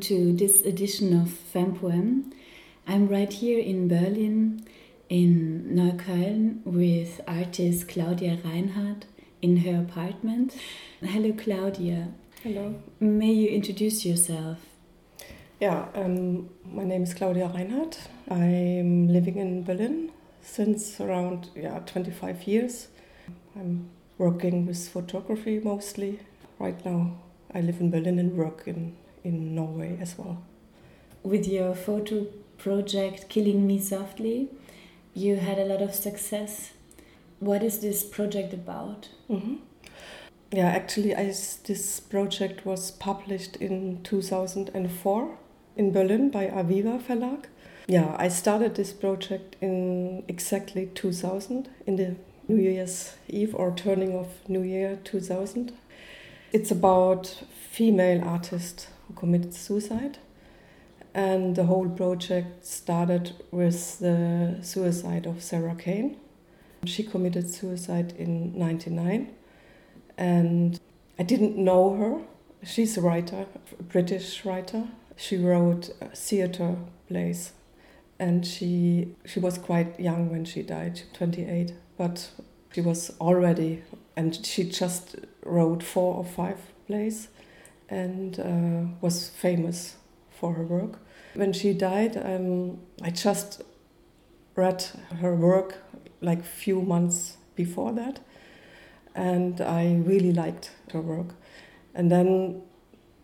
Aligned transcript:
to 0.00 0.32
this 0.32 0.62
edition 0.62 1.20
of 1.20 1.30
Femme 1.30 1.74
Poem. 1.76 2.32
I'm 2.86 3.06
right 3.06 3.30
here 3.30 3.58
in 3.58 3.86
Berlin, 3.86 4.66
in 5.10 5.72
Neukölln, 5.74 6.64
with 6.64 7.20
artist 7.28 7.88
Claudia 7.88 8.38
Reinhardt 8.42 9.04
in 9.42 9.58
her 9.58 9.78
apartment. 9.80 10.56
Hello, 11.02 11.32
Claudia. 11.32 12.08
Hello. 12.42 12.82
May 12.98 13.32
you 13.32 13.48
introduce 13.48 14.06
yourself? 14.06 14.58
Yeah, 15.60 15.88
um, 15.94 16.48
my 16.64 16.84
name 16.84 17.02
is 17.02 17.12
Claudia 17.12 17.48
Reinhardt. 17.48 17.98
I'm 18.30 19.08
living 19.08 19.36
in 19.36 19.64
Berlin 19.64 20.12
since 20.40 20.98
around 20.98 21.50
yeah 21.54 21.80
25 21.80 22.44
years. 22.44 22.88
I'm 23.54 23.90
working 24.16 24.64
with 24.64 24.88
photography 24.88 25.60
mostly. 25.62 26.20
Right 26.58 26.82
now, 26.86 27.18
I 27.52 27.60
live 27.60 27.80
in 27.80 27.90
Berlin 27.90 28.18
and 28.18 28.36
work 28.36 28.62
in, 28.66 28.96
in 29.24 29.54
Norway 29.54 29.98
as 30.00 30.16
well. 30.18 30.42
With 31.22 31.46
your 31.46 31.74
photo 31.74 32.26
project 32.58 33.28
Killing 33.28 33.66
Me 33.66 33.78
Softly, 33.78 34.48
you 35.14 35.36
had 35.36 35.58
a 35.58 35.64
lot 35.64 35.82
of 35.82 35.94
success. 35.94 36.72
What 37.38 37.62
is 37.62 37.80
this 37.80 38.04
project 38.04 38.52
about? 38.52 39.08
Mm-hmm. 39.28 39.56
Yeah, 40.52 40.66
actually, 40.66 41.14
I, 41.14 41.26
this 41.26 42.00
project 42.00 42.66
was 42.66 42.90
published 42.90 43.56
in 43.56 44.02
2004 44.02 45.38
in 45.76 45.92
Berlin 45.92 46.30
by 46.30 46.46
Aviva 46.46 47.00
Verlag. 47.00 47.44
Yeah, 47.86 48.14
I 48.18 48.28
started 48.28 48.74
this 48.74 48.92
project 48.92 49.56
in 49.60 50.24
exactly 50.28 50.90
2000, 50.94 51.68
in 51.86 51.96
the 51.96 52.16
New 52.48 52.60
Year's 52.60 53.14
Eve 53.28 53.54
or 53.54 53.72
turning 53.74 54.14
of 54.14 54.26
New 54.48 54.62
Year 54.62 54.98
2000. 55.04 55.72
It's 56.52 56.70
about 56.70 57.42
female 57.70 58.22
artist 58.24 58.88
who 59.10 59.18
committed 59.18 59.54
suicide. 59.54 60.18
And 61.12 61.56
the 61.56 61.64
whole 61.64 61.88
project 61.88 62.64
started 62.64 63.32
with 63.50 63.98
the 63.98 64.58
suicide 64.62 65.26
of 65.26 65.42
Sarah 65.42 65.74
Kane. 65.74 66.16
She 66.84 67.02
committed 67.02 67.50
suicide 67.50 68.14
in 68.16 68.56
99 68.56 69.34
and 70.16 70.80
I 71.18 71.22
didn't 71.22 71.56
know 71.56 71.96
her. 71.96 72.20
She's 72.64 72.96
a 72.96 73.00
writer, 73.00 73.46
a 73.78 73.82
British 73.82 74.44
writer. 74.44 74.84
She 75.16 75.36
wrote 75.36 75.90
theater 76.14 76.76
plays 77.08 77.52
and 78.18 78.46
she 78.46 79.14
she 79.26 79.40
was 79.40 79.58
quite 79.58 79.98
young 79.98 80.30
when 80.30 80.44
she 80.44 80.62
died, 80.62 81.02
28, 81.14 81.74
but 81.98 82.30
she 82.72 82.80
was 82.80 83.10
already 83.20 83.82
and 84.16 84.46
she 84.46 84.64
just 84.64 85.16
wrote 85.44 85.82
four 85.82 86.14
or 86.14 86.24
five 86.24 86.58
plays 86.86 87.28
and 87.90 88.38
uh, 88.38 88.96
was 89.00 89.28
famous 89.28 89.96
for 90.30 90.54
her 90.54 90.64
work. 90.64 90.98
When 91.34 91.52
she 91.52 91.72
died, 91.72 92.16
um, 92.16 92.78
I 93.02 93.10
just 93.10 93.62
read 94.54 94.82
her 95.20 95.34
work 95.34 95.78
like 96.20 96.44
few 96.44 96.80
months 96.82 97.36
before 97.56 97.92
that, 97.92 98.20
and 99.14 99.60
I 99.60 99.96
really 99.96 100.32
liked 100.32 100.70
her 100.92 101.00
work. 101.00 101.34
And 101.94 102.10
then 102.10 102.62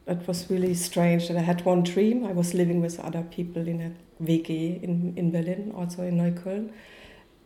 it 0.07 0.27
was 0.27 0.51
really 0.51 0.75
strange 0.75 1.29
that 1.29 1.37
I 1.37 1.41
had 1.41 1.65
one 1.65 1.83
dream. 1.83 2.25
I 2.25 2.33
was 2.33 2.55
living 2.55 2.81
with 2.81 2.99
other 3.01 3.23
people 3.23 3.67
in 3.67 3.81
a 3.81 4.23
WG 4.23 4.83
in, 4.83 5.15
in 5.17 5.31
Berlin, 5.31 5.73
also 5.77 6.03
in 6.03 6.17
Neukölln. 6.17 6.73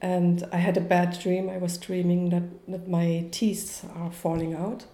And 0.03 0.44
I 0.53 0.56
had 0.56 0.77
a 0.77 0.81
bad 0.81 1.19
dream. 1.21 1.50
I 1.50 1.59
was 1.59 1.77
dreaming 1.77 2.31
that, 2.31 2.43
that 2.69 2.89
my 2.89 3.27
teeth 3.31 3.84
are 3.94 4.11
falling 4.11 4.55
out 4.55 4.87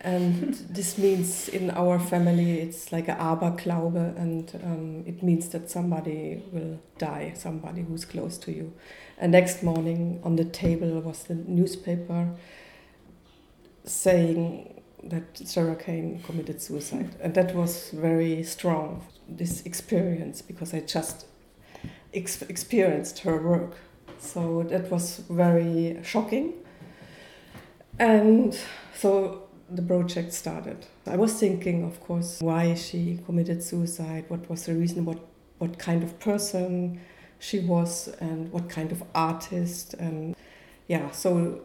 and 0.00 0.54
this 0.70 0.96
means 0.96 1.48
in 1.48 1.70
our 1.70 1.98
family 1.98 2.60
it's 2.60 2.92
like 2.92 3.08
a 3.08 3.14
Aberglaube, 3.16 4.16
and 4.16 4.50
um, 4.62 5.04
it 5.06 5.22
means 5.22 5.48
that 5.48 5.70
somebody 5.70 6.42
will 6.52 6.78
die, 6.98 7.32
somebody 7.36 7.82
who's 7.82 8.04
close 8.04 8.38
to 8.38 8.52
you. 8.52 8.72
And 9.18 9.32
next 9.32 9.62
morning 9.62 10.20
on 10.22 10.36
the 10.36 10.44
table 10.44 11.00
was 11.00 11.24
the 11.24 11.34
newspaper 11.34 12.30
saying 13.84 14.82
that 15.02 15.36
Sarah 15.36 15.76
Kane 15.76 16.22
committed 16.22 16.62
suicide, 16.62 17.14
and 17.20 17.34
that 17.34 17.54
was 17.54 17.90
very 17.90 18.42
strong. 18.44 19.04
This 19.28 19.62
experience 19.62 20.40
because 20.42 20.72
I 20.72 20.80
just 20.80 21.26
ex 22.14 22.40
experienced 22.42 23.18
her 23.20 23.42
work, 23.42 23.76
so 24.20 24.62
that 24.70 24.90
was 24.90 25.18
very 25.28 25.98
shocking. 26.02 26.54
And 27.98 28.56
so 28.94 29.47
the 29.70 29.82
project 29.82 30.32
started. 30.32 30.86
I 31.06 31.16
was 31.16 31.34
thinking, 31.34 31.84
of 31.84 32.00
course, 32.00 32.40
why 32.40 32.74
she 32.74 33.20
committed 33.26 33.62
suicide, 33.62 34.24
what 34.28 34.48
was 34.48 34.66
the 34.66 34.74
reason, 34.74 35.04
what, 35.04 35.18
what 35.58 35.78
kind 35.78 36.02
of 36.02 36.18
person 36.20 37.00
she 37.38 37.60
was, 37.60 38.08
and 38.20 38.50
what 38.50 38.68
kind 38.68 38.92
of 38.92 39.02
artist. 39.14 39.94
And 39.94 40.34
yeah, 40.86 41.10
so 41.10 41.62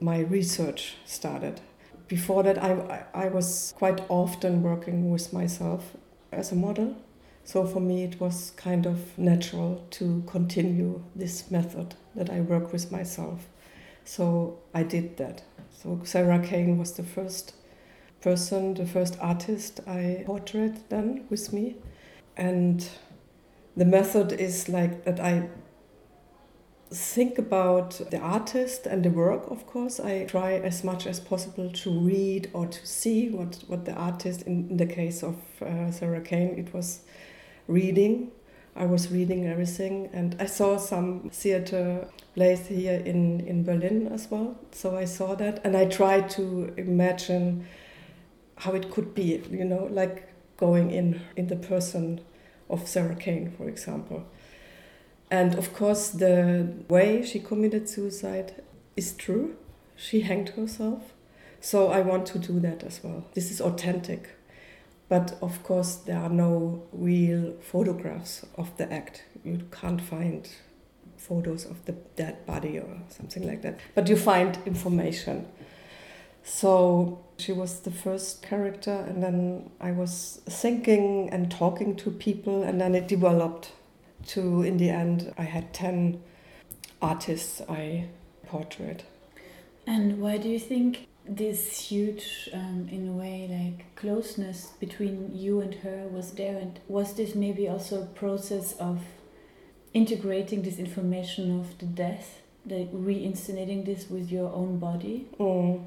my 0.00 0.20
research 0.20 0.96
started. 1.04 1.60
Before 2.08 2.42
that, 2.42 2.62
I, 2.62 3.04
I 3.14 3.28
was 3.28 3.74
quite 3.76 4.00
often 4.08 4.62
working 4.62 5.10
with 5.10 5.32
myself 5.32 5.96
as 6.32 6.52
a 6.52 6.56
model. 6.56 6.96
So 7.44 7.66
for 7.66 7.80
me, 7.80 8.04
it 8.04 8.20
was 8.20 8.52
kind 8.56 8.86
of 8.86 9.18
natural 9.18 9.86
to 9.92 10.22
continue 10.26 11.02
this 11.14 11.50
method 11.50 11.94
that 12.14 12.30
I 12.30 12.40
work 12.40 12.72
with 12.72 12.90
myself. 12.90 13.48
So 14.04 14.58
I 14.74 14.82
did 14.82 15.16
that. 15.18 15.42
So 15.84 16.00
Sarah 16.02 16.38
Kane 16.38 16.78
was 16.78 16.92
the 16.92 17.02
first 17.02 17.54
person, 18.22 18.72
the 18.72 18.86
first 18.86 19.18
artist 19.20 19.80
I 19.86 20.22
portrait 20.24 20.88
then 20.88 21.26
with 21.28 21.52
me. 21.52 21.76
And 22.38 22.88
the 23.76 23.84
method 23.84 24.32
is 24.32 24.70
like 24.70 25.04
that 25.04 25.20
I 25.20 25.50
think 26.90 27.36
about 27.36 28.00
the 28.10 28.18
artist 28.18 28.86
and 28.86 29.04
the 29.04 29.10
work, 29.10 29.50
of 29.50 29.66
course. 29.66 30.00
I 30.00 30.24
try 30.24 30.54
as 30.54 30.84
much 30.84 31.06
as 31.06 31.20
possible 31.20 31.70
to 31.70 31.90
read 32.00 32.48
or 32.54 32.66
to 32.66 32.86
see 32.86 33.28
what, 33.28 33.62
what 33.66 33.84
the 33.84 33.92
artist, 33.92 34.40
in, 34.42 34.70
in 34.70 34.78
the 34.78 34.86
case 34.86 35.22
of 35.22 35.36
uh, 35.60 35.90
Sarah 35.90 36.22
Kane, 36.22 36.58
it 36.58 36.72
was 36.72 37.00
reading. 37.68 38.30
I 38.76 38.86
was 38.86 39.10
reading 39.10 39.46
everything, 39.46 40.10
and 40.12 40.36
I 40.40 40.46
saw 40.46 40.78
some 40.78 41.30
theater 41.30 42.08
plays 42.34 42.66
here 42.66 43.00
in, 43.04 43.40
in 43.40 43.64
Berlin 43.64 44.08
as 44.12 44.28
well. 44.30 44.58
So 44.72 44.96
I 44.96 45.04
saw 45.04 45.34
that, 45.36 45.60
and 45.64 45.76
I 45.76 45.84
tried 45.86 46.28
to 46.30 46.72
imagine 46.76 47.66
how 48.56 48.72
it 48.72 48.90
could 48.90 49.14
be, 49.14 49.42
you 49.50 49.64
know, 49.64 49.88
like 49.90 50.28
going 50.56 50.90
in 50.90 51.20
in 51.36 51.48
the 51.48 51.56
person 51.56 52.20
of 52.68 52.88
Sarah 52.88 53.16
Kane, 53.16 53.52
for 53.56 53.68
example. 53.68 54.24
And 55.30 55.54
of 55.54 55.72
course, 55.74 56.10
the 56.10 56.68
way 56.88 57.24
she 57.24 57.40
committed 57.40 57.88
suicide 57.88 58.62
is 58.96 59.12
true. 59.12 59.56
She 59.96 60.20
hanged 60.20 60.50
herself. 60.50 61.12
So 61.60 61.88
I 61.88 62.00
want 62.00 62.26
to 62.26 62.38
do 62.38 62.60
that 62.60 62.82
as 62.82 63.02
well. 63.02 63.24
This 63.34 63.50
is 63.50 63.60
authentic. 63.60 64.30
But 65.08 65.36
of 65.42 65.62
course, 65.62 65.96
there 65.96 66.18
are 66.18 66.30
no 66.30 66.82
real 66.92 67.54
photographs 67.60 68.44
of 68.56 68.76
the 68.76 68.92
act. 68.92 69.24
You 69.44 69.62
can't 69.70 70.00
find 70.00 70.48
photos 71.16 71.64
of 71.64 71.84
the 71.84 71.92
dead 72.16 72.44
body 72.46 72.78
or 72.78 72.98
something 73.08 73.46
like 73.46 73.62
that. 73.62 73.80
But 73.94 74.08
you 74.08 74.16
find 74.16 74.58
information. 74.66 75.46
So 76.42 77.24
she 77.38 77.52
was 77.52 77.80
the 77.80 77.90
first 77.90 78.42
character, 78.42 78.92
and 79.08 79.22
then 79.22 79.70
I 79.80 79.92
was 79.92 80.40
thinking 80.46 81.30
and 81.30 81.50
talking 81.50 81.96
to 81.96 82.10
people, 82.10 82.62
and 82.62 82.80
then 82.80 82.94
it 82.94 83.08
developed 83.08 83.72
to, 84.28 84.62
in 84.62 84.76
the 84.76 84.90
end, 84.90 85.32
I 85.38 85.44
had 85.44 85.72
10 85.72 86.22
artists 87.00 87.62
I 87.68 88.08
portrait. 88.46 89.04
And 89.86 90.20
why 90.20 90.38
do 90.38 90.48
you 90.48 90.58
think 90.58 91.08
this 91.26 91.80
huge, 91.80 92.48
um, 92.52 92.88
in 92.90 93.08
a 93.08 93.12
way, 93.12 93.48
like 93.50 93.96
closeness 93.96 94.72
between 94.78 95.30
you 95.34 95.60
and 95.60 95.74
her 95.76 96.06
was 96.08 96.32
there? 96.32 96.56
And 96.56 96.78
was 96.88 97.14
this 97.14 97.34
maybe 97.34 97.68
also 97.68 98.02
a 98.02 98.06
process 98.06 98.74
of 98.74 99.00
integrating 99.92 100.62
this 100.62 100.78
information 100.78 101.60
of 101.60 101.78
the 101.78 101.86
death, 101.86 102.42
like 102.66 102.88
re-inscenating 102.92 103.84
this 103.84 104.10
with 104.10 104.30
your 104.30 104.52
own 104.52 104.78
body? 104.78 105.26
Mm. 105.38 105.84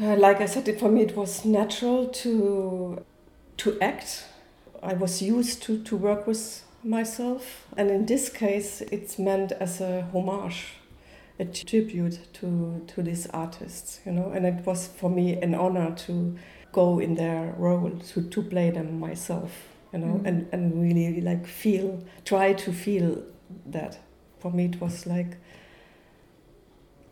Uh, 0.00 0.16
like 0.16 0.40
I 0.40 0.46
said, 0.46 0.68
it, 0.68 0.78
for 0.78 0.90
me 0.90 1.02
it 1.02 1.16
was 1.16 1.44
natural 1.44 2.08
to 2.08 3.02
to 3.56 3.80
act. 3.80 4.24
I 4.82 4.94
was 4.94 5.20
used 5.20 5.62
to, 5.64 5.82
to 5.82 5.96
work 5.96 6.26
with 6.26 6.62
myself, 6.84 7.66
and 7.76 7.90
in 7.90 8.06
this 8.06 8.28
case, 8.28 8.80
it's 8.80 9.18
meant 9.18 9.50
as 9.52 9.80
a 9.80 10.02
homage, 10.12 10.77
a 11.38 11.44
tribute 11.44 12.18
to 12.34 12.84
to 12.88 13.02
these 13.02 13.26
artists, 13.28 14.00
you 14.04 14.12
know. 14.12 14.30
And 14.32 14.46
it 14.46 14.66
was 14.66 14.88
for 14.88 15.10
me 15.10 15.40
an 15.40 15.54
honor 15.54 15.94
to 16.06 16.36
go 16.72 16.98
in 16.98 17.14
their 17.14 17.54
role, 17.58 17.90
to 17.90 18.22
to 18.22 18.42
play 18.42 18.70
them 18.70 18.98
myself, 18.98 19.68
you 19.92 20.00
know, 20.00 20.20
mm. 20.20 20.26
and 20.26 20.48
and 20.52 20.82
really 20.82 21.20
like 21.20 21.46
feel, 21.46 22.02
try 22.24 22.52
to 22.52 22.72
feel 22.72 23.22
that. 23.66 23.98
For 24.40 24.52
me, 24.52 24.66
it 24.66 24.80
was 24.80 25.04
like 25.04 25.36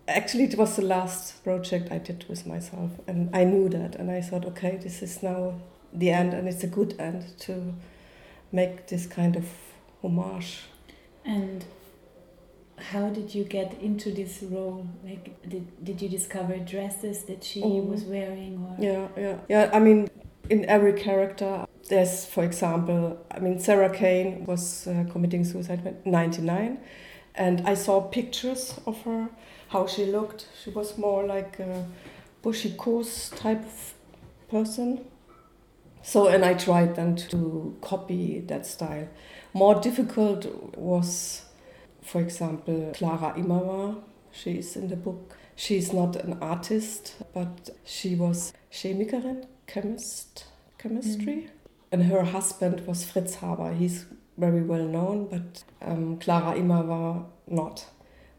actually 0.09 0.45
it 0.45 0.57
was 0.57 0.77
the 0.77 0.83
last 0.83 1.43
project 1.43 1.91
I 1.91 1.99
did 1.99 2.25
with 2.29 2.47
myself, 2.47 2.91
and 3.07 3.35
I 3.35 3.45
knew 3.45 3.69
that, 3.69 3.97
and 3.97 4.11
I 4.11 4.21
thought, 4.21 4.45
okay, 4.45 4.77
this 4.77 5.03
is 5.03 5.23
now 5.23 5.61
the 5.93 6.11
end, 6.11 6.35
and 6.35 6.49
it's 6.49 6.63
a 6.63 6.69
good 6.69 6.95
end 6.99 7.25
to 7.41 7.75
make 8.53 8.87
this 8.87 9.07
kind 9.07 9.37
of 9.37 9.47
homage. 10.03 10.61
And 11.25 11.65
how 12.79 13.09
did 13.09 13.35
you 13.35 13.45
get 13.45 13.81
into 13.81 14.11
this 14.13 14.43
role? 14.43 14.87
Like, 15.05 15.41
did, 15.49 15.85
did 15.85 16.03
you 16.03 16.09
discover 16.09 16.59
dresses 16.59 17.25
that 17.25 17.43
she 17.43 17.63
oh. 17.63 17.81
was 17.81 18.05
wearing? 18.05 18.65
Or? 18.69 18.83
Yeah, 18.83 19.09
yeah, 19.17 19.39
yeah. 19.49 19.71
I 19.73 19.79
mean, 19.79 20.09
in 20.51 20.65
every 20.67 20.93
character, 20.93 21.67
there's, 21.89 22.27
for 22.27 22.45
example, 22.45 23.19
I 23.31 23.39
mean, 23.39 23.59
Sarah 23.59 23.91
Kane 23.91 24.45
was 24.45 24.87
uh, 24.87 25.05
committing 25.11 25.45
suicide 25.45 25.99
in 26.05 26.11
99, 26.11 26.79
and 27.35 27.61
I 27.67 27.75
saw 27.75 28.01
pictures 28.01 28.79
of 28.87 29.01
her, 29.03 29.29
how 29.69 29.87
she 29.87 30.07
looked. 30.07 30.49
She 30.63 30.71
was 30.71 30.99
more 30.99 31.25
like 31.27 31.59
a 31.59 31.87
bushikos 32.43 33.37
type 33.37 33.65
of 33.65 33.95
person. 34.49 35.05
So, 36.03 36.29
and 36.29 36.45
I 36.45 36.55
tried 36.55 36.95
then 36.97 37.17
to 37.17 37.77
copy 37.81 38.41
that 38.47 38.65
style. 38.65 39.09
More 39.53 39.75
difficult 39.81 40.47
was, 40.77 41.45
for 42.07 42.21
example, 42.21 42.93
Clara 42.95 43.35
Immerwahr. 43.37 44.03
She 44.33 44.59
is 44.59 44.77
in 44.77 44.89
the 44.89 44.97
book. 44.97 45.37
She's 45.55 45.93
not 45.93 46.17
an 46.17 46.39
artist, 46.41 47.17
but 47.33 47.71
she 47.85 48.15
was 48.15 48.53
Chemikerin, 48.71 49.47
chemist, 49.67 50.45
chemistry. 50.79 51.35
Mm. 51.35 51.51
And 51.93 52.03
her 52.05 52.25
husband 52.25 52.87
was 52.87 53.05
Fritz 53.05 53.37
Haber. 53.37 53.73
He's 53.73 54.05
very 54.37 54.63
well 54.63 54.85
known, 54.85 55.29
but 55.29 55.65
um, 55.81 56.19
Clara 56.19 56.59
Immerwahr 56.59 57.25
not. 57.47 57.87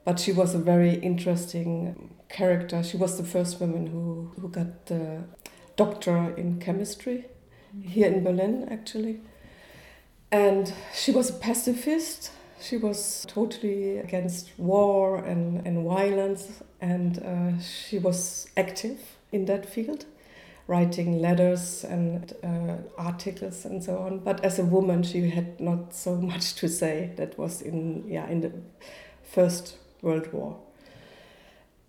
But 0.06 0.20
she 0.20 0.32
was 0.32 0.54
a 0.54 0.60
very 0.60 0.94
interesting 0.96 2.14
character. 2.30 2.84
She 2.84 2.98
was 2.98 3.18
the 3.18 3.24
first 3.24 3.60
woman 3.60 3.88
who, 3.88 4.32
who 4.40 4.50
got 4.50 4.86
the 4.86 5.24
doctor 5.76 6.34
in 6.38 6.60
chemistry 6.60 7.26
here 7.82 8.12
in 8.12 8.24
Berlin, 8.24 8.68
actually. 8.70 9.22
And 10.32 10.74
she 10.94 11.12
was 11.12 11.30
a 11.30 11.34
pacifist. 11.34 12.32
She 12.60 12.78
was 12.78 13.26
totally 13.28 14.00
against 14.00 14.52
war 14.58 15.18
and, 15.18 15.66
and 15.66 15.86
violence, 15.86 16.64
and 16.82 17.20
uh, 17.24 17.62
she 17.62 18.00
was 18.00 18.50
active 18.58 19.00
in 19.32 19.46
that 19.46 19.66
field, 19.66 20.06
writing 20.68 21.22
letters 21.22 21.84
and 21.84 22.34
uh, 22.44 22.78
articles 22.98 23.64
and 23.66 23.84
so 23.84 24.00
on. 24.00 24.20
But 24.20 24.44
as 24.44 24.58
a 24.60 24.66
woman, 24.66 25.04
she 25.04 25.30
had 25.30 25.60
not 25.60 25.94
so 25.94 26.16
much 26.32 26.56
to 26.56 26.68
say. 26.68 27.12
That 27.18 27.38
was 27.38 27.62
in 27.62 28.06
yeah 28.08 28.28
in 28.28 28.42
the 28.42 28.52
First 29.24 29.78
World 30.02 30.34
War. 30.34 30.58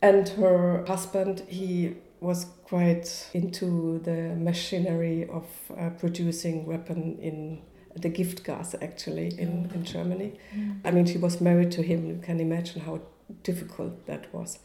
And 0.01 0.29
her 0.29 0.85
husband, 0.87 1.43
he 1.49 1.97
was 2.21 2.47
quite 2.65 3.29
into 3.33 4.01
the 4.01 4.35
machinery 4.37 5.29
of 5.29 5.45
uh, 5.77 5.91
producing 5.91 6.67
weapon 6.67 7.19
in 7.21 7.63
the 8.03 8.09
gift 8.09 8.45
gas 8.45 8.75
actually 8.81 9.29
in, 9.39 9.71
in 9.75 9.85
Germany. 9.85 10.39
Mm. 10.55 10.81
I 10.85 10.91
mean, 10.91 11.07
she 11.07 11.19
was 11.19 11.41
married 11.41 11.71
to 11.73 11.83
him. 11.83 12.07
You 12.07 12.21
can 12.23 12.41
imagine 12.41 12.83
how 12.83 13.01
difficult 13.43 14.07
that 14.07 14.33
was. 14.33 14.59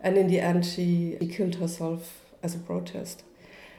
And 0.00 0.16
in 0.16 0.28
the 0.28 0.40
end, 0.40 0.64
she, 0.64 1.16
she 1.20 1.28
killed 1.28 1.56
herself 1.56 2.24
as 2.42 2.54
a 2.54 2.58
protest. 2.58 3.22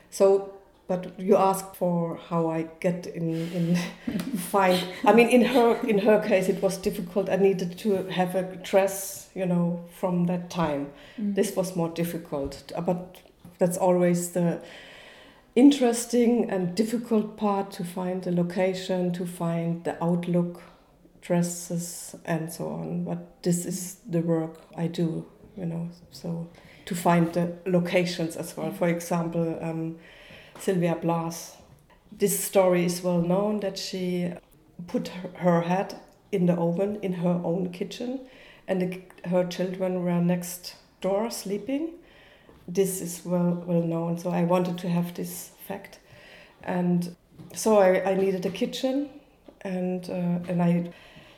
So, 0.09 0.54
but 0.88 1.19
you 1.19 1.36
asked 1.36 1.75
for 1.75 2.18
how 2.30 2.50
I 2.50 2.68
get 2.80 3.07
in 3.07 3.51
in 3.51 3.75
fight. 4.38 4.83
I 5.04 5.13
mean, 5.13 5.27
in 5.30 5.44
her 5.44 5.75
in 5.86 6.00
her 6.00 6.21
case, 6.25 6.48
it 6.48 6.62
was 6.62 6.77
difficult. 6.77 7.30
I 7.30 7.36
needed 7.36 7.77
to 7.80 8.04
have 8.07 8.36
a 8.36 8.44
dress, 8.63 9.30
you 9.36 9.45
know, 9.45 9.83
from 10.00 10.25
that 10.27 10.50
time. 10.50 10.92
Mm. 11.19 11.36
This 11.36 11.56
was 11.56 11.75
more 11.75 11.89
difficult, 11.89 12.71
but 12.86 13.18
that's 13.57 13.77
always 13.77 14.31
the 14.31 14.62
interesting 15.57 16.48
and 16.51 16.75
difficult 16.75 17.36
part 17.36 17.71
to 17.71 17.83
find 17.83 18.21
the 18.21 18.31
location, 18.31 19.12
to 19.12 19.25
find 19.25 19.83
the 19.83 20.01
outlook, 20.04 20.62
dresses, 21.19 22.15
and 22.25 22.54
so 22.54 22.68
on. 22.69 23.04
But 23.04 23.42
this 23.42 23.65
is 23.65 23.98
the 24.07 24.21
work 24.21 24.62
I 24.77 24.86
do, 24.86 25.25
you 25.57 25.65
know. 25.65 25.89
So 26.12 26.48
to 26.86 26.94
find 26.94 27.33
the 27.33 27.56
locations 27.65 28.38
as 28.38 28.56
well. 28.56 28.71
For 28.71 28.88
example, 28.88 29.57
um, 29.59 29.98
Sylvia 30.59 30.95
Plath. 30.95 31.59
This 32.12 32.39
story 32.39 32.86
is 32.86 33.01
well 33.01 33.21
known 33.21 33.59
that 33.62 33.80
she 33.80 34.31
put 34.86 35.07
her 35.38 35.62
head 35.62 35.95
in 36.31 36.45
the 36.45 36.54
oven 36.54 37.00
in 37.01 37.13
her 37.13 37.42
own 37.44 37.71
kitchen, 37.71 38.19
and 38.68 38.81
the, 38.81 39.01
her 39.27 39.44
children 39.44 40.04
were 40.04 40.21
next 40.21 40.75
door 41.01 41.31
sleeping 41.31 41.94
this 42.67 43.01
is 43.01 43.21
well 43.25 43.63
well 43.65 43.81
known. 43.81 44.17
So 44.17 44.29
I 44.29 44.43
wanted 44.43 44.77
to 44.79 44.89
have 44.89 45.13
this 45.13 45.51
fact, 45.67 45.99
and 46.63 47.15
so 47.53 47.79
I, 47.79 48.11
I 48.11 48.15
needed 48.15 48.45
a 48.45 48.49
kitchen, 48.49 49.09
and 49.61 50.09
uh, 50.09 50.51
and 50.51 50.61
I 50.61 50.91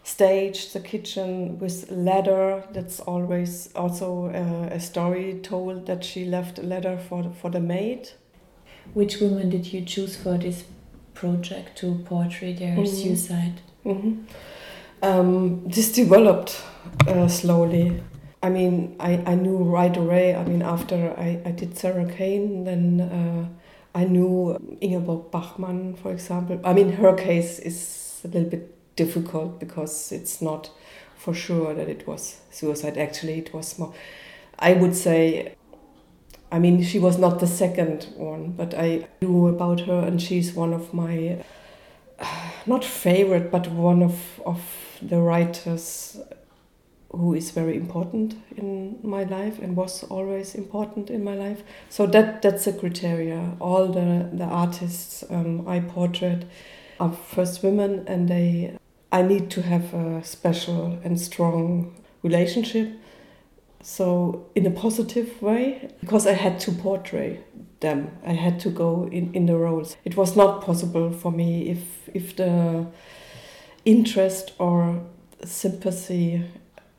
staged 0.04 0.74
the 0.74 0.80
kitchen 0.80 1.60
with 1.60 1.90
leather. 1.92 2.64
That's 2.72 3.00
always 3.00 3.72
also 3.76 4.30
uh, 4.30 4.74
a 4.74 4.80
story 4.80 5.40
told 5.44 5.86
that 5.86 6.04
she 6.04 6.26
left 6.26 6.60
a 6.60 6.64
letter 6.64 6.98
for 6.98 7.24
the, 7.24 7.30
for 7.30 7.50
the 7.50 7.60
maid. 7.60 8.10
Which 8.94 9.20
woman 9.22 9.50
did 9.50 9.72
you 9.72 9.82
choose 9.86 10.16
for 10.16 10.38
this 10.38 10.64
project 11.14 11.78
to 11.78 11.96
portray 12.06 12.54
their 12.54 12.76
mm 12.76 12.84
-hmm. 12.84 13.02
suicide? 13.02 13.54
Mm 13.84 14.02
-hmm. 14.02 15.20
um, 15.20 15.70
this 15.72 15.94
developed 15.94 16.54
uh, 17.08 17.28
slowly. 17.28 18.02
I 18.42 18.50
mean, 18.50 18.96
I, 19.00 19.22
I 19.26 19.36
knew 19.36 19.58
right 19.58 19.96
away. 19.96 20.36
I 20.36 20.44
mean, 20.46 20.62
after 20.62 21.14
I, 21.18 21.42
I 21.46 21.52
did 21.52 21.78
Sarah 21.78 22.10
Kane, 22.10 22.64
then 22.64 23.02
uh, 23.02 23.48
I 23.94 24.06
knew 24.06 24.78
Ingeborg 24.80 25.32
Bachmann, 25.32 25.96
for 25.96 26.12
example. 26.12 26.60
I 26.64 26.74
mean, 26.74 26.94
her 26.94 27.14
case 27.14 27.60
is 27.60 28.22
a 28.24 28.28
little 28.28 28.50
bit 28.50 28.76
difficult 28.96 29.60
because 29.60 30.12
it's 30.12 30.42
not 30.42 30.72
for 31.18 31.34
sure 31.34 31.74
that 31.74 31.90
it 31.90 32.08
was 32.08 32.40
suicide. 32.50 32.98
Actually, 32.98 33.40
it 33.40 33.54
was 33.54 33.78
more, 33.78 33.94
I 34.58 34.74
would 34.74 34.96
say, 34.96 35.56
I 36.52 36.60
mean, 36.60 36.82
she 36.82 36.98
was 36.98 37.18
not 37.18 37.40
the 37.40 37.48
second 37.48 38.08
one, 38.16 38.52
but 38.52 38.74
I 38.74 39.08
knew 39.22 39.48
about 39.48 39.82
her, 39.82 40.00
and 40.00 40.22
she's 40.22 40.54
one 40.54 40.74
of 40.74 40.94
my, 40.94 41.44
not 42.66 42.86
favorite, 42.86 43.52
but 43.52 43.68
one 43.68 44.02
of, 44.02 44.42
of 44.46 44.62
the 45.02 45.20
writers 45.20 46.18
who 47.12 47.34
is 47.34 47.52
very 47.52 47.76
important 47.76 48.36
in 48.56 49.00
my 49.04 49.24
life 49.24 49.60
and 49.60 49.76
was 49.76 50.04
always 50.04 50.56
important 50.56 51.10
in 51.10 51.24
my 51.24 51.36
life. 51.36 51.64
So 51.90 52.06
that 52.08 52.42
that's 52.42 52.68
a 52.68 52.74
criteria. 52.74 53.56
All 53.60 53.88
the 53.88 54.30
the 54.32 54.44
artists 54.44 55.24
um, 55.30 55.68
I 55.68 55.80
portrait 55.80 56.46
are 57.00 57.12
first 57.12 57.64
women, 57.64 58.04
and 58.08 58.28
they 58.28 58.78
I 59.12 59.24
need 59.24 59.50
to 59.52 59.62
have 59.62 59.94
a 59.94 60.24
special 60.24 61.00
and 61.04 61.20
strong 61.20 61.96
relationship. 62.22 62.92
So 63.82 64.48
in 64.56 64.66
a 64.66 64.72
positive 64.72 65.42
way, 65.42 65.90
because 66.02 66.28
I 66.28 66.34
had 66.34 66.60
to 66.62 66.72
portray 66.72 67.40
them, 67.80 68.12
I 68.26 68.34
had 68.34 68.60
to 68.62 68.70
go 68.70 69.08
in 69.12 69.34
in 69.34 69.46
the 69.48 69.56
roles. 69.56 69.98
It 70.06 70.16
was 70.16 70.36
not 70.36 70.64
possible 70.64 71.12
for 71.12 71.32
me 71.32 71.70
if 71.70 72.10
if 72.14 72.36
the 72.36 72.86
interest 73.86 74.52
or 74.60 75.02
sympathy 75.46 76.44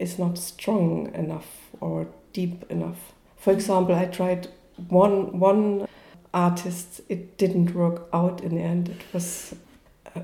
is 0.00 0.18
not 0.18 0.38
strong 0.38 1.14
enough 1.14 1.46
or 1.80 2.06
deep 2.32 2.64
enough. 2.70 3.12
For 3.36 3.52
example, 3.52 3.94
I 3.94 4.06
tried 4.06 4.48
one 4.88 5.38
one 5.38 5.86
artist. 6.32 7.00
It 7.08 7.38
didn't 7.38 7.74
work 7.74 8.08
out 8.12 8.40
in 8.40 8.56
the 8.56 8.62
end. 8.62 8.88
It 8.88 9.02
was 9.12 9.54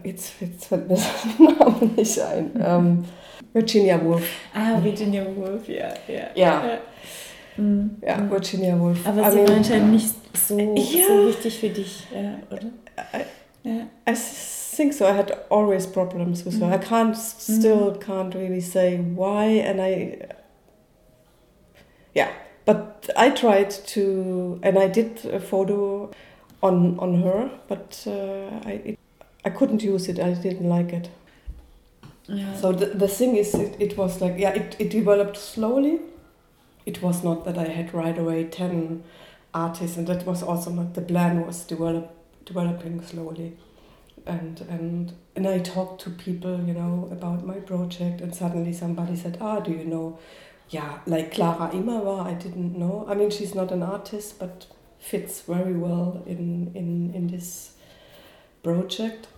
it's 0.04 0.32
it's 0.40 0.66
fällt 0.66 0.88
mir 0.88 0.98
Name 1.38 1.90
nicht 1.96 2.18
ein. 2.20 2.50
Um, 2.56 3.04
Virginia 3.52 4.02
Woolf. 4.02 4.28
Ah, 4.54 4.82
Virginia 4.82 5.24
Woolf, 5.24 5.68
ja, 5.68 5.94
ja. 6.08 6.28
Ja. 6.34 6.62
ja. 6.66 6.78
Mm. 7.56 8.30
Virginia 8.30 8.78
Woolf. 8.78 9.06
Aber 9.06 9.22
I 9.22 9.30
sie 9.30 9.36
mean, 9.36 9.48
war 9.48 9.56
anscheinend 9.56 9.92
nicht 9.92 10.14
so, 10.36 10.58
ja. 10.58 11.06
so 11.08 11.28
wichtig 11.28 11.58
für 11.58 11.70
dich, 11.70 12.06
ja, 12.14 12.34
oder? 12.50 12.66
I, 13.14 13.68
ja. 13.68 13.86
I 14.08 14.14
think 14.76 14.92
so. 14.92 15.08
I 15.08 15.12
had 15.12 15.30
always 15.50 15.86
problems 15.86 16.44
with 16.44 16.60
her. 16.60 16.66
I 16.66 16.78
mm. 16.78 16.82
can't 16.82 17.16
still 17.16 17.92
mm. 17.92 18.00
can't 18.00 18.34
really 18.34 18.60
say 18.60 18.98
why, 18.98 19.44
and 19.44 19.80
I 19.80 20.18
yeah. 22.14 22.30
But 22.66 23.10
I 23.16 23.30
tried 23.30 23.70
to, 23.70 24.58
and 24.62 24.78
I 24.78 24.88
did 24.88 25.24
a 25.26 25.40
photo 25.40 26.10
on 26.62 26.98
on 26.98 27.22
her, 27.22 27.50
but 27.68 28.04
uh, 28.06 28.68
I 28.68 28.72
it, 28.84 28.98
I 29.44 29.50
couldn't 29.50 29.82
use 29.82 30.08
it. 30.08 30.18
I 30.18 30.34
didn't 30.34 30.68
like 30.68 30.92
it. 30.92 31.08
Yeah. 32.28 32.54
So 32.56 32.72
the, 32.72 32.86
the 32.86 33.08
thing 33.08 33.36
is, 33.36 33.54
it, 33.54 33.76
it 33.78 33.96
was 33.96 34.20
like 34.20 34.34
yeah, 34.38 34.50
it, 34.50 34.76
it 34.78 34.90
developed 34.90 35.36
slowly. 35.36 36.00
It 36.84 37.02
was 37.02 37.24
not 37.24 37.44
that 37.44 37.56
I 37.56 37.68
had 37.68 37.94
right 37.94 38.18
away 38.18 38.44
ten 38.44 39.04
artists, 39.54 39.96
and 39.96 40.06
that 40.08 40.26
was 40.26 40.42
also 40.42 40.70
not 40.70 40.94
the 40.94 41.02
plan. 41.02 41.46
Was 41.46 41.64
develop 41.64 42.10
developing 42.44 43.02
slowly 43.02 43.56
and 44.26 44.60
and 44.68 45.12
and 45.34 45.46
I 45.46 45.58
talked 45.60 46.02
to 46.02 46.10
people, 46.10 46.60
you 46.60 46.74
know, 46.74 47.08
about 47.10 47.46
my 47.46 47.56
project, 47.60 48.20
and 48.20 48.34
suddenly 48.34 48.72
somebody 48.72 49.16
said, 49.16 49.38
"Ah, 49.40 49.60
do 49.60 49.70
you 49.72 49.84
know?" 49.84 50.18
Yeah, 50.68 50.98
like 51.06 51.32
Clara 51.32 51.70
Immerwahr, 51.72 52.26
I 52.26 52.34
didn't 52.34 52.76
know. 52.76 53.06
I 53.08 53.14
mean, 53.14 53.30
she's 53.30 53.54
not 53.54 53.70
an 53.70 53.82
artist, 53.82 54.38
but 54.38 54.66
fits 54.98 55.42
very 55.42 55.74
well 55.74 56.22
in 56.26 56.72
in 56.74 57.12
in 57.14 57.28
this 57.28 57.72
project. 58.62 59.28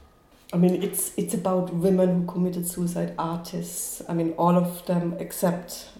I 0.52 0.56
mean, 0.56 0.82
it's 0.82 1.12
it's 1.18 1.34
about 1.34 1.74
women 1.74 2.20
who 2.20 2.26
committed 2.26 2.66
suicide, 2.66 3.14
artists. 3.18 4.02
I 4.08 4.14
mean, 4.14 4.32
all 4.38 4.56
of 4.56 4.86
them 4.86 5.16
except 5.18 5.90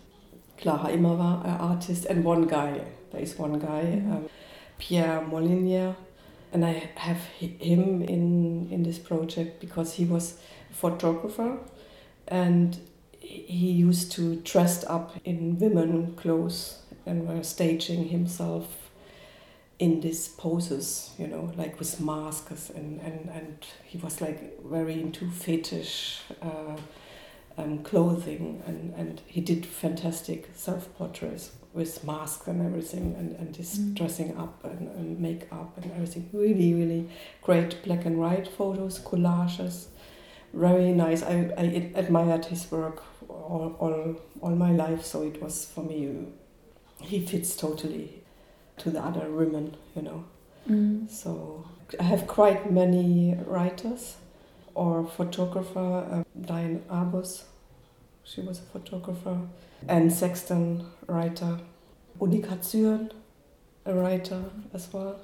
Clara 0.56 0.90
Immerwahr, 0.90 1.44
an 1.44 1.60
artist, 1.60 2.06
and 2.06 2.24
one 2.24 2.46
guy. 2.46 2.80
There 3.10 3.20
is 3.20 3.38
one 3.38 3.58
guy, 3.58 3.82
mm-hmm. 3.84 4.12
um, 4.12 4.28
Pierre 4.78 5.22
Molinier, 5.22 5.96
and 6.52 6.64
I 6.64 6.90
have 6.96 7.18
him 7.38 8.02
in 8.02 8.68
in 8.70 8.82
this 8.82 8.98
project 8.98 9.60
because 9.60 9.94
he 9.94 10.04
was 10.04 10.38
a 10.70 10.74
photographer, 10.74 11.58
and 12.26 12.78
he 13.20 13.70
used 13.70 14.12
to 14.12 14.36
dress 14.36 14.84
up 14.84 15.14
in 15.24 15.58
women 15.58 16.14
clothes 16.16 16.82
and 17.04 17.28
were 17.28 17.42
staging 17.42 18.08
himself 18.08 18.90
in 19.78 20.00
these 20.00 20.28
poses, 20.28 21.12
you 21.18 21.26
know, 21.26 21.52
like 21.56 21.78
with 21.78 22.00
masks, 22.00 22.70
and, 22.70 23.00
and, 23.00 23.30
and 23.32 23.66
he 23.84 23.96
was 23.98 24.20
like 24.20 24.60
very 24.64 25.00
into 25.00 25.30
fetish 25.30 26.20
uh, 26.42 26.76
um, 27.56 27.78
clothing, 27.84 28.62
and, 28.66 28.92
and 28.94 29.20
he 29.26 29.40
did 29.40 29.64
fantastic 29.64 30.48
self 30.54 30.92
portraits 30.96 31.52
with 31.74 32.02
masks 32.04 32.46
and 32.46 32.64
everything, 32.64 33.14
and, 33.18 33.36
and 33.36 33.54
this 33.54 33.78
mm. 33.78 33.94
dressing 33.94 34.36
up 34.36 34.64
and, 34.64 34.88
and 34.96 35.20
makeup 35.20 35.76
and 35.76 35.92
everything. 35.92 36.28
Really, 36.32 36.74
really 36.74 37.08
great 37.42 37.82
black 37.84 38.04
and 38.04 38.18
white 38.18 38.48
photos, 38.48 38.98
collages, 39.00 39.86
very 40.52 40.92
nice. 40.92 41.22
I, 41.22 41.52
I 41.56 41.92
admired 41.94 42.46
his 42.46 42.70
work 42.70 43.02
all, 43.28 43.76
all, 43.78 44.16
all 44.40 44.54
my 44.54 44.72
life, 44.72 45.04
so 45.04 45.22
it 45.22 45.42
was 45.42 45.66
for 45.66 45.84
me, 45.84 46.26
he 47.02 47.24
fits 47.24 47.54
totally 47.56 48.22
to 48.78 48.90
the 48.90 49.00
other 49.04 49.30
women, 49.30 49.76
you 49.94 50.02
know. 50.02 50.24
Mm. 50.68 51.10
So 51.10 51.66
I 52.00 52.04
have 52.04 52.26
quite 52.26 52.70
many 52.70 53.36
writers 53.46 54.16
or 54.74 55.06
photographer, 55.06 56.06
uh, 56.10 56.24
Diane 56.40 56.82
Arbus, 56.90 57.42
she 58.28 58.40
was 58.42 58.58
a 58.58 58.62
photographer, 58.62 59.40
and 59.88 60.12
Sexton 60.12 60.84
writer, 61.06 61.58
Unica 62.20 62.56
Zürn, 62.56 63.10
a 63.86 63.94
writer 63.94 64.44
as 64.74 64.92
well. 64.92 65.18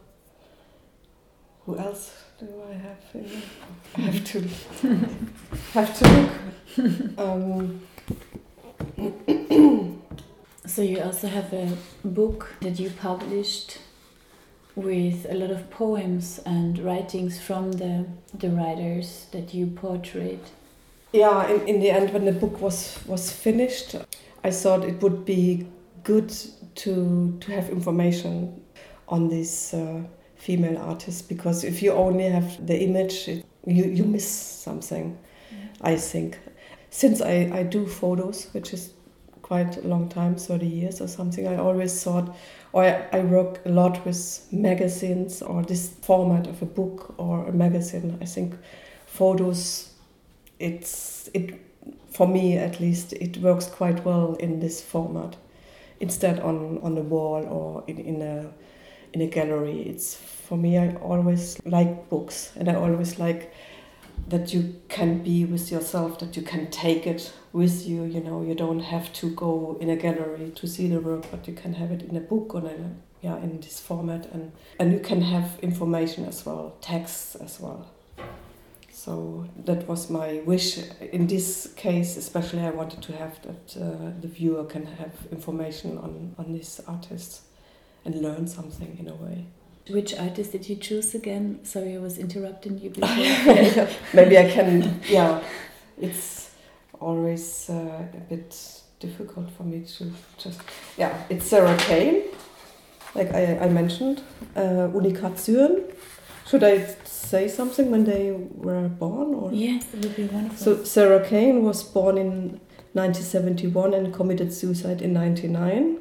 Who 1.67 1.79
else 1.79 2.13
do 2.39 2.49
I 2.69 2.75
have? 2.75 2.99
In 3.15 3.43
I 3.97 4.01
have 4.01 4.25
to 4.25 4.41
have 5.73 5.99
to 5.99 6.31
look. 6.77 7.19
Um, 7.19 7.81
so 10.67 10.83
you 10.83 11.01
also 11.01 11.29
have 11.29 11.53
a 11.53 11.77
book 12.05 12.55
that 12.61 12.79
you 12.79 12.91
published 12.91 13.79
with 14.77 15.27
a 15.31 15.35
lot 15.35 15.51
of 15.51 15.71
poems 15.71 16.41
and 16.45 16.79
writings 16.79 17.39
from 17.41 17.73
the 17.73 18.07
the 18.33 18.49
writers 18.51 19.27
that 19.33 19.53
you 19.55 19.67
portrayed. 19.67 20.41
Yeah, 21.15 21.49
in, 21.49 21.69
in 21.69 21.81
the 21.81 21.91
end, 21.91 22.13
when 22.13 22.25
the 22.25 22.33
book 22.33 22.61
was 22.61 22.99
was 23.07 23.31
finished, 23.31 23.95
I 24.43 24.51
thought 24.51 24.85
it 24.85 25.01
would 25.01 25.25
be 25.25 25.65
good 26.03 26.35
to 26.75 27.39
to 27.41 27.53
have 27.53 27.71
information 27.71 28.61
on 29.07 29.29
these 29.29 29.73
uh, 29.75 30.03
female 30.35 30.77
artists 30.77 31.23
because 31.23 31.63
if 31.63 31.83
you 31.85 31.93
only 31.93 32.25
have 32.25 32.67
the 32.67 32.83
image, 32.83 33.29
it, 33.29 33.47
you 33.65 33.85
you 33.85 34.03
miss 34.03 34.27
something. 34.27 35.17
Mm. 35.53 35.93
I 35.93 35.97
think 35.97 36.41
since 36.91 37.21
I 37.21 37.61
I 37.61 37.63
do 37.63 37.87
photos, 37.87 38.49
which 38.53 38.75
is 38.75 38.91
quite 39.43 39.77
a 39.85 39.87
long 39.87 40.09
time, 40.09 40.35
30 40.35 40.67
years 40.67 41.01
or 41.01 41.07
something, 41.07 41.47
I 41.47 41.59
always 41.59 42.03
thought, 42.03 42.35
or 42.73 42.83
I, 42.83 43.07
I 43.13 43.21
work 43.21 43.61
a 43.67 43.69
lot 43.69 44.05
with 44.05 44.49
magazines 44.51 45.43
or 45.43 45.63
this 45.63 45.91
format 46.03 46.49
of 46.49 46.61
a 46.63 46.67
book 46.67 47.15
or 47.19 47.47
a 47.47 47.53
magazine. 47.53 48.19
I 48.21 48.25
think 48.25 48.55
photos, 49.07 49.94
it's 50.59 51.29
it 51.35 51.61
for 52.15 52.29
me 52.29 52.57
at 52.57 52.81
least, 52.81 53.13
it 53.13 53.39
works 53.39 53.67
quite 53.67 54.05
well 54.05 54.35
in 54.35 54.61
this 54.61 54.81
format. 54.81 55.37
Instead 56.01 56.41
on 56.41 56.79
on 56.83 56.95
the 56.95 57.03
wall 57.03 57.45
or 57.47 57.85
in, 57.87 57.99
in 57.99 58.23
a 58.23 58.53
in 59.13 59.21
a 59.21 59.27
gallery. 59.27 59.83
It's 59.83 60.15
for 60.15 60.57
me. 60.57 60.79
I 60.79 60.95
always 60.97 61.59
like 61.65 62.09
books, 62.09 62.53
and 62.57 62.69
I 62.69 62.75
always 62.75 63.19
like 63.19 63.53
that 64.29 64.55
you 64.55 64.81
can 64.89 65.23
be 65.23 65.45
with 65.45 65.71
yourself, 65.71 66.19
that 66.19 66.37
you 66.37 66.43
can 66.43 66.71
take 66.71 67.07
it 67.07 67.33
with 67.53 67.87
you. 67.87 68.05
You 68.05 68.21
know, 68.21 68.43
you 68.43 68.55
don't 68.55 68.81
have 68.81 69.13
to 69.15 69.31
go 69.31 69.77
in 69.81 69.91
a 69.91 69.97
gallery 69.97 70.53
to 70.57 70.67
see 70.67 70.89
the 70.89 71.01
work, 71.01 71.31
but 71.31 71.49
you 71.49 71.55
can 71.55 71.75
have 71.75 71.91
it 71.91 72.03
in 72.03 72.17
a 72.17 72.21
book 72.21 72.55
or 72.55 72.61
in 72.61 72.67
a, 72.67 72.91
yeah 73.23 73.37
in 73.39 73.61
this 73.61 73.81
format, 73.81 74.27
and 74.33 74.53
and 74.79 74.93
you 74.93 75.01
can 75.01 75.23
have 75.23 75.59
information 75.63 76.27
as 76.27 76.45
well, 76.45 76.77
texts 76.81 77.37
as 77.37 77.61
well. 77.61 77.94
So 79.05 79.45
that 79.67 79.87
was 79.87 80.09
my 80.09 80.41
wish. 80.47 80.79
In 81.13 81.27
this 81.27 81.69
case, 81.77 82.17
especially, 82.17 82.63
I 82.63 82.71
wanted 82.71 83.03
to 83.03 83.13
have 83.13 83.39
that 83.43 83.77
uh, 83.77 84.13
the 84.19 84.29
viewer 84.29 84.65
can 84.65 84.87
have 84.87 85.13
information 85.31 85.99
on 85.99 86.35
on 86.39 86.55
these 86.55 86.81
artists 86.89 87.43
and 88.07 88.23
learn 88.23 88.47
something 88.47 88.97
in 88.99 89.09
a 89.09 89.15
way. 89.15 89.45
Which 89.91 90.15
artist 90.19 90.53
did 90.53 90.67
you 90.71 90.77
choose 90.77 91.15
again? 91.15 91.59
Sorry, 91.65 91.97
I 91.97 91.99
was 91.99 92.17
interrupting 92.17 92.79
you 92.79 92.89
before. 92.89 93.89
Maybe 94.15 94.39
I 94.39 94.49
can. 94.49 95.03
Yeah, 95.07 95.43
it's 96.01 96.51
always 96.99 97.69
uh, 97.69 98.09
a 98.21 98.25
bit 98.31 98.57
difficult 99.01 99.51
for 99.51 99.65
me 99.65 99.85
to 99.99 100.13
just. 100.39 100.63
Yeah, 100.97 101.13
it's 101.29 101.47
Sarah 101.47 101.77
Kane, 101.77 102.23
like 103.15 103.35
I, 103.35 103.59
I 103.67 103.69
mentioned. 103.69 104.23
Uh, 104.57 104.89
Unica 104.95 105.29
Zürn. 105.37 105.93
Should 106.47 106.63
I 106.63 106.85
say 107.05 107.49
something 107.49 107.91
when 107.91 108.05
they 108.05 108.33
were 108.33 108.89
born? 108.89 109.35
Or? 109.35 109.53
Yes, 109.53 109.87
it 109.95 110.05
would 110.05 110.17
be 110.17 110.25
wonderful. 110.25 110.59
So 110.59 110.85
Sarah 110.85 111.27
Kane 111.27 111.63
was 111.63 111.83
born 111.83 112.19
in 112.19 112.61
1971 112.93 113.95
and 113.95 114.13
committed 114.13 114.53
suicide 114.53 115.01
in 115.01 115.13
99. 115.13 115.99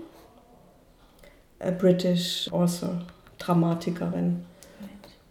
A 1.62 1.72
British 1.72 2.50
author. 2.52 3.02
Dramatikerin. 3.40 4.44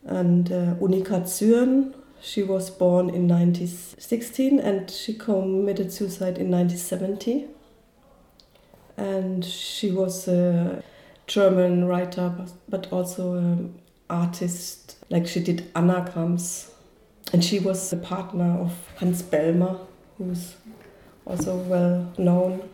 And 0.04 0.50
uh, 0.50 0.74
Unica 0.80 1.20
Zürn, 1.20 1.94
she 2.20 2.42
was 2.42 2.70
born 2.70 3.08
in 3.08 3.28
1916 3.28 4.58
and 4.58 4.90
she 4.90 5.14
committed 5.14 5.92
suicide 5.92 6.38
in 6.38 6.50
1970. 6.50 7.46
And 8.96 9.44
she 9.44 9.90
was 9.90 10.26
a 10.26 10.82
German 11.26 11.84
writer, 11.84 12.34
but 12.68 12.92
also 12.92 13.34
an 13.34 13.80
artist. 14.12 14.96
Like 15.08 15.26
she 15.26 15.40
did 15.40 15.70
anagrams. 15.74 16.70
And 17.32 17.44
she 17.44 17.58
was 17.58 17.90
the 17.90 17.96
partner 17.96 18.58
of 18.60 18.72
Hans 18.96 19.22
Bellmer, 19.22 19.78
who's 20.18 20.56
also 21.24 21.56
well 21.56 22.12
known. 22.18 22.68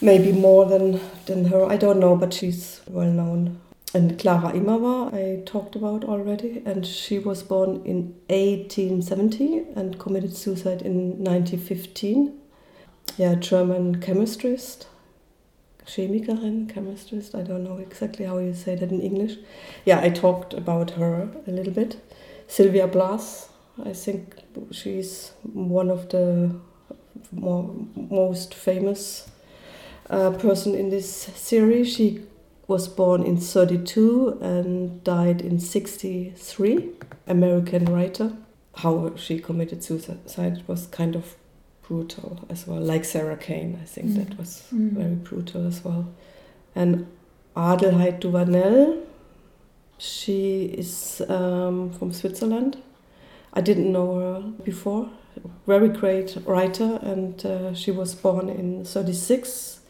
Maybe 0.00 0.32
more 0.32 0.64
than, 0.66 1.00
than 1.26 1.46
her, 1.46 1.64
I 1.64 1.76
don't 1.76 2.00
know, 2.00 2.16
but 2.16 2.32
she's 2.32 2.80
well 2.88 3.10
known 3.10 3.60
and 3.94 4.18
Clara 4.18 4.52
Immerwahr 4.52 5.14
I 5.14 5.42
talked 5.44 5.74
about 5.74 6.04
already, 6.04 6.62
and 6.64 6.86
she 6.86 7.18
was 7.18 7.42
born 7.42 7.82
in 7.84 8.14
1870 8.28 9.64
and 9.74 9.98
committed 9.98 10.36
suicide 10.36 10.82
in 10.82 11.24
1915. 11.24 12.38
Yeah, 13.16 13.34
German 13.34 14.00
chemist, 14.00 14.86
Chemikerin, 15.88 16.68
chemist. 16.72 17.34
I 17.34 17.42
don't 17.42 17.64
know 17.64 17.78
exactly 17.78 18.26
how 18.26 18.38
you 18.38 18.52
say 18.52 18.74
that 18.74 18.92
in 18.92 19.00
English. 19.00 19.36
Yeah, 19.86 20.00
I 20.00 20.10
talked 20.10 20.52
about 20.52 20.90
her 20.92 21.28
a 21.46 21.50
little 21.50 21.72
bit. 21.72 21.96
Sylvia 22.46 22.86
Plath, 22.86 23.50
I 23.82 23.94
think 23.94 24.34
she's 24.70 25.32
one 25.42 25.90
of 25.90 26.10
the 26.10 26.54
more, 27.32 27.74
most 27.94 28.54
famous 28.54 29.30
uh, 30.10 30.30
person 30.32 30.74
in 30.74 30.90
this 30.90 31.10
series. 31.10 31.94
She 31.94 32.22
was 32.66 32.86
born 32.86 33.22
in 33.22 33.38
32 33.38 34.38
and 34.42 35.02
died 35.04 35.40
in 35.40 35.58
63, 35.58 36.90
American 37.26 37.86
writer. 37.86 38.32
How 38.76 39.16
she 39.16 39.40
committed 39.40 39.82
suicide 39.82 40.62
was 40.66 40.86
kind 40.86 41.16
of 41.16 41.34
brutal 41.88 42.46
as 42.50 42.66
well, 42.66 42.80
like 42.80 43.04
Sarah 43.04 43.36
Kane. 43.36 43.78
I 43.82 43.86
think 43.86 44.08
mm. 44.08 44.16
that 44.16 44.38
was 44.38 44.64
mm. 44.72 44.90
very 44.90 45.14
brutal 45.14 45.66
as 45.66 45.82
well. 45.82 46.06
And 46.74 47.06
Adelheid 47.56 48.20
Duvanel, 48.20 49.04
she 49.96 50.66
is 50.66 51.22
um, 51.28 51.90
from 51.90 52.12
Switzerland. 52.12 52.76
I 53.54 53.62
didn't 53.62 53.90
know 53.90 54.20
her 54.20 54.40
before. 54.62 55.08
Very 55.66 55.88
great 55.88 56.36
writer, 56.44 56.98
and 57.02 57.44
uh, 57.46 57.74
she 57.74 57.90
was 57.90 58.14
born 58.14 58.48
in 58.48 58.84
36 58.84 59.80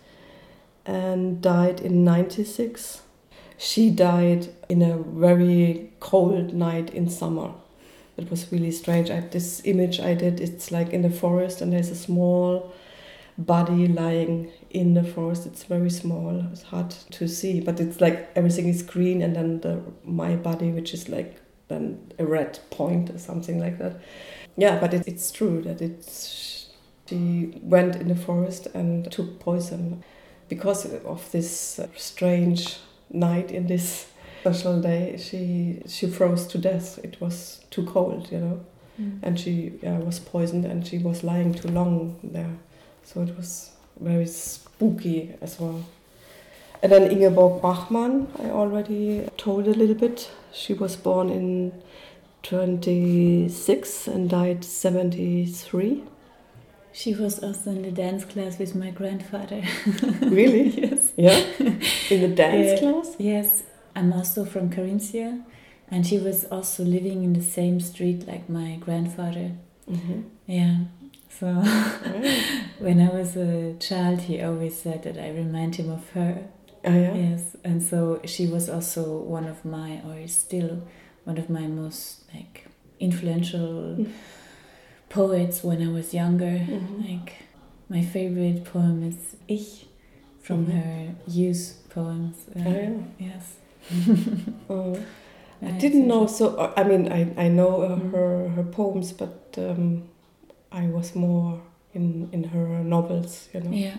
and 0.86 1.42
died 1.42 1.80
in 1.80 2.04
96. 2.04 3.02
She 3.56 3.90
died 3.90 4.48
in 4.68 4.82
a 4.82 4.96
very 4.98 5.90
cold 6.00 6.54
night 6.54 6.90
in 6.90 7.10
summer. 7.10 7.52
It 8.18 8.30
was 8.30 8.50
really 8.52 8.70
strange. 8.70 9.10
I, 9.10 9.20
this 9.20 9.62
image 9.64 10.00
I 10.00 10.14
did, 10.14 10.40
it's 10.40 10.70
like 10.70 10.90
in 10.90 11.02
the 11.02 11.10
forest, 11.10 11.60
and 11.60 11.72
there's 11.72 11.90
a 11.90 11.94
small 11.94 12.72
body 13.38 13.86
lying 13.86 14.50
in 14.70 14.94
the 14.94 15.04
forest. 15.04 15.46
It's 15.46 15.62
very 15.62 15.90
small. 15.90 16.44
It's 16.52 16.62
hard 16.62 16.90
to 16.90 17.28
see, 17.28 17.60
but 17.60 17.78
it's 17.80 18.00
like 18.00 18.30
everything 18.34 18.68
is 18.68 18.82
green, 18.82 19.22
and 19.22 19.36
then 19.36 19.60
the 19.60 19.80
my 20.04 20.36
body, 20.36 20.70
which 20.70 20.92
is 20.92 21.08
like 21.08 21.40
than 21.68 22.12
a 22.18 22.26
red 22.26 22.58
point 22.70 23.10
or 23.10 23.18
something 23.18 23.60
like 23.60 23.78
that. 23.78 24.00
Yeah, 24.56 24.80
but 24.80 24.92
it, 24.92 25.06
it's 25.06 25.30
true 25.30 25.62
that 25.62 25.80
it's 25.80 26.66
she 27.08 27.58
went 27.62 27.96
in 27.96 28.08
the 28.08 28.16
forest 28.16 28.66
and 28.74 29.10
took 29.10 29.38
poison 29.40 30.04
because 30.48 30.84
of 30.84 31.30
this 31.32 31.80
strange 31.96 32.76
night 33.10 33.50
in 33.50 33.66
this 33.66 34.08
special 34.40 34.80
day. 34.80 35.16
She 35.18 35.82
she 35.86 36.06
froze 36.06 36.46
to 36.48 36.58
death. 36.58 36.98
It 37.02 37.20
was 37.20 37.64
too 37.70 37.84
cold, 37.84 38.30
you 38.30 38.38
know, 38.38 38.60
mm. 39.00 39.18
and 39.22 39.38
she 39.38 39.72
yeah, 39.82 39.98
was 39.98 40.18
poisoned 40.18 40.64
and 40.64 40.86
she 40.86 40.98
was 40.98 41.24
lying 41.24 41.54
too 41.54 41.68
long 41.68 42.18
there. 42.22 42.56
So 43.04 43.22
it 43.22 43.36
was 43.36 43.70
very 44.00 44.26
spooky 44.26 45.34
as 45.40 45.58
well. 45.58 45.84
And 46.82 46.92
then 46.92 47.10
Ingeborg 47.10 47.60
Bachmann, 47.60 48.28
I 48.38 48.50
already 48.50 49.28
told 49.36 49.66
a 49.66 49.72
little 49.72 49.96
bit. 49.96 50.30
She 50.52 50.74
was 50.74 50.94
born 50.94 51.28
in 51.28 51.72
26 52.44 54.06
and 54.06 54.30
died 54.30 54.64
73. 54.64 56.04
She 56.92 57.14
was 57.14 57.42
also 57.42 57.70
in 57.70 57.82
the 57.82 57.90
dance 57.90 58.24
class 58.24 58.58
with 58.58 58.74
my 58.74 58.90
grandfather. 58.90 59.62
really? 60.22 60.68
yes. 60.80 61.12
Yeah? 61.16 61.44
In 62.10 62.20
the 62.22 62.34
dance 62.34 62.80
class? 62.80 63.16
Yes. 63.18 63.62
I'm 63.98 64.12
also 64.12 64.44
from 64.44 64.70
Carinthia, 64.70 65.42
and 65.90 66.06
she 66.06 66.18
was 66.18 66.44
also 66.44 66.84
living 66.84 67.24
in 67.24 67.32
the 67.32 67.42
same 67.42 67.80
street 67.80 68.28
like 68.28 68.48
my 68.48 68.76
grandfather. 68.84 69.50
Mm 69.90 70.00
-hmm. 70.04 70.22
Yeah. 70.46 70.76
So 71.38 71.46
when 72.84 72.98
I 73.00 73.08
was 73.18 73.36
a 73.36 73.74
child, 73.78 74.20
he 74.20 74.44
always 74.44 74.82
said 74.82 75.02
that 75.02 75.16
I 75.16 75.28
remind 75.30 75.76
him 75.76 75.90
of 75.90 76.12
her. 76.14 76.32
Oh, 76.84 76.94
yeah? 76.94 77.16
Yes, 77.16 77.56
and 77.64 77.82
so 77.82 78.20
she 78.24 78.46
was 78.46 78.68
also 78.68 79.02
one 79.36 79.50
of 79.50 79.64
my, 79.64 80.00
or 80.06 80.18
is 80.24 80.36
still 80.38 80.70
one 81.26 81.40
of 81.40 81.48
my 81.48 81.66
most 81.66 82.02
like 82.34 82.66
influential 82.98 83.96
mm. 83.96 84.06
poets 85.08 85.64
when 85.64 85.80
I 85.82 85.92
was 85.92 86.14
younger. 86.14 86.58
Mm 86.58 86.80
-hmm. 86.86 87.10
Like 87.10 87.32
my 87.88 88.02
favorite 88.04 88.60
poem 88.72 89.02
is 89.02 89.36
Ich 89.46 89.86
from 90.40 90.64
-hmm. 90.64 90.72
her 90.72 91.14
youth 91.26 91.64
poems. 91.94 92.36
Uh, 92.56 92.66
oh, 92.66 92.72
yeah. 92.72 92.92
Yes. 93.18 93.44
oh. 94.70 94.98
I 95.60 95.72
didn't 95.72 96.06
know 96.06 96.26
so. 96.26 96.72
I 96.76 96.84
mean, 96.84 97.10
I 97.10 97.34
I 97.36 97.48
know 97.48 97.82
uh, 97.82 97.96
mm. 97.96 98.12
her 98.12 98.48
her 98.50 98.62
poems, 98.62 99.12
but 99.12 99.54
um, 99.58 100.08
I 100.70 100.86
was 100.86 101.16
more 101.16 101.60
in 101.94 102.28
in 102.32 102.44
her 102.44 102.84
novels, 102.84 103.48
you 103.52 103.60
know. 103.60 103.70
Yeah. 103.70 103.96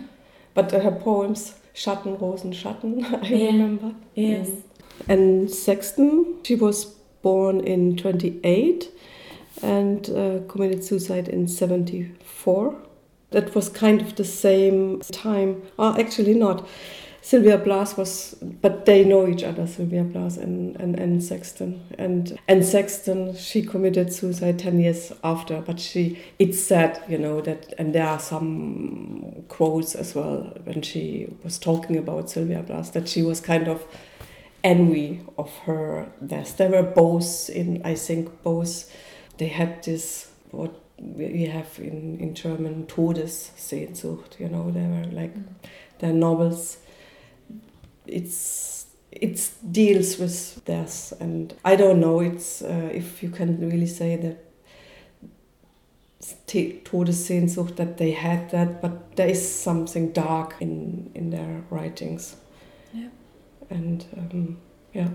But 0.54 0.72
uh, 0.72 0.80
her 0.80 0.92
poems 0.92 1.54
Schatten, 1.74 2.20
Rosen, 2.20 2.52
Schatten, 2.52 3.04
I 3.22 3.26
yeah. 3.26 3.46
remember. 3.46 3.94
Yes. 4.14 4.48
Mm. 4.48 4.62
Anne 5.08 5.48
Sexton, 5.48 6.36
she 6.42 6.54
was 6.54 6.84
born 7.22 7.60
in 7.60 7.96
28 7.96 8.88
and 9.62 10.10
uh, 10.10 10.40
committed 10.48 10.84
suicide 10.84 11.28
in 11.28 11.48
74. 11.48 12.76
That 13.30 13.54
was 13.54 13.68
kind 13.68 14.00
of 14.00 14.16
the 14.16 14.24
same 14.24 15.00
time. 15.00 15.62
Oh, 15.78 15.98
actually, 15.98 16.34
not. 16.34 16.66
Sylvia 17.22 17.58
Plath 17.58 17.98
was, 17.98 18.34
but 18.40 18.86
they 18.86 19.04
know 19.04 19.28
each 19.28 19.44
other, 19.44 19.66
Sylvia 19.66 20.04
Plath 20.04 20.38
and, 20.38 20.74
and, 20.80 20.98
and 20.98 21.22
Sexton. 21.22 21.84
And, 21.98 22.38
and 22.48 22.64
Sexton, 22.64 23.36
she 23.36 23.62
committed 23.62 24.12
suicide 24.12 24.58
10 24.58 24.80
years 24.80 25.12
after, 25.22 25.60
but 25.60 25.78
she, 25.78 26.18
it's 26.38 26.58
said, 26.58 27.02
you 27.08 27.18
know, 27.18 27.40
that, 27.42 27.74
and 27.76 27.94
there 27.94 28.06
are 28.06 28.18
some 28.18 29.44
quotes 29.48 29.94
as 29.94 30.14
well 30.14 30.56
when 30.64 30.80
she 30.80 31.28
was 31.44 31.58
talking 31.58 31.96
about 31.96 32.30
Sylvia 32.30 32.62
Plath, 32.62 32.92
that 32.94 33.08
she 33.08 33.22
was 33.22 33.40
kind 33.40 33.68
of 33.68 33.84
envy 34.64 35.20
of 35.36 35.54
her 35.58 36.10
death. 36.26 36.56
They 36.56 36.68
were 36.68 36.82
both 36.82 37.50
in, 37.50 37.82
I 37.84 37.94
think, 37.96 38.42
both, 38.42 38.90
they 39.36 39.48
had 39.48 39.82
this, 39.82 40.30
what 40.50 40.74
we 40.98 41.44
have 41.44 41.78
in, 41.78 42.18
in 42.18 42.34
German, 42.34 42.86
Todessehnsucht, 42.86 44.38
you 44.38 44.48
know, 44.48 44.70
they 44.70 44.86
were 44.86 45.04
like, 45.12 45.34
mm. 45.34 45.44
their 45.98 46.12
novels 46.12 46.78
it's 48.10 48.86
it 49.10 49.50
deals 49.72 50.18
with 50.18 50.62
death 50.64 51.12
and 51.20 51.54
i 51.64 51.74
don't 51.74 51.98
know 51.98 52.20
it's 52.20 52.62
uh, 52.62 52.90
if 52.92 53.22
you 53.22 53.28
can 53.28 53.58
really 53.60 53.86
say 53.86 54.16
that 54.16 54.50
Todessehnsucht 56.46 57.76
that 57.76 57.96
they 57.96 58.12
had 58.12 58.50
that 58.50 58.82
but 58.82 59.16
there 59.16 59.28
is 59.28 59.40
something 59.40 60.12
dark 60.12 60.54
in 60.60 61.10
in 61.14 61.30
their 61.30 61.62
writings. 61.70 62.36
Yeah. 62.92 63.08
And 63.70 64.04
um, 64.16 64.58
yeah. 64.92 65.08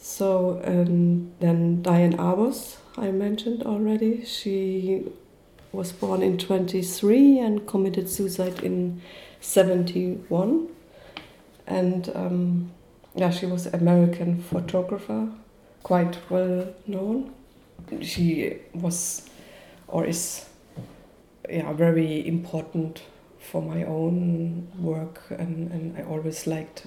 So 0.00 0.60
um, 0.64 1.32
then 1.40 1.82
Diane 1.82 2.16
Arbus 2.16 2.76
I 2.96 3.10
mentioned 3.10 3.62
already 3.62 4.24
she 4.24 5.06
was 5.72 5.92
born 5.92 6.22
in 6.22 6.36
23 6.36 7.38
and 7.38 7.66
committed 7.66 8.10
suicide 8.10 8.62
in 8.62 9.00
71 9.40 10.68
and 11.66 12.10
um, 12.14 12.70
yeah, 13.14 13.30
she 13.30 13.46
was 13.46 13.66
American 13.66 14.42
photographer, 14.42 15.28
quite 15.82 16.18
well 16.30 16.72
known. 16.86 17.34
She 18.00 18.58
was, 18.74 19.28
or 19.88 20.04
is, 20.06 20.46
yeah, 21.48 21.72
very 21.72 22.26
important 22.26 23.02
for 23.38 23.60
my 23.60 23.84
own 23.84 24.68
work, 24.78 25.22
and, 25.30 25.70
and 25.72 25.98
I 25.98 26.02
always 26.02 26.46
liked 26.46 26.86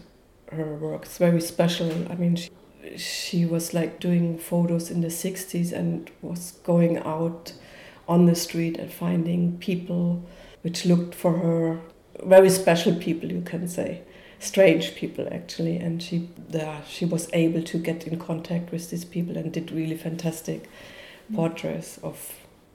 her 0.51 0.75
work. 0.75 1.03
It's 1.03 1.17
very 1.17 1.41
special. 1.41 1.91
I 2.09 2.15
mean, 2.15 2.35
she, 2.35 2.49
she 2.97 3.45
was 3.45 3.73
like 3.73 3.99
doing 3.99 4.37
photos 4.37 4.89
in 4.89 5.01
the 5.01 5.09
60s 5.09 5.71
and 5.73 6.09
was 6.21 6.53
going 6.63 6.97
out 6.99 7.53
on 8.07 8.25
the 8.25 8.35
street 8.35 8.77
and 8.77 8.91
finding 8.91 9.57
people 9.57 10.23
which 10.61 10.85
looked 10.85 11.13
for 11.13 11.37
her 11.39 11.79
very 12.23 12.49
special 12.49 12.95
people, 12.95 13.31
you 13.31 13.41
can 13.41 13.67
say 13.67 14.01
strange 14.45 14.95
people 14.95 15.27
actually 15.31 15.77
and 15.77 16.01
she 16.01 16.29
there 16.49 16.81
she 16.87 17.05
was 17.05 17.27
able 17.33 17.61
to 17.61 17.77
get 17.77 18.05
in 18.07 18.19
contact 18.19 18.71
with 18.71 18.89
these 18.91 19.05
people 19.05 19.35
and 19.37 19.51
did 19.51 19.71
really 19.71 19.97
fantastic 19.97 20.69
portraits 21.33 21.97
of 22.03 22.33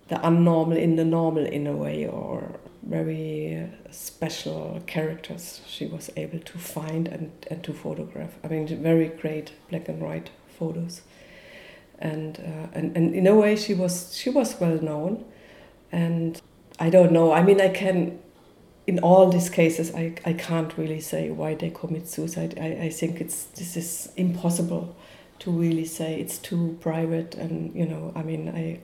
the 0.08 0.16
unnormal 0.16 0.76
in 0.76 0.96
the 0.96 1.04
normal 1.04 1.46
in 1.46 1.66
a 1.66 1.76
way 1.76 2.06
or 2.06 2.58
very 2.82 3.70
special 3.90 4.82
characters 4.86 5.60
she 5.66 5.86
was 5.86 6.10
able 6.16 6.40
to 6.40 6.58
find 6.58 7.06
and, 7.08 7.30
and 7.48 7.62
to 7.62 7.72
photograph. 7.72 8.34
I 8.42 8.48
mean 8.48 8.66
very 8.82 9.08
great 9.08 9.52
black 9.68 9.88
and 9.88 10.00
white 10.00 10.30
photos. 10.58 11.02
And, 11.98 12.38
uh, 12.38 12.68
and 12.72 12.96
and 12.96 13.14
in 13.14 13.26
a 13.26 13.34
way 13.34 13.54
she 13.56 13.74
was 13.74 14.16
she 14.16 14.30
was 14.30 14.58
well 14.60 14.80
known. 14.82 15.24
And 15.92 16.40
i 16.78 16.88
don't 16.88 17.12
know 17.12 17.30
i 17.32 17.42
mean 17.42 17.60
i 17.60 17.68
can 17.68 18.18
in 18.90 18.98
all 19.04 19.30
these 19.30 19.48
cases, 19.48 19.94
I, 19.94 20.14
I 20.24 20.32
can't 20.32 20.76
really 20.76 21.00
say 21.00 21.30
why 21.30 21.54
they 21.54 21.70
commit 21.70 22.08
suicide. 22.08 22.58
I, 22.60 22.86
I 22.86 22.90
think 22.90 23.20
it's 23.20 23.44
this 23.44 23.76
is 23.76 24.12
impossible 24.16 24.96
to 25.38 25.52
really 25.52 25.84
say. 25.84 26.20
It's 26.20 26.38
too 26.38 26.76
private, 26.80 27.36
and 27.36 27.72
you 27.72 27.86
know, 27.86 28.12
I 28.16 28.24
mean, 28.24 28.48
I 28.48 28.80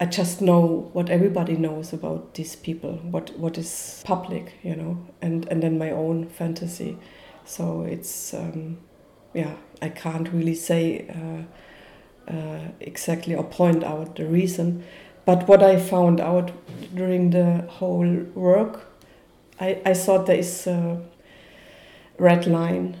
I 0.00 0.06
just 0.06 0.40
know 0.40 0.88
what 0.94 1.10
everybody 1.10 1.58
knows 1.58 1.92
about 1.92 2.32
these 2.32 2.56
people, 2.56 2.94
what 3.10 3.38
what 3.38 3.58
is 3.58 4.02
public, 4.06 4.54
you 4.62 4.76
know, 4.76 4.96
and 5.20 5.46
and 5.50 5.62
then 5.62 5.76
my 5.76 5.90
own 5.90 6.30
fantasy. 6.30 6.96
So 7.44 7.82
it's 7.82 8.32
um, 8.32 8.78
yeah, 9.34 9.56
I 9.82 9.90
can't 9.90 10.32
really 10.32 10.54
say 10.54 11.06
uh, 11.20 12.32
uh, 12.34 12.68
exactly 12.80 13.34
or 13.34 13.44
point 13.44 13.84
out 13.84 14.16
the 14.16 14.24
reason 14.24 14.84
but 15.24 15.48
what 15.48 15.62
I 15.62 15.78
found 15.78 16.20
out 16.20 16.50
during 16.94 17.30
the 17.30 17.64
whole 17.68 18.06
work, 18.34 18.86
I, 19.60 19.80
I 19.84 19.94
thought 19.94 20.26
there 20.26 20.36
is 20.36 20.66
a 20.66 21.00
red 22.18 22.46
line. 22.46 22.96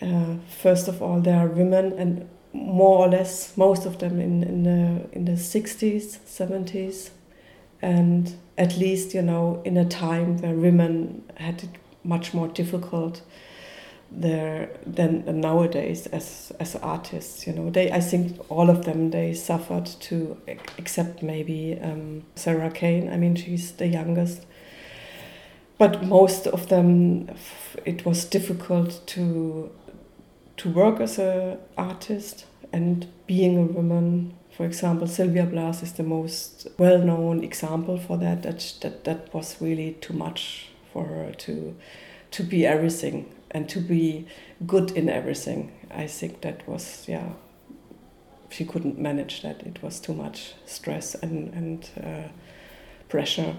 Uh, 0.00 0.36
first 0.48 0.88
of 0.88 1.02
all, 1.02 1.20
there 1.20 1.38
are 1.38 1.46
women, 1.46 1.92
and 1.92 2.28
more 2.52 3.06
or 3.06 3.08
less 3.08 3.56
most 3.56 3.86
of 3.86 3.98
them 3.98 4.20
in, 4.20 4.42
in 4.42 4.62
the 4.62 5.08
in 5.12 5.24
the 5.26 5.32
60s, 5.32 6.18
70s, 6.26 7.10
and 7.82 8.34
at 8.56 8.76
least 8.76 9.14
you 9.14 9.22
know 9.22 9.62
in 9.64 9.76
a 9.76 9.84
time 9.84 10.38
where 10.38 10.54
women 10.54 11.22
had 11.36 11.62
it 11.62 11.70
much 12.04 12.32
more 12.32 12.48
difficult 12.48 13.22
there 14.10 14.70
than 14.86 15.40
nowadays 15.40 16.06
as 16.06 16.52
as 16.60 16.76
artists 16.76 17.46
you 17.46 17.52
know. 17.52 17.70
They 17.70 17.90
i 17.90 18.00
think 18.00 18.38
all 18.48 18.70
of 18.70 18.84
them 18.84 19.10
they 19.10 19.34
suffered 19.34 19.86
to 19.86 20.36
except 20.78 21.22
maybe 21.22 21.78
um, 21.82 22.22
sarah 22.34 22.70
kane. 22.70 23.12
I 23.12 23.16
mean 23.16 23.34
she's 23.34 23.72
the 23.72 23.86
youngest. 23.86 24.46
But 25.78 26.02
most 26.04 26.46
of 26.46 26.68
them 26.68 27.28
it 27.84 28.06
was 28.06 28.24
difficult 28.24 29.06
to 29.08 29.70
to 30.58 30.70
work 30.70 31.00
as 31.00 31.18
a 31.18 31.58
artist. 31.76 32.46
And 32.72 33.06
being 33.26 33.58
a 33.58 33.62
woman 33.62 34.34
for 34.50 34.64
example 34.64 35.06
sylvia 35.06 35.46
Plath 35.46 35.82
is 35.82 35.92
the 35.94 36.02
most 36.02 36.68
well-known 36.78 37.42
example 37.44 37.98
for 37.98 38.16
that. 38.18 38.42
That 38.42 38.74
that, 38.80 39.04
that 39.04 39.34
was 39.34 39.56
really 39.60 39.94
too 40.00 40.14
much 40.14 40.68
for 40.92 41.04
her 41.04 41.32
to 41.32 41.74
to 42.30 42.42
be 42.42 42.66
everything 42.66 43.35
and 43.56 43.68
to 43.68 43.80
be 43.80 44.26
good 44.66 44.90
in 44.90 45.08
everything. 45.08 45.72
I 45.90 46.06
think 46.06 46.40
that 46.42 46.68
was 46.68 47.06
yeah 47.08 47.30
she 48.50 48.64
couldn't 48.64 48.98
manage 48.98 49.42
that. 49.42 49.62
It 49.62 49.82
was 49.82 50.00
too 50.00 50.14
much 50.14 50.54
stress 50.66 51.14
and 51.14 51.52
and 51.54 51.90
uh, 52.02 52.28
pressure. 53.08 53.56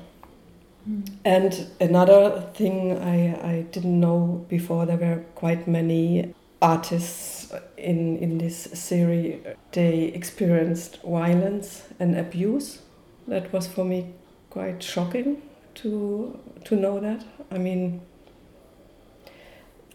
Mm. 0.90 1.10
And 1.26 1.68
another 1.80 2.50
thing 2.54 2.98
I, 2.98 3.18
I 3.54 3.62
didn't 3.72 4.00
know 4.00 4.46
before, 4.50 4.86
there 4.86 4.98
were 4.98 5.24
quite 5.36 5.68
many 5.68 6.34
artists 6.62 7.52
in, 7.78 8.18
in 8.18 8.38
this 8.38 8.70
series. 8.74 9.40
They 9.72 10.06
experienced 10.06 11.02
violence 11.04 11.84
and 12.00 12.18
abuse. 12.18 12.82
That 13.28 13.52
was 13.52 13.68
for 13.68 13.84
me 13.84 14.14
quite 14.50 14.82
shocking 14.82 15.42
to, 15.76 16.40
to 16.66 16.76
know 16.76 17.00
that. 17.00 17.26
I 17.52 17.58
mean, 17.58 18.02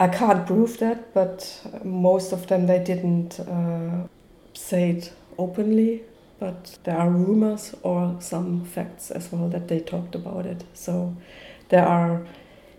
I 0.02 0.08
can't 0.08 0.46
prove 0.46 0.78
that, 0.78 1.14
but 1.14 1.60
most 1.84 2.32
of 2.32 2.46
them 2.46 2.66
they 2.66 2.82
didn't 2.82 3.40
uh, 3.40 4.08
say 4.54 4.90
it 4.90 5.12
openly 5.38 6.02
but 6.42 6.76
there 6.82 6.98
are 6.98 7.08
rumors 7.08 7.72
or 7.84 8.16
some 8.18 8.64
facts 8.64 9.12
as 9.12 9.30
well 9.30 9.48
that 9.48 9.68
they 9.68 9.78
talked 9.78 10.16
about 10.16 10.44
it. 10.44 10.64
So 10.74 11.16
there 11.68 11.86
are 11.86 12.26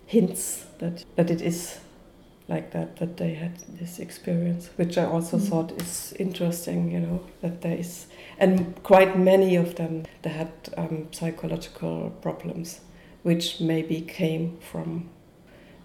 hints 0.05 0.65
that, 0.79 1.05
that 1.15 1.31
it 1.31 1.41
is 1.41 1.79
like 2.49 2.71
that, 2.71 2.97
that 2.97 3.15
they 3.15 3.35
had 3.35 3.57
this 3.79 3.99
experience, 3.99 4.69
which 4.75 4.97
I 4.97 5.05
also 5.05 5.37
mm. 5.37 5.47
thought 5.47 5.81
is 5.81 6.13
interesting, 6.19 6.91
you 6.91 6.99
know, 6.99 7.23
that 7.39 7.61
there 7.61 7.77
is, 7.77 8.07
and 8.37 8.83
quite 8.83 9.17
many 9.17 9.55
of 9.55 9.75
them, 9.75 10.03
they 10.23 10.31
had 10.31 10.51
um, 10.75 11.07
psychological 11.13 12.09
problems, 12.21 12.81
which 13.21 13.61
maybe 13.61 14.01
came 14.01 14.57
from 14.59 15.09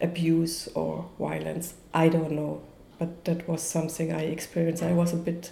abuse 0.00 0.68
or 0.74 1.08
violence. 1.18 1.74
I 1.92 2.08
don't 2.08 2.32
know, 2.32 2.62
but 2.98 3.24
that 3.24 3.48
was 3.48 3.62
something 3.62 4.12
I 4.12 4.22
experienced. 4.22 4.82
I 4.82 4.92
was 4.92 5.12
a 5.12 5.16
bit 5.16 5.50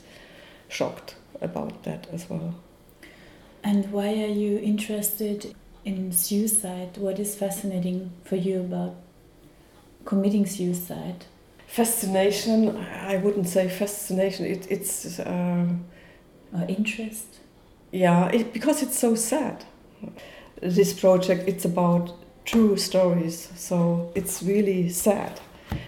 shocked 0.69 1.17
about 1.41 1.83
that 1.85 2.07
as 2.13 2.29
well. 2.29 2.55
And 3.63 3.91
why 3.93 4.09
are 4.09 4.35
you 4.45 4.59
interested 4.59 5.55
in 5.85 6.13
suicide? 6.13 6.97
What 6.99 7.19
is 7.19 7.35
fascinating 7.35 8.13
for 8.25 8.37
you 8.37 8.61
about 8.61 8.95
committing 10.05 10.47
suicide? 10.47 11.25
Fascination, 11.67 12.77
I 12.77 13.17
wouldn't 13.17 13.49
say 13.49 13.69
fascination, 13.69 14.47
it, 14.47 14.71
it's. 14.71 15.19
Um, 15.19 15.85
or 16.53 16.65
interest? 16.69 17.41
Yeah, 17.91 18.29
it, 18.29 18.53
because 18.53 18.83
it's 18.83 18.99
so 18.99 19.15
sad. 19.15 19.65
This 20.63 20.93
project, 20.99 21.49
it's 21.49 21.65
about 21.65 22.13
true 22.47 22.77
stories, 22.77 23.51
so 23.57 24.11
it's 24.15 24.43
really 24.43 24.89
sad 24.89 25.41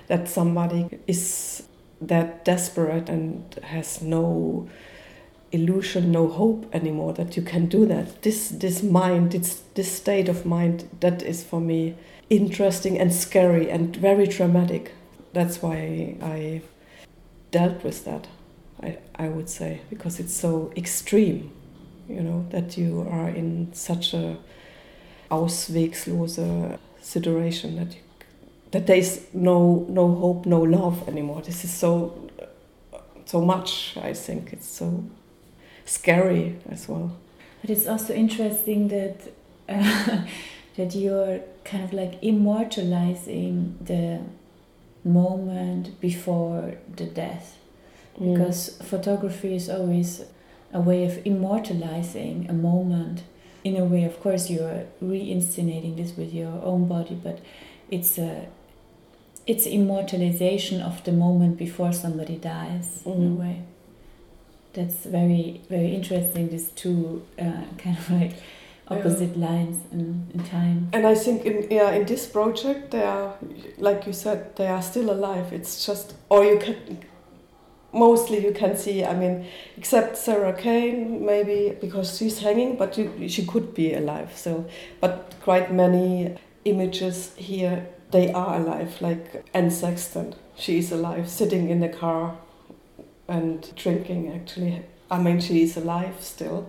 that 0.09 0.29
somebody 0.29 0.88
is 1.07 1.62
that 2.01 2.44
desperate 2.44 3.09
and 3.09 3.55
has 3.62 4.03
no 4.03 4.68
illusion, 5.51 6.12
no 6.12 6.29
hope 6.29 6.73
anymore 6.75 7.12
that 7.14 7.37
you 7.37 7.42
can 7.42 7.66
do 7.66 7.87
that. 7.87 8.23
This 8.23 8.49
this 8.49 8.83
mind, 8.83 9.33
this 9.33 9.62
this 9.75 9.90
state 9.90 10.29
of 10.29 10.44
mind, 10.44 10.88
that 11.01 11.23
is 11.23 11.42
for 11.42 11.61
me 11.61 11.94
interesting 12.29 12.99
and 12.99 13.14
scary 13.14 13.71
and 13.71 13.97
very 13.97 14.27
traumatic. 14.27 14.92
That's 15.33 15.62
why 15.62 16.16
I 16.21 16.62
dealt 17.51 17.83
with 17.85 18.05
that. 18.05 18.27
I 18.83 18.99
I 19.14 19.29
would 19.29 19.49
say 19.49 19.81
because 19.90 20.21
it's 20.21 20.35
so 20.35 20.73
extreme, 20.77 21.51
you 22.09 22.21
know, 22.21 22.47
that 22.51 22.77
you 22.77 23.07
are 23.11 23.29
in 23.29 23.73
such 23.73 24.12
a 24.14 24.37
auswegslose 25.31 26.79
situation 27.01 27.77
that 27.77 27.95
you, 27.95 28.01
that 28.71 28.87
there 28.87 28.97
is 28.97 29.27
no 29.33 29.87
no 29.88 30.14
hope, 30.14 30.47
no 30.47 30.61
love 30.61 31.09
anymore. 31.09 31.43
This 31.43 31.64
is 31.64 31.73
so 31.73 32.29
so 33.25 33.41
much. 33.41 33.97
I 33.97 34.12
think 34.14 34.53
it's 34.53 34.69
so 34.69 35.05
scary 35.85 36.57
as 36.71 36.88
well. 36.88 37.17
But 37.61 37.71
it's 37.71 37.87
also 37.87 38.14
interesting 38.14 38.88
that 38.88 39.21
uh, 39.69 40.25
that 40.77 40.95
you're 40.95 41.41
kind 41.64 41.85
of 41.85 41.93
like 41.93 42.23
immortalizing 42.23 43.77
the 43.81 44.21
moment 45.05 46.01
before 46.01 46.75
the 46.97 47.05
death, 47.05 47.59
mm. 48.19 48.33
because 48.33 48.79
photography 48.83 49.55
is 49.55 49.69
always 49.69 50.25
a 50.73 50.81
way 50.81 51.05
of 51.05 51.27
immortalizing 51.27 52.47
a 52.49 52.53
moment. 52.53 53.23
In 53.69 53.77
a 53.77 53.85
way, 53.85 54.05
of 54.05 54.17
course, 54.25 54.45
you're 54.51 54.85
reinscenating 55.03 55.97
this 55.97 56.17
with 56.17 56.33
your 56.33 56.55
own 56.71 56.89
body, 56.89 57.17
but 57.27 57.39
it's 57.91 58.19
a 58.19 58.47
it's 59.47 59.67
immortalization 59.67 60.81
of 60.81 61.03
the 61.05 61.13
moment 61.13 61.57
before 61.57 61.93
somebody 61.93 62.37
dies 62.37 62.89
mm. 63.05 63.15
in 63.15 63.23
a 63.23 63.31
mm. 63.31 63.41
way 63.45 63.57
that's 64.79 65.05
very 65.05 65.61
very 65.69 65.95
interesting. 65.95 66.49
These 66.49 66.69
two 66.83 67.27
uh, 67.39 67.65
kind 67.79 67.99
of 67.99 68.11
like 68.11 68.35
opposite 68.89 69.37
yeah. 69.37 69.49
lines 69.49 69.83
in, 69.93 70.27
in 70.33 70.45
time. 70.45 70.89
And 70.93 71.07
I 71.07 71.15
think 71.15 71.45
in 71.45 71.69
yeah 71.71 71.91
in 71.93 72.07
this 72.07 72.27
project 72.27 72.91
they 72.93 73.03
are 73.03 73.35
like 73.77 74.07
you 74.07 74.13
said 74.13 74.57
they 74.57 74.69
are 74.69 74.83
still 74.83 75.11
alive. 75.11 75.53
It's 75.53 75.85
just 75.85 76.15
or 76.29 76.45
you 76.45 76.59
can 76.59 76.77
mostly 77.99 78.45
you 78.45 78.53
can 78.53 78.77
see 78.77 79.05
I 79.05 79.15
mean 79.15 79.47
except 79.77 80.17
Sarah 80.17 80.53
Kane 80.53 81.25
maybe 81.25 81.77
because 81.81 82.17
she's 82.19 82.39
hanging 82.39 82.77
but 82.77 82.97
you, 82.99 83.29
she 83.29 83.45
could 83.45 83.75
be 83.75 83.95
alive 83.95 84.37
so 84.37 84.67
but 85.01 85.35
quite 85.43 85.73
many 85.73 86.37
images 86.65 87.35
here 87.37 87.87
they 88.11 88.33
are 88.33 88.57
alive 88.57 89.01
like 89.01 89.45
Anne 89.55 89.71
Sexton 89.71 90.35
she 90.57 90.79
is 90.79 90.93
alive 90.93 91.29
sitting 91.29 91.71
in 91.71 91.81
the 91.81 91.89
car 91.89 92.37
and 93.29 93.75
drinking 93.77 94.33
actually. 94.33 94.83
I 95.11 95.19
mean, 95.19 95.41
she 95.41 95.63
is 95.63 95.77
alive 95.77 96.17
still, 96.21 96.69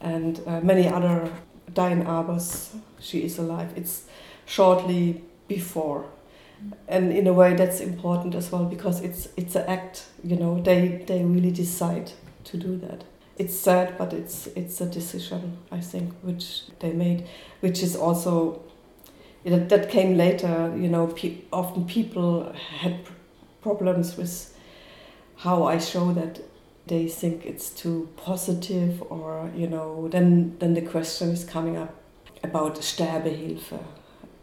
and 0.00 0.40
uh, 0.46 0.60
many 0.60 0.86
other 0.88 1.32
Diane 1.72 2.04
Arbus, 2.04 2.76
she 2.98 3.24
is 3.24 3.38
alive. 3.38 3.72
It's 3.76 4.04
shortly 4.44 5.22
before, 5.48 6.06
and 6.88 7.12
in 7.12 7.26
a 7.26 7.32
way 7.32 7.54
that's 7.54 7.80
important 7.80 8.34
as 8.34 8.50
well 8.52 8.64
because 8.64 9.00
it's 9.00 9.28
it's 9.36 9.54
an 9.54 9.64
act. 9.68 10.06
You 10.22 10.36
know, 10.36 10.60
they 10.60 11.04
they 11.06 11.24
really 11.24 11.50
decide 11.50 12.12
to 12.44 12.56
do 12.56 12.76
that. 12.78 13.04
It's 13.38 13.54
sad, 13.54 13.96
but 13.96 14.12
it's 14.12 14.48
it's 14.48 14.80
a 14.80 14.86
decision 14.86 15.58
I 15.70 15.80
think 15.80 16.12
which 16.22 16.62
they 16.80 16.92
made, 16.92 17.26
which 17.60 17.82
is 17.82 17.96
also 17.96 18.62
that 19.44 19.88
came 19.90 20.16
later. 20.16 20.74
You 20.76 20.88
know, 20.88 21.06
pe 21.06 21.38
often 21.52 21.86
people 21.86 22.52
had 22.80 22.98
problems 23.62 24.16
with 24.16 24.56
how 25.36 25.64
I 25.64 25.78
show 25.78 26.12
that 26.12 26.40
they 26.86 27.08
think 27.08 27.46
it's 27.46 27.70
too 27.70 28.08
positive 28.16 29.02
or 29.10 29.50
you 29.54 29.66
know 29.66 30.08
then 30.08 30.56
then 30.58 30.74
the 30.74 30.82
question 30.82 31.30
is 31.30 31.44
coming 31.44 31.76
up 31.76 31.94
about 32.42 32.76
Sterbehilfe 32.76 33.78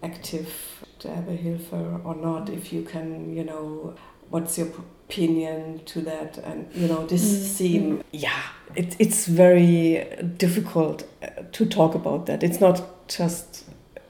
active 0.03 0.76
Sterbehilfe 0.99 2.05
or 2.05 2.15
not 2.15 2.49
if 2.49 2.73
you 2.73 2.83
can 2.83 3.36
you 3.36 3.43
know 3.43 3.95
what's 4.29 4.57
your 4.57 4.67
opinion 4.67 5.81
to 5.86 6.01
that 6.01 6.38
and 6.39 6.67
you 6.73 6.88
know 6.88 7.05
this 7.05 7.23
mm. 7.23 7.43
seem 7.43 8.03
yeah 8.12 8.41
it, 8.75 8.95
it's 8.99 9.25
very 9.25 10.05
difficult 10.38 11.03
uh, 11.23 11.27
to 11.51 11.65
talk 11.65 11.95
about 11.95 12.25
that 12.25 12.43
it's 12.43 12.60
not 12.60 13.07
just 13.07 13.63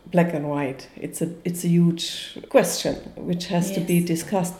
black 0.07 0.33
and 0.33 0.49
white 0.49 0.87
it's 0.95 1.21
a 1.21 1.29
it's 1.43 1.63
a 1.63 1.67
huge 1.67 2.39
question 2.49 2.95
which 3.15 3.47
has 3.47 3.69
yes. 3.69 3.77
to 3.77 3.83
be 3.83 4.03
discussed 4.03 4.55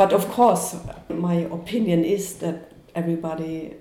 but 0.00 0.14
of 0.14 0.30
course, 0.30 0.76
my 1.10 1.34
opinion 1.34 2.04
is 2.04 2.36
that 2.36 2.72
everybody 2.94 3.74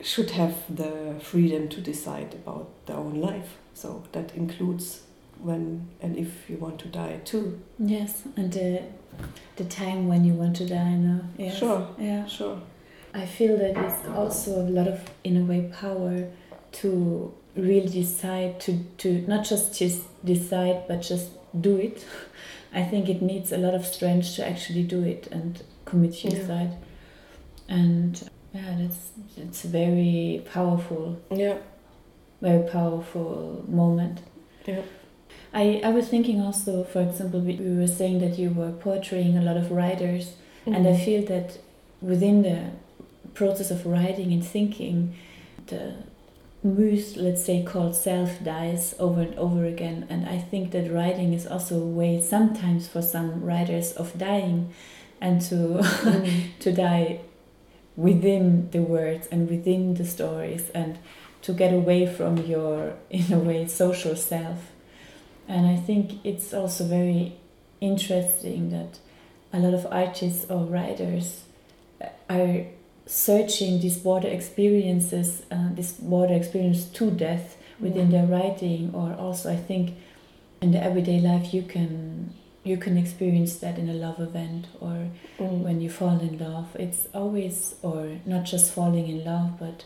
should 0.00 0.30
have 0.30 0.54
the 0.70 1.16
freedom 1.20 1.68
to 1.70 1.80
decide 1.80 2.34
about 2.34 2.68
their 2.86 2.94
own 2.96 3.20
life. 3.20 3.56
So 3.74 4.04
that 4.12 4.32
includes 4.36 5.02
when 5.40 5.88
and 6.00 6.16
if 6.16 6.48
you 6.48 6.56
want 6.56 6.78
to 6.80 6.88
die 6.88 7.20
too. 7.24 7.60
Yes, 7.78 8.22
and 8.36 8.52
the 8.52 8.82
the 9.56 9.64
time 9.64 10.08
when 10.08 10.24
you 10.24 10.34
want 10.34 10.56
to 10.56 10.66
die 10.66 10.94
now. 10.94 11.20
Yes. 11.38 11.58
Sure. 11.58 11.88
Yeah. 11.98 12.26
Sure. 12.26 12.60
I 13.14 13.24
feel 13.24 13.56
that 13.56 13.76
it's 13.76 14.06
also 14.08 14.60
a 14.60 14.68
lot 14.68 14.88
of 14.88 15.00
in 15.24 15.36
a 15.38 15.44
way 15.44 15.70
power 15.80 16.28
to 16.72 17.34
really 17.54 17.88
decide 17.88 18.60
to 18.60 18.78
to 18.98 19.24
not 19.26 19.44
just 19.44 19.78
just 19.78 20.02
decide 20.24 20.86
but 20.88 21.00
just 21.02 21.30
do 21.60 21.76
it. 21.76 22.04
I 22.74 22.82
think 22.82 23.08
it 23.08 23.22
needs 23.22 23.52
a 23.52 23.56
lot 23.56 23.74
of 23.74 23.86
strength 23.86 24.34
to 24.36 24.46
actually 24.46 24.82
do 24.82 25.02
it 25.02 25.28
and 25.28 25.62
commit 25.86 26.14
suicide. 26.14 26.76
Yeah. 27.68 27.74
And 27.76 28.30
yeah, 28.52 28.76
that's 28.78 29.10
it's 29.36 29.64
a 29.64 29.68
very 29.68 30.42
powerful. 30.52 31.18
Yeah. 31.30 31.56
Very 32.42 32.68
powerful 32.68 33.64
moment. 33.66 34.20
Yeah. 34.66 34.82
I, 35.56 35.80
I 35.82 35.88
was 35.88 36.06
thinking 36.06 36.42
also, 36.42 36.84
for 36.84 37.00
example, 37.00 37.40
we, 37.40 37.54
we 37.54 37.78
were 37.78 37.86
saying 37.86 38.18
that 38.18 38.38
you 38.38 38.50
were 38.50 38.72
portraying 38.72 39.38
a 39.38 39.42
lot 39.42 39.56
of 39.56 39.72
writers, 39.72 40.34
mm-hmm. 40.60 40.74
and 40.74 40.86
I 40.86 40.90
mm-hmm. 40.90 41.04
feel 41.04 41.26
that 41.26 41.58
within 42.02 42.42
the 42.42 42.72
process 43.32 43.70
of 43.70 43.86
writing 43.86 44.34
and 44.34 44.44
thinking, 44.44 45.16
the 45.68 45.94
muse, 46.62 47.16
let's 47.16 47.42
say, 47.42 47.62
called 47.62 47.96
self 47.96 48.44
dies 48.44 48.94
over 48.98 49.22
and 49.22 49.34
over 49.36 49.64
again. 49.64 50.06
And 50.10 50.28
I 50.28 50.36
think 50.36 50.72
that 50.72 50.92
writing 50.92 51.32
is 51.32 51.46
also 51.46 51.80
a 51.80 51.86
way, 51.86 52.20
sometimes 52.20 52.86
for 52.86 53.00
some 53.00 53.42
writers, 53.42 53.92
of 53.92 54.18
dying 54.18 54.74
and 55.22 55.40
to, 55.40 55.54
mm. 55.54 56.50
to 56.58 56.70
die 56.70 57.20
within 57.96 58.70
the 58.72 58.82
words 58.82 59.26
and 59.28 59.48
within 59.48 59.94
the 59.94 60.04
stories 60.04 60.68
and 60.74 60.98
to 61.40 61.54
get 61.54 61.72
away 61.72 62.06
from 62.06 62.36
your 62.36 62.92
in 63.08 63.32
a 63.32 63.38
way 63.38 63.66
social 63.66 64.14
self 64.14 64.58
and 65.48 65.66
i 65.66 65.76
think 65.76 66.12
it's 66.24 66.52
also 66.54 66.84
very 66.84 67.36
interesting 67.80 68.70
that 68.70 68.98
a 69.52 69.58
lot 69.58 69.74
of 69.74 69.86
artists 69.90 70.50
or 70.50 70.64
writers 70.64 71.42
are 72.28 72.64
searching 73.06 73.80
these 73.80 73.96
border 73.98 74.28
experiences 74.28 75.42
uh, 75.50 75.68
this 75.74 75.92
border 75.92 76.34
experience 76.34 76.84
to 76.86 77.10
death 77.10 77.56
within 77.80 78.10
their 78.10 78.26
writing 78.26 78.90
or 78.94 79.14
also 79.14 79.52
i 79.52 79.56
think 79.56 79.94
in 80.60 80.72
the 80.72 80.82
everyday 80.82 81.20
life 81.20 81.54
you 81.54 81.62
can 81.62 82.32
you 82.64 82.76
can 82.76 82.96
experience 82.98 83.56
that 83.58 83.78
in 83.78 83.88
a 83.88 83.92
love 83.92 84.18
event 84.20 84.66
or 84.80 85.08
Mm. 85.38 85.60
when 85.66 85.80
you 85.82 85.90
fall 85.90 86.18
in 86.18 86.38
love 86.38 86.68
it's 86.84 87.08
always 87.14 87.74
or 87.82 88.18
not 88.24 88.44
just 88.44 88.72
falling 88.72 89.06
in 89.06 89.22
love 89.22 89.50
but 89.60 89.84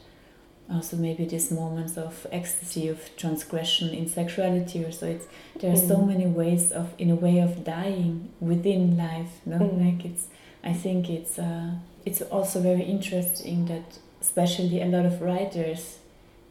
also 0.72 0.96
maybe 0.96 1.24
these 1.24 1.50
moments 1.50 1.96
of 1.96 2.26
ecstasy 2.32 2.88
of 2.88 2.98
transgression 3.16 3.88
in 3.90 4.08
sexuality 4.08 4.84
or 4.84 4.92
so 4.92 5.06
it's 5.06 5.26
there 5.60 5.72
are 5.72 5.76
so 5.76 5.96
Mm. 5.96 6.06
many 6.06 6.26
ways 6.26 6.70
of 6.72 6.86
in 6.98 7.10
a 7.10 7.14
way 7.16 7.38
of 7.40 7.64
dying 7.64 8.28
within 8.40 8.96
life 8.96 9.32
no 9.46 9.58
Mm. 9.58 9.84
like 9.84 10.04
it's 10.04 10.24
i 10.64 10.72
think 10.72 11.08
it's 11.10 11.38
uh, 11.38 11.70
it's 12.06 12.22
also 12.22 12.60
very 12.60 12.82
interesting 12.82 13.66
that 13.66 13.98
especially 14.20 14.80
a 14.80 14.86
lot 14.86 15.04
of 15.06 15.20
writers 15.22 15.98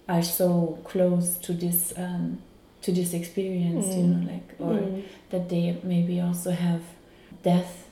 are 0.07 0.23
so 0.23 0.77
close 0.83 1.37
to 1.45 1.53
this 1.53 1.93
um, 1.97 2.39
to 2.81 2.91
this 2.91 3.13
experience 3.13 3.87
you 3.95 4.03
Mm. 4.03 4.09
know 4.11 4.31
like 4.33 4.49
or 4.59 4.73
Mm. 4.81 5.01
that 5.31 5.49
they 5.49 5.77
maybe 5.83 6.19
also 6.21 6.51
have 6.51 6.81
death 7.43 7.88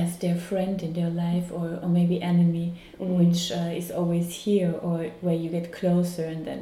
as 0.00 0.08
their 0.18 0.36
friend 0.48 0.82
in 0.82 0.92
their 0.98 1.10
life 1.26 1.46
or, 1.58 1.66
or 1.82 1.88
maybe 1.98 2.16
enemy 2.32 2.68
Mm. 3.00 3.18
which 3.20 3.42
uh, 3.52 3.70
is 3.80 3.90
always 3.90 4.28
here 4.46 4.72
or 4.82 4.96
where 5.24 5.38
you 5.42 5.48
get 5.58 5.66
closer 5.80 6.24
and 6.34 6.44
then 6.48 6.60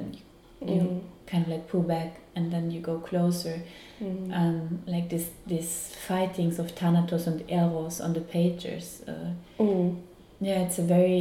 you 0.72 0.80
Mm. 0.82 1.00
kind 1.30 1.42
of 1.44 1.48
like 1.54 1.64
pull 1.72 1.82
back 1.96 2.10
and 2.36 2.44
then 2.52 2.64
you 2.74 2.80
go 2.80 2.98
closer 3.10 3.56
Mm. 4.00 4.32
um, 4.40 4.58
like 4.94 5.06
this 5.14 5.26
this 5.52 5.68
fightings 6.08 6.58
of 6.58 6.66
Thanatos 6.80 7.26
and 7.26 7.38
Eros 7.48 8.00
on 8.00 8.12
the 8.18 8.20
pages 8.36 9.02
uh, 9.12 9.30
Mm. 9.58 9.96
yeah 10.40 10.58
it's 10.66 10.78
a 10.78 10.86
very 10.96 11.20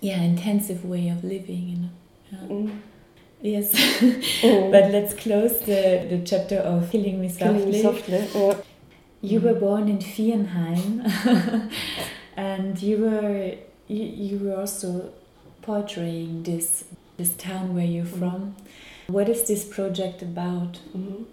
yeah 0.00 0.20
intensive 0.32 0.80
way 0.92 1.04
of 1.14 1.18
living 1.34 1.64
you 1.72 1.76
know 1.82 1.92
yeah. 2.32 2.48
Mm. 2.56 2.70
yes 3.52 3.66
Mm. 4.42 4.70
but 4.74 4.84
let's 4.96 5.14
close 5.24 5.54
the, 5.70 5.82
the 6.10 6.18
chapter 6.30 6.58
of 6.72 6.90
killing 6.90 7.20
me 7.20 7.28
softly, 7.28 7.46
Killing 7.48 7.70
me 7.70 7.82
softly. 7.82 8.20
Yeah. 8.34 8.54
You 9.22 9.40
were 9.40 9.54
born 9.54 9.88
in 9.88 9.98
Viernheim, 9.98 11.70
and 12.36 12.82
you 12.82 12.98
were 12.98 13.54
you, 13.86 14.04
you 14.04 14.38
were 14.38 14.56
also 14.56 15.12
portraying 15.62 16.42
this 16.42 16.84
this 17.16 17.34
town 17.36 17.74
where 17.74 17.84
you're 17.84 18.04
from. 18.04 18.56
What 19.06 19.28
is 19.28 19.44
this 19.46 19.64
project 19.64 20.22
about? 20.22 20.80
Mhm. 20.96 21.24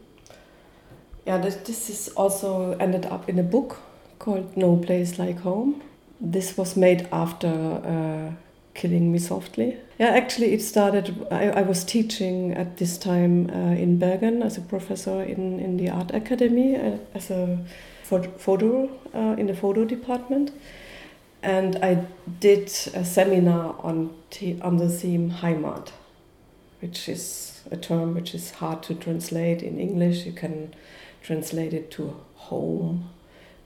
Yeah, 1.26 1.38
this, 1.38 1.56
this 1.58 1.90
is 1.90 2.08
also 2.16 2.72
ended 2.80 3.06
up 3.06 3.30
in 3.30 3.38
a 3.40 3.44
book 3.44 3.78
called 4.20 4.56
No 4.58 4.78
Place 4.78 5.20
Like 5.20 5.40
Home. 5.42 5.82
This 6.20 6.58
was 6.58 6.76
made 6.76 7.08
after 7.12 7.48
uh, 7.48 8.32
Killing 8.80 9.12
Me 9.12 9.20
Softly. 9.20 9.76
Yeah, 10.00 10.08
actually, 10.08 10.54
it 10.54 10.62
started. 10.62 11.28
I, 11.30 11.50
I 11.50 11.62
was 11.64 11.84
teaching 11.84 12.54
at 12.54 12.78
this 12.78 12.98
time 12.98 13.50
uh, 13.50 13.76
in 13.76 14.00
Bergen 14.00 14.42
as 14.42 14.58
a 14.58 14.62
professor 14.62 15.22
in, 15.22 15.60
in 15.60 15.76
the 15.76 15.90
art 15.90 16.12
academy 16.12 16.78
uh, 16.78 16.98
as 17.14 17.30
a 17.30 17.60
pho- 18.04 18.32
photo 18.38 18.90
uh, 19.14 19.36
in 19.38 19.48
the 19.48 19.54
photo 19.54 19.84
department, 19.84 20.52
and 21.44 21.76
I 21.84 22.06
did 22.40 22.68
a 22.94 23.04
seminar 23.04 23.76
on 23.84 24.16
the 24.40 24.62
on 24.62 24.78
the 24.78 24.88
theme 24.88 25.30
Heimat, 25.30 25.92
which 26.80 27.10
is 27.10 27.62
a 27.70 27.76
term 27.76 28.16
which 28.16 28.34
is 28.34 28.52
hard 28.52 28.82
to 28.84 28.96
translate 28.96 29.62
in 29.62 29.78
English. 29.78 30.26
You 30.26 30.32
can 30.32 30.74
translate 31.22 31.74
it 31.74 31.92
to 31.92 32.16
home. 32.36 33.10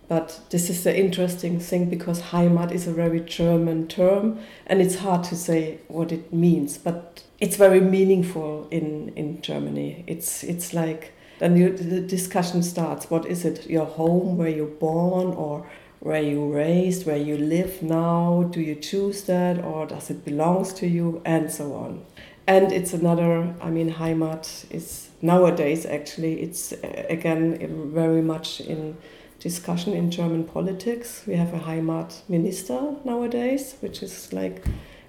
But 0.08 0.42
this 0.50 0.70
is 0.70 0.84
the 0.84 0.98
interesting 0.98 1.60
thing 1.60 1.90
because 1.90 2.22
Heimat 2.22 2.72
is 2.72 2.88
a 2.88 2.94
very 2.94 3.22
German 3.22 3.88
term 3.88 4.40
and 4.68 4.82
it's 4.82 4.96
hard 4.96 5.24
to 5.26 5.36
say 5.36 5.80
what 5.88 6.12
it 6.12 6.34
means, 6.34 6.78
but 6.78 7.24
it's 7.40 7.56
very 7.56 7.80
meaningful 7.80 8.68
in, 8.70 9.14
in 9.16 9.42
Germany. 9.42 10.04
It's, 10.08 10.44
it's 10.44 10.74
like 10.74 11.14
then 11.40 11.58
you, 11.58 11.76
the 11.76 12.00
discussion 12.00 12.64
starts 12.64 13.10
what 13.10 13.26
is 13.26 13.44
it, 13.44 13.70
your 13.70 13.86
home, 13.86 14.38
where 14.38 14.50
you're 14.50 14.66
born, 14.66 15.34
or 15.34 15.68
where 16.00 16.22
you 16.22 16.54
raised, 16.54 17.06
where 17.06 17.18
you 17.18 17.38
live 17.38 17.82
now? 17.82 18.44
Do 18.52 18.62
you 18.62 18.76
choose 18.76 19.24
that, 19.24 19.64
or 19.64 19.86
does 19.86 20.10
it 20.10 20.24
belongs 20.24 20.74
to 20.76 20.88
you, 20.88 21.22
and 21.26 21.52
so 21.52 21.74
on. 21.74 22.06
And 22.46 22.72
it's 22.72 22.94
another, 22.94 23.56
I 23.62 23.70
mean, 23.70 23.94
Heimat 23.94 24.72
is 24.72 25.10
nowadays 25.22 25.86
actually, 25.86 26.42
it's 26.42 26.74
uh, 26.74 27.06
again 27.10 27.92
very 27.94 28.22
much 28.22 28.60
in 28.60 28.98
discussion 29.44 29.94
in 29.94 30.10
German 30.10 30.46
politics. 30.46 31.24
We 31.28 31.36
have 31.36 31.54
a 31.54 31.60
Heimat 31.60 32.22
minister 32.30 32.96
nowadays, 33.04 33.76
which 33.82 34.02
is 34.02 34.32
like 34.32 34.64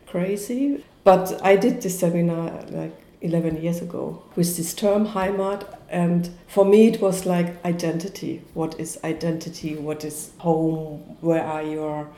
crazy. 0.07 0.85
But 1.05 1.41
I 1.43 1.55
did 1.55 1.81
this 1.81 2.01
seminar 2.01 2.65
like 2.71 2.93
11 3.21 3.63
years 3.63 3.81
ago 3.81 4.23
with 4.35 4.57
this 4.57 4.75
term 4.75 5.07
Heimat, 5.07 5.79
and 5.89 6.29
for 6.49 6.65
me 6.65 6.89
it 6.89 7.01
was 7.01 7.25
like 7.25 7.65
identity. 7.65 8.43
What 8.55 8.79
is 8.81 8.99
identity? 9.05 9.77
What 9.77 10.05
is 10.05 10.33
home? 10.39 11.17
Where 11.21 11.45
are 11.45 11.63
your 11.63 12.09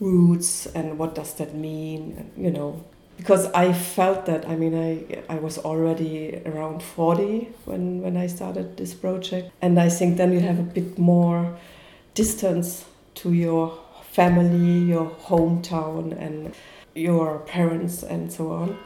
roots? 0.00 0.66
And 0.66 0.98
what 0.98 1.14
does 1.14 1.34
that 1.34 1.54
mean? 1.54 2.32
You 2.36 2.50
know, 2.50 2.84
because 3.20 3.44
I 3.52 3.74
felt 3.74 4.24
that. 4.26 4.48
I 4.48 4.56
mean, 4.56 4.74
I 4.74 5.22
I 5.28 5.36
was 5.36 5.58
already 5.58 6.40
around 6.46 6.82
forty 6.82 7.52
when 7.66 8.00
when 8.00 8.16
I 8.16 8.26
started 8.28 8.76
this 8.76 8.94
project, 8.94 9.52
and 9.60 9.78
I 9.78 9.90
think 9.90 10.16
then 10.16 10.32
you 10.32 10.40
have 10.40 10.58
a 10.58 10.68
bit 10.78 10.98
more 10.98 11.58
distance 12.14 12.86
to 13.20 13.32
your 13.32 13.78
family, 14.10 14.88
your 14.88 15.10
hometown, 15.28 16.16
and 16.18 16.54
your 16.94 17.40
parents, 17.40 18.02
and 18.02 18.32
so 18.32 18.52
on. 18.52 18.78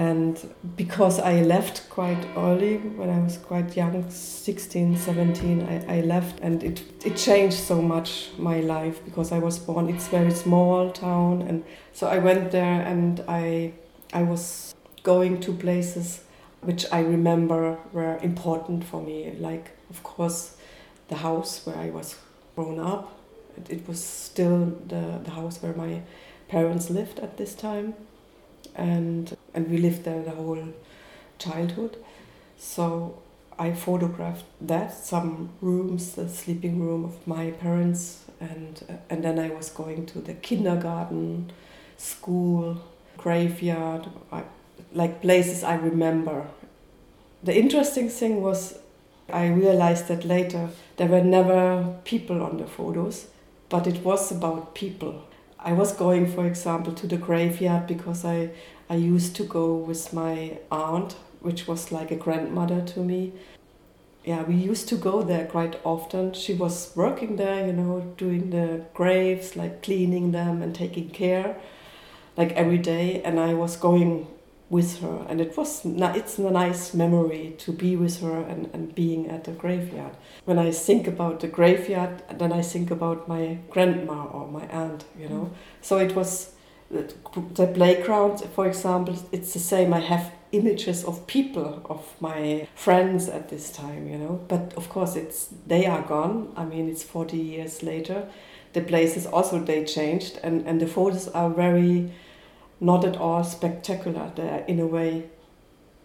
And 0.00 0.54
because 0.78 1.18
I 1.20 1.42
left 1.42 1.90
quite 1.90 2.26
early, 2.34 2.78
when 2.78 3.10
I 3.10 3.18
was 3.18 3.36
quite 3.36 3.76
young, 3.76 4.08
16, 4.08 4.96
17, 4.96 5.60
I, 5.60 5.98
I 5.98 6.00
left 6.00 6.40
and 6.40 6.64
it, 6.64 6.82
it 7.04 7.18
changed 7.18 7.58
so 7.58 7.82
much 7.82 8.30
my 8.38 8.60
life 8.60 9.04
because 9.04 9.30
I 9.30 9.38
was 9.38 9.58
born, 9.58 9.90
it's 9.90 10.08
very 10.08 10.30
small 10.30 10.90
town. 10.90 11.42
And 11.42 11.64
so 11.92 12.06
I 12.06 12.16
went 12.16 12.50
there 12.50 12.80
and 12.80 13.22
I, 13.28 13.74
I 14.14 14.22
was 14.22 14.74
going 15.02 15.38
to 15.40 15.52
places 15.52 16.22
which 16.62 16.86
I 16.90 17.00
remember 17.00 17.76
were 17.92 18.16
important 18.22 18.84
for 18.84 19.02
me. 19.02 19.34
Like, 19.38 19.72
of 19.90 20.02
course, 20.02 20.56
the 21.08 21.16
house 21.16 21.66
where 21.66 21.76
I 21.76 21.90
was 21.90 22.16
grown 22.56 22.80
up. 22.80 23.18
It, 23.68 23.86
was 23.86 24.02
still 24.02 24.78
the, 24.86 25.20
the 25.22 25.32
house 25.32 25.62
where 25.62 25.74
my 25.74 26.00
parents 26.48 26.88
lived 26.88 27.18
at 27.18 27.36
this 27.36 27.54
time 27.54 27.92
and 28.80 29.36
and 29.54 29.70
we 29.70 29.78
lived 29.78 30.04
there 30.04 30.22
the 30.22 30.30
whole 30.30 30.64
childhood. 31.38 31.96
So 32.58 33.18
I 33.58 33.72
photographed 33.72 34.44
that 34.60 34.92
some 34.94 35.50
rooms, 35.60 36.14
the 36.14 36.28
sleeping 36.28 36.80
room 36.80 37.04
of 37.04 37.26
my 37.26 37.50
parents, 37.50 38.24
and 38.40 39.00
and 39.10 39.22
then 39.22 39.38
I 39.38 39.50
was 39.50 39.70
going 39.70 40.06
to 40.06 40.20
the 40.20 40.34
kindergarten, 40.34 41.52
school, 41.96 42.80
graveyard, 43.16 44.08
I, 44.32 44.42
like 44.92 45.20
places 45.20 45.62
I 45.62 45.74
remember. 45.74 46.46
The 47.42 47.56
interesting 47.56 48.08
thing 48.08 48.42
was, 48.42 48.78
I 49.32 49.46
realized 49.46 50.08
that 50.08 50.24
later 50.24 50.68
there 50.96 51.08
were 51.08 51.22
never 51.22 51.96
people 52.04 52.42
on 52.42 52.58
the 52.58 52.66
photos, 52.66 53.26
but 53.68 53.86
it 53.86 54.04
was 54.04 54.30
about 54.30 54.74
people. 54.74 55.24
I 55.62 55.72
was 55.72 55.92
going, 55.92 56.26
for 56.26 56.46
example, 56.46 56.92
to 56.94 57.06
the 57.06 57.18
graveyard 57.18 57.86
because 57.86 58.24
I, 58.24 58.50
I 58.88 58.94
used 58.94 59.36
to 59.36 59.44
go 59.44 59.74
with 59.74 60.12
my 60.12 60.58
aunt, 60.70 61.16
which 61.40 61.66
was 61.66 61.92
like 61.92 62.10
a 62.10 62.16
grandmother 62.16 62.80
to 62.80 63.00
me. 63.00 63.32
Yeah, 64.24 64.42
we 64.42 64.54
used 64.54 64.88
to 64.88 64.96
go 64.96 65.22
there 65.22 65.46
quite 65.46 65.78
often. 65.84 66.32
She 66.32 66.54
was 66.54 66.92
working 66.94 67.36
there, 67.36 67.66
you 67.66 67.72
know, 67.72 68.00
doing 68.16 68.50
the 68.50 68.84
graves, 68.94 69.54
like 69.54 69.82
cleaning 69.82 70.32
them 70.32 70.62
and 70.62 70.74
taking 70.74 71.10
care, 71.10 71.56
like 72.36 72.52
every 72.52 72.78
day. 72.78 73.22
And 73.22 73.38
I 73.38 73.52
was 73.54 73.76
going 73.76 74.28
with 74.70 75.00
her, 75.00 75.26
and 75.28 75.40
it 75.40 75.56
was 75.56 75.84
it's 75.84 76.38
a 76.38 76.50
nice 76.50 76.94
memory 76.94 77.54
to 77.58 77.72
be 77.72 77.96
with 77.96 78.20
her 78.20 78.40
and, 78.40 78.70
and 78.72 78.94
being 78.94 79.28
at 79.28 79.44
the 79.44 79.50
graveyard. 79.50 80.16
When 80.44 80.58
I 80.58 80.70
think 80.70 81.08
about 81.08 81.40
the 81.40 81.48
graveyard, 81.48 82.22
then 82.38 82.52
I 82.52 82.62
think 82.62 82.90
about 82.90 83.26
my 83.26 83.58
grandma 83.68 84.26
or 84.26 84.46
my 84.46 84.66
aunt, 84.68 85.04
you 85.18 85.28
know. 85.28 85.50
Mm. 85.50 85.50
So 85.82 85.98
it 85.98 86.14
was 86.14 86.52
the 86.90 87.66
playground, 87.66 88.40
for 88.54 88.66
example, 88.66 89.16
it's 89.32 89.52
the 89.52 89.58
same. 89.58 89.92
I 89.92 90.00
have 90.00 90.32
images 90.52 91.04
of 91.04 91.26
people, 91.26 91.82
of 91.84 92.02
my 92.20 92.68
friends 92.74 93.28
at 93.28 93.48
this 93.48 93.70
time, 93.72 94.08
you 94.08 94.18
know. 94.18 94.40
But 94.48 94.74
of 94.76 94.88
course, 94.88 95.16
it's 95.16 95.48
they 95.66 95.86
are 95.86 96.02
gone. 96.02 96.52
I 96.56 96.64
mean, 96.64 96.88
it's 96.88 97.02
forty 97.02 97.38
years 97.38 97.82
later. 97.82 98.28
The 98.72 98.82
places 98.82 99.26
also 99.26 99.58
they 99.58 99.84
changed, 99.84 100.38
and 100.44 100.66
and 100.66 100.80
the 100.80 100.86
photos 100.86 101.28
are 101.28 101.50
very 101.50 102.12
not 102.80 103.04
at 103.04 103.16
all 103.16 103.44
spectacular. 103.44 104.32
They're 104.34 104.64
in 104.66 104.80
a 104.80 104.86
way 104.86 105.30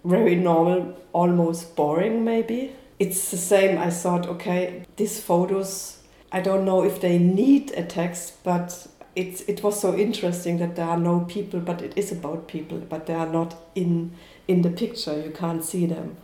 very 0.03 0.35
normal, 0.35 0.95
almost 1.13 1.75
boring 1.75 2.23
maybe. 2.23 2.75
It's 2.99 3.31
the 3.31 3.37
same. 3.37 3.77
I 3.77 3.89
thought, 3.89 4.27
okay, 4.27 4.85
these 4.95 5.19
photos, 5.19 5.99
I 6.31 6.41
don't 6.41 6.63
know 6.63 6.83
if 6.83 7.01
they 7.01 7.17
need 7.17 7.71
a 7.71 7.83
text, 7.83 8.43
but 8.43 8.87
it's 9.15 9.41
it 9.41 9.63
was 9.63 9.79
so 9.79 9.95
interesting 9.95 10.59
that 10.59 10.75
there 10.75 10.85
are 10.85 10.99
no 10.99 11.21
people, 11.21 11.59
but 11.59 11.81
it 11.81 11.93
is 11.97 12.11
about 12.11 12.47
people, 12.47 12.77
but 12.77 13.05
they 13.05 13.13
are 13.13 13.27
not 13.27 13.55
in 13.73 14.11
in 14.47 14.61
the 14.61 14.69
picture. 14.69 15.19
You 15.19 15.31
can't 15.31 15.63
see 15.63 15.85
them. 15.85 16.17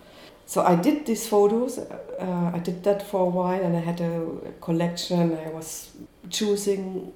So 0.45 0.61
I 0.63 0.75
did 0.75 1.05
these 1.05 1.27
photos. 1.27 1.77
Uh, 1.77 2.51
I 2.53 2.59
did 2.59 2.83
that 2.83 3.01
for 3.07 3.21
a 3.21 3.29
while, 3.29 3.63
and 3.63 3.75
I 3.75 3.79
had 3.79 4.01
a 4.01 4.25
collection. 4.61 5.37
I 5.37 5.49
was 5.49 5.91
choosing 6.29 7.13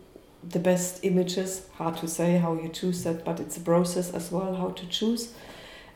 the 0.49 0.59
best 0.59 1.03
images. 1.03 1.67
Hard 1.77 1.97
to 1.97 2.07
say 2.07 2.37
how 2.37 2.53
you 2.53 2.69
choose 2.69 3.03
that, 3.03 3.25
but 3.25 3.39
it's 3.39 3.57
a 3.57 3.61
process 3.61 4.11
as 4.11 4.31
well 4.31 4.55
how 4.55 4.69
to 4.69 4.85
choose. 4.87 5.33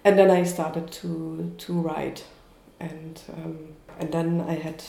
And 0.03 0.17
then 0.17 0.31
I 0.31 0.43
started 0.43 0.91
to 0.91 1.53
to 1.57 1.73
write, 1.73 2.23
and 2.79 3.21
um, 3.33 3.75
and 3.99 4.11
then 4.11 4.41
I 4.41 4.53
had 4.53 4.83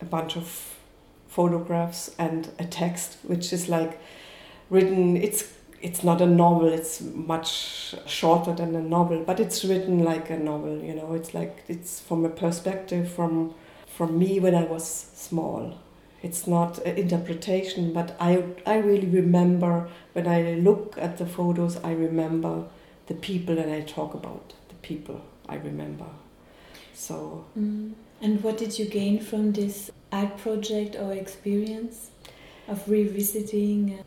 a 0.00 0.04
bunch 0.04 0.36
of 0.36 0.76
photographs 1.28 2.14
and 2.18 2.50
a 2.58 2.64
text, 2.64 3.18
which 3.22 3.52
is 3.52 3.68
like 3.68 4.00
written. 4.68 5.16
It's 5.16 5.52
it's 5.80 6.04
not 6.04 6.20
a 6.20 6.26
novel. 6.26 6.68
It's 6.68 7.00
much 7.00 7.94
shorter 8.06 8.52
than 8.52 8.74
a 8.74 8.80
novel, 8.80 9.22
but 9.24 9.40
it's 9.40 9.64
written 9.64 10.04
like 10.04 10.30
a 10.30 10.38
novel. 10.38 10.78
You 10.82 10.94
know, 10.94 11.14
it's 11.14 11.34
like 11.34 11.64
it's 11.68 12.00
from 12.00 12.24
a 12.24 12.28
perspective 12.28 13.10
from 13.10 13.54
from 13.86 14.18
me 14.18 14.40
when 14.40 14.54
I 14.54 14.64
was 14.64 14.84
small. 15.14 15.78
It's 16.22 16.46
not 16.46 16.78
an 16.78 16.96
interpretation, 16.96 17.92
but 17.92 18.16
I 18.20 18.44
I 18.64 18.78
really 18.78 19.08
remember 19.08 19.88
when 20.12 20.26
I 20.26 20.54
look 20.54 20.96
at 20.98 21.18
the 21.18 21.26
photos. 21.26 21.76
I 21.82 21.92
remember 21.92 22.64
the 23.06 23.14
people, 23.14 23.58
and 23.58 23.72
I 23.72 23.80
talk 23.80 24.14
about 24.14 24.54
the 24.68 24.76
people. 24.76 25.20
I 25.48 25.56
remember. 25.56 26.06
So. 26.94 27.44
Mm. 27.58 27.94
And 28.20 28.40
what 28.44 28.56
did 28.56 28.78
you 28.78 28.86
gain 28.86 29.18
from 29.18 29.52
this 29.52 29.90
art 30.12 30.38
project 30.38 30.94
or 30.94 31.12
experience 31.12 32.10
of 32.68 32.88
revisiting? 32.88 33.98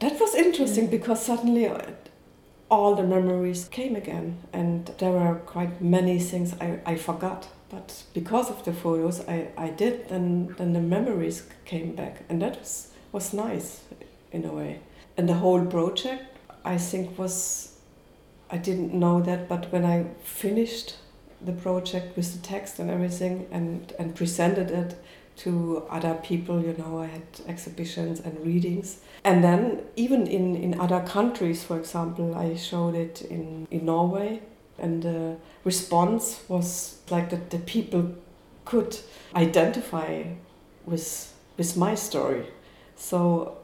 That 0.00 0.18
was 0.18 0.34
interesting 0.34 0.84
yeah. 0.84 0.90
because 0.90 1.22
suddenly 1.22 1.66
uh, 1.66 1.82
all 2.70 2.94
the 2.94 3.02
memories 3.02 3.68
came 3.68 3.94
again, 3.94 4.38
and 4.52 4.86
there 4.98 5.12
were 5.12 5.34
quite 5.34 5.82
many 5.82 6.18
things 6.18 6.54
I, 6.60 6.80
I 6.86 6.96
forgot. 6.96 7.48
But 7.70 8.02
because 8.14 8.50
of 8.50 8.64
the 8.64 8.72
photos 8.72 9.20
I, 9.28 9.48
I 9.56 9.70
did, 9.70 10.08
then, 10.08 10.54
then 10.56 10.72
the 10.72 10.80
memories 10.80 11.46
came 11.64 11.94
back, 11.94 12.22
and 12.28 12.40
that 12.40 12.58
was, 12.58 12.88
was 13.12 13.32
nice 13.34 13.80
in 14.32 14.44
a 14.44 14.52
way. 14.52 14.80
And 15.16 15.28
the 15.28 15.34
whole 15.34 15.64
project, 15.66 16.24
I 16.64 16.78
think, 16.78 17.18
was 17.18 17.74
I 18.50 18.56
didn't 18.56 18.94
know 18.94 19.20
that, 19.20 19.48
but 19.48 19.70
when 19.72 19.84
I 19.84 20.06
finished 20.22 20.96
the 21.40 21.52
project 21.52 22.16
with 22.16 22.32
the 22.32 22.46
text 22.46 22.78
and 22.78 22.90
everything 22.90 23.46
and, 23.50 23.92
and 23.98 24.14
presented 24.14 24.70
it 24.70 24.96
to 25.36 25.84
other 25.88 26.14
people. 26.14 26.62
You 26.62 26.74
know, 26.76 26.98
I 26.98 27.06
had 27.06 27.22
exhibitions 27.46 28.20
and 28.20 28.44
readings. 28.44 28.98
And 29.24 29.42
then, 29.42 29.82
even 29.96 30.26
in, 30.26 30.56
in 30.56 30.78
other 30.80 31.00
countries, 31.00 31.62
for 31.62 31.78
example, 31.78 32.34
I 32.34 32.56
showed 32.56 32.94
it 32.94 33.22
in, 33.22 33.66
in 33.70 33.86
Norway, 33.86 34.42
and 34.78 35.02
the 35.02 35.36
response 35.64 36.40
was 36.48 36.98
like 37.10 37.30
that 37.30 37.50
the 37.50 37.58
people 37.58 38.14
could 38.64 38.98
identify 39.34 40.24
with, 40.84 41.34
with 41.56 41.76
my 41.76 41.94
story. 41.94 42.46
So 42.96 43.58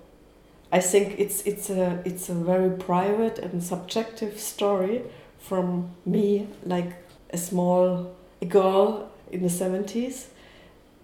I 0.72 0.80
think 0.80 1.16
it's, 1.18 1.42
it's, 1.42 1.70
a, 1.70 2.02
it's 2.04 2.28
a 2.28 2.34
very 2.34 2.70
private 2.70 3.38
and 3.38 3.62
subjective 3.62 4.40
story 4.40 5.02
from 5.38 5.90
me, 6.06 6.48
like 6.64 6.94
a 7.30 7.36
small 7.38 8.14
girl 8.48 9.10
in 9.30 9.42
the 9.42 9.48
70s, 9.48 10.26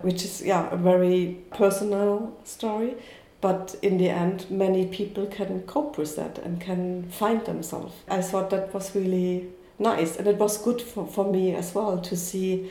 which 0.01 0.25
is, 0.25 0.42
yeah, 0.42 0.70
a 0.70 0.77
very 0.77 1.38
personal 1.51 2.37
story. 2.44 2.94
But 3.40 3.77
in 3.81 3.99
the 3.99 4.09
end, 4.09 4.51
many 4.51 4.87
people 4.87 5.27
can 5.27 5.62
cope 5.62 5.96
with 5.96 6.16
that 6.16 6.38
and 6.38 6.61
can 6.61 7.09
find 7.11 7.44
themselves. 7.44 7.94
I 8.09 8.20
thought 8.23 8.51
that 8.51 8.73
was 8.75 8.94
really 8.94 9.49
nice. 9.81 10.16
And 10.16 10.27
it 10.27 10.37
was 10.37 10.59
good 10.59 10.81
for, 10.81 11.07
for 11.07 11.31
me 11.31 11.55
as 11.55 11.75
well 11.75 11.99
to 11.99 12.16
see, 12.16 12.71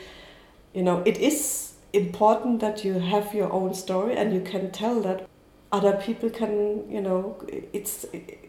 you 0.74 0.84
know, 0.84 1.02
it 1.06 1.18
is 1.18 1.74
important 1.92 2.62
that 2.62 2.86
you 2.86 2.94
have 3.00 3.34
your 3.34 3.52
own 3.52 3.74
story 3.74 4.16
and 4.16 4.34
you 4.34 4.42
can 4.42 4.72
tell 4.72 5.02
that 5.02 5.28
other 5.72 5.94
people 5.94 6.30
can 6.32 6.84
you 6.90 7.00
know 7.00 7.36
it's 7.74 8.06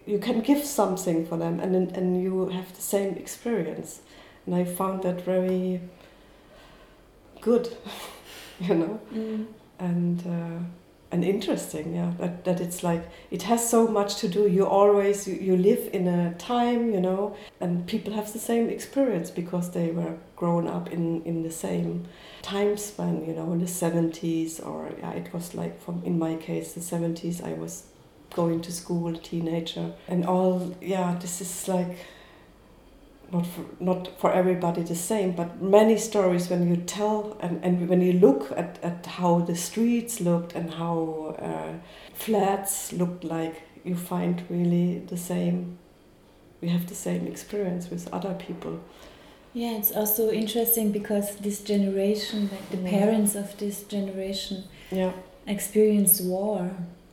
you 0.06 0.18
can 0.18 0.40
give 0.40 0.64
something 0.64 1.26
for 1.26 1.36
them 1.36 1.60
and 1.60 1.74
and 1.96 2.22
you 2.22 2.48
have 2.48 2.74
the 2.74 2.80
same 2.80 3.14
experience 3.14 4.00
and 4.46 4.54
I 4.54 4.64
found 4.64 5.02
that 5.02 5.20
very 5.22 5.80
good, 7.40 7.76
you 8.60 8.74
know, 8.74 9.00
mm. 9.12 9.46
and 9.78 10.20
uh, 10.26 10.64
and 11.12 11.24
interesting. 11.24 11.94
Yeah, 11.94 12.12
that 12.18 12.44
that 12.44 12.60
it's 12.60 12.82
like 12.82 13.02
it 13.30 13.42
has 13.42 13.68
so 13.68 13.88
much 13.88 14.16
to 14.16 14.28
do. 14.28 14.48
You 14.48 14.66
always 14.66 15.26
you, 15.26 15.34
you 15.34 15.56
live 15.56 15.90
in 15.92 16.06
a 16.06 16.34
time, 16.34 16.92
you 16.92 17.00
know, 17.00 17.36
and 17.60 17.86
people 17.86 18.12
have 18.14 18.32
the 18.32 18.38
same 18.38 18.68
experience 18.68 19.30
because 19.30 19.70
they 19.70 19.90
were 19.90 20.16
grown 20.36 20.66
up 20.66 20.92
in 20.92 21.22
in 21.24 21.42
the 21.42 21.50
same 21.50 22.06
time 22.42 22.76
span. 22.76 23.24
You 23.26 23.34
know, 23.34 23.52
in 23.52 23.60
the 23.60 23.68
seventies 23.68 24.60
or 24.60 24.90
yeah, 24.98 25.12
it 25.12 25.32
was 25.32 25.54
like 25.54 25.80
from 25.82 26.02
in 26.04 26.18
my 26.18 26.36
case 26.36 26.72
the 26.74 26.80
seventies. 26.80 27.42
I 27.42 27.54
was 27.54 27.84
going 28.34 28.60
to 28.60 28.72
school, 28.72 29.14
teenager, 29.16 29.92
and 30.06 30.24
all. 30.24 30.74
Yeah, 30.80 31.16
this 31.20 31.40
is 31.40 31.68
like 31.68 31.98
not 33.32 33.46
for, 33.46 33.64
not 33.78 34.18
for 34.18 34.32
everybody 34.32 34.82
the 34.82 34.94
same, 34.94 35.32
but 35.32 35.62
many 35.62 35.96
stories 35.96 36.48
when 36.48 36.68
you 36.68 36.76
tell 36.76 37.36
and, 37.40 37.62
and 37.64 37.88
when 37.88 38.00
you 38.00 38.12
look 38.14 38.50
at, 38.56 38.78
at 38.82 39.06
how 39.06 39.40
the 39.40 39.54
streets 39.54 40.20
looked 40.20 40.54
and 40.54 40.74
how 40.74 41.36
uh, 41.38 41.72
flats 42.14 42.92
looked 42.92 43.24
like, 43.24 43.62
you 43.84 43.94
find 43.94 44.42
really 44.50 44.98
the 44.98 45.16
same, 45.16 45.78
we 46.60 46.68
have 46.68 46.86
the 46.88 46.94
same 46.94 47.26
experience 47.26 47.88
with 47.88 48.12
other 48.12 48.34
people. 48.34 48.80
Yeah, 49.52 49.72
it's 49.72 49.92
also 49.92 50.30
interesting 50.30 50.92
because 50.92 51.36
this 51.36 51.60
generation, 51.60 52.50
like 52.52 52.70
the 52.70 52.76
parents 52.88 53.34
of 53.34 53.56
this 53.58 53.82
generation, 53.82 54.64
yeah. 54.90 55.12
experienced 55.46 56.22
war. 56.24 56.70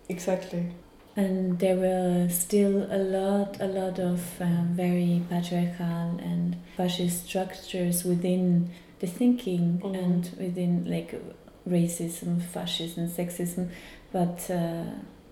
Exactly 0.10 0.72
and 1.18 1.58
there 1.58 1.76
were 1.76 2.30
still 2.30 2.88
a 2.92 3.00
lot, 3.00 3.60
a 3.60 3.66
lot 3.66 4.00
of 4.00 4.40
um, 4.40 4.70
very 4.74 5.24
patriarchal 5.28 6.20
and 6.22 6.56
fascist 6.78 7.26
structures 7.26 8.04
within 8.04 8.70
the 9.00 9.08
thinking 9.08 9.82
mm. 9.84 9.98
and 9.98 10.30
within 10.38 10.86
like 10.88 11.20
racism, 11.68 12.40
fascism, 12.40 13.08
sexism, 13.08 13.70
but 14.14 14.48
uh, 14.52 14.84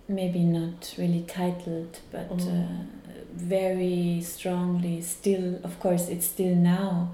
maybe 0.07 0.39
not 0.39 0.95
really 0.97 1.23
titled, 1.27 1.99
but 2.11 2.35
mm. 2.35 2.47
uh, 2.47 2.83
very 3.35 4.21
strongly 4.23 5.01
still. 5.01 5.59
Of 5.63 5.79
course, 5.79 6.09
it's 6.09 6.25
still 6.25 6.55
now 6.55 7.11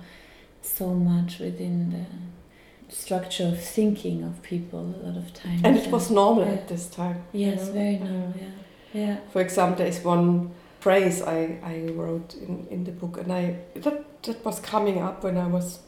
so 0.61 0.93
much 0.93 1.39
within 1.39 1.91
the 1.91 2.95
structure 2.95 3.47
of 3.47 3.61
thinking 3.61 4.24
of 4.24 4.41
people 4.43 4.95
a 5.03 5.07
lot 5.07 5.17
of 5.17 5.34
times. 5.34 5.61
And 5.63 5.78
it 5.78 5.91
was 5.91 6.09
normal 6.09 6.45
yeah. 6.45 6.53
at 6.53 6.67
this 6.69 6.88
time. 6.88 7.24
Yes, 7.34 7.59
you 7.59 7.65
know? 7.65 7.72
very 7.74 7.97
normal, 7.97 8.34
yeah. 8.39 8.47
Yeah. 8.94 9.18
For 9.32 9.42
example, 9.42 9.78
there 9.78 9.88
is 9.88 10.04
one 10.04 10.52
phrase 10.80 11.22
I, 11.22 11.60
I 11.64 11.92
wrote 11.92 12.36
in, 12.36 12.68
in 12.70 12.84
the 12.84 12.92
book, 12.92 13.18
and 13.18 13.32
I 13.32 13.58
that, 13.76 14.24
that 14.24 14.44
was 14.44 14.60
coming 14.60 15.02
up 15.02 15.24
when 15.24 15.38
I 15.38 15.48
was 15.48 15.80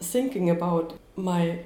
thinking 0.00 0.50
about 0.50 0.98
my 1.16 1.60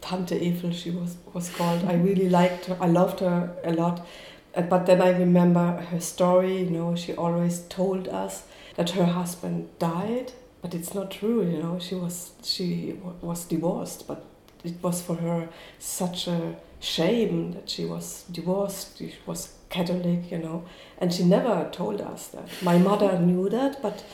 Tante 0.00 0.36
Ethel, 0.36 0.72
she 0.72 0.90
was, 0.90 1.16
was 1.32 1.50
called. 1.50 1.84
I 1.84 1.94
really 1.94 2.28
liked 2.40 2.66
her, 2.66 2.76
I 2.80 2.86
loved 2.86 3.20
her 3.20 3.56
a 3.64 3.72
lot. 3.72 4.06
Uh, 4.54 4.62
but 4.62 4.86
then 4.86 5.02
I 5.02 5.10
remember 5.10 5.82
her 5.90 6.00
story, 6.00 6.58
you 6.62 6.70
know, 6.70 6.94
she 6.94 7.14
always 7.14 7.60
told 7.68 8.08
us 8.08 8.44
that 8.76 8.90
her 8.90 9.04
husband 9.04 9.68
died, 9.78 10.32
but 10.62 10.74
it's 10.74 10.94
not 10.94 11.10
true, 11.10 11.42
you 11.42 11.58
know, 11.58 11.78
she 11.78 11.94
was, 11.94 12.32
she 12.42 12.98
was 13.20 13.44
divorced, 13.44 14.06
but 14.06 14.24
it 14.64 14.74
was 14.82 15.02
for 15.02 15.16
her 15.16 15.48
such 15.78 16.26
a 16.26 16.56
shame 16.80 17.52
that 17.52 17.68
she 17.68 17.84
was 17.84 18.24
divorced, 18.30 18.98
she 18.98 19.14
was 19.26 19.54
Catholic, 19.70 20.30
you 20.30 20.38
know, 20.38 20.64
and 20.98 21.12
she 21.12 21.24
never 21.24 21.68
told 21.70 22.00
us 22.00 22.28
that. 22.28 22.48
My 22.62 22.78
mother 22.78 23.18
knew 23.18 23.48
that, 23.50 23.82
but 23.82 24.04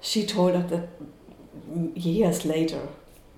she 0.00 0.26
told 0.26 0.54
us 0.54 0.70
that 0.70 0.88
years 1.94 2.44
later, 2.44 2.88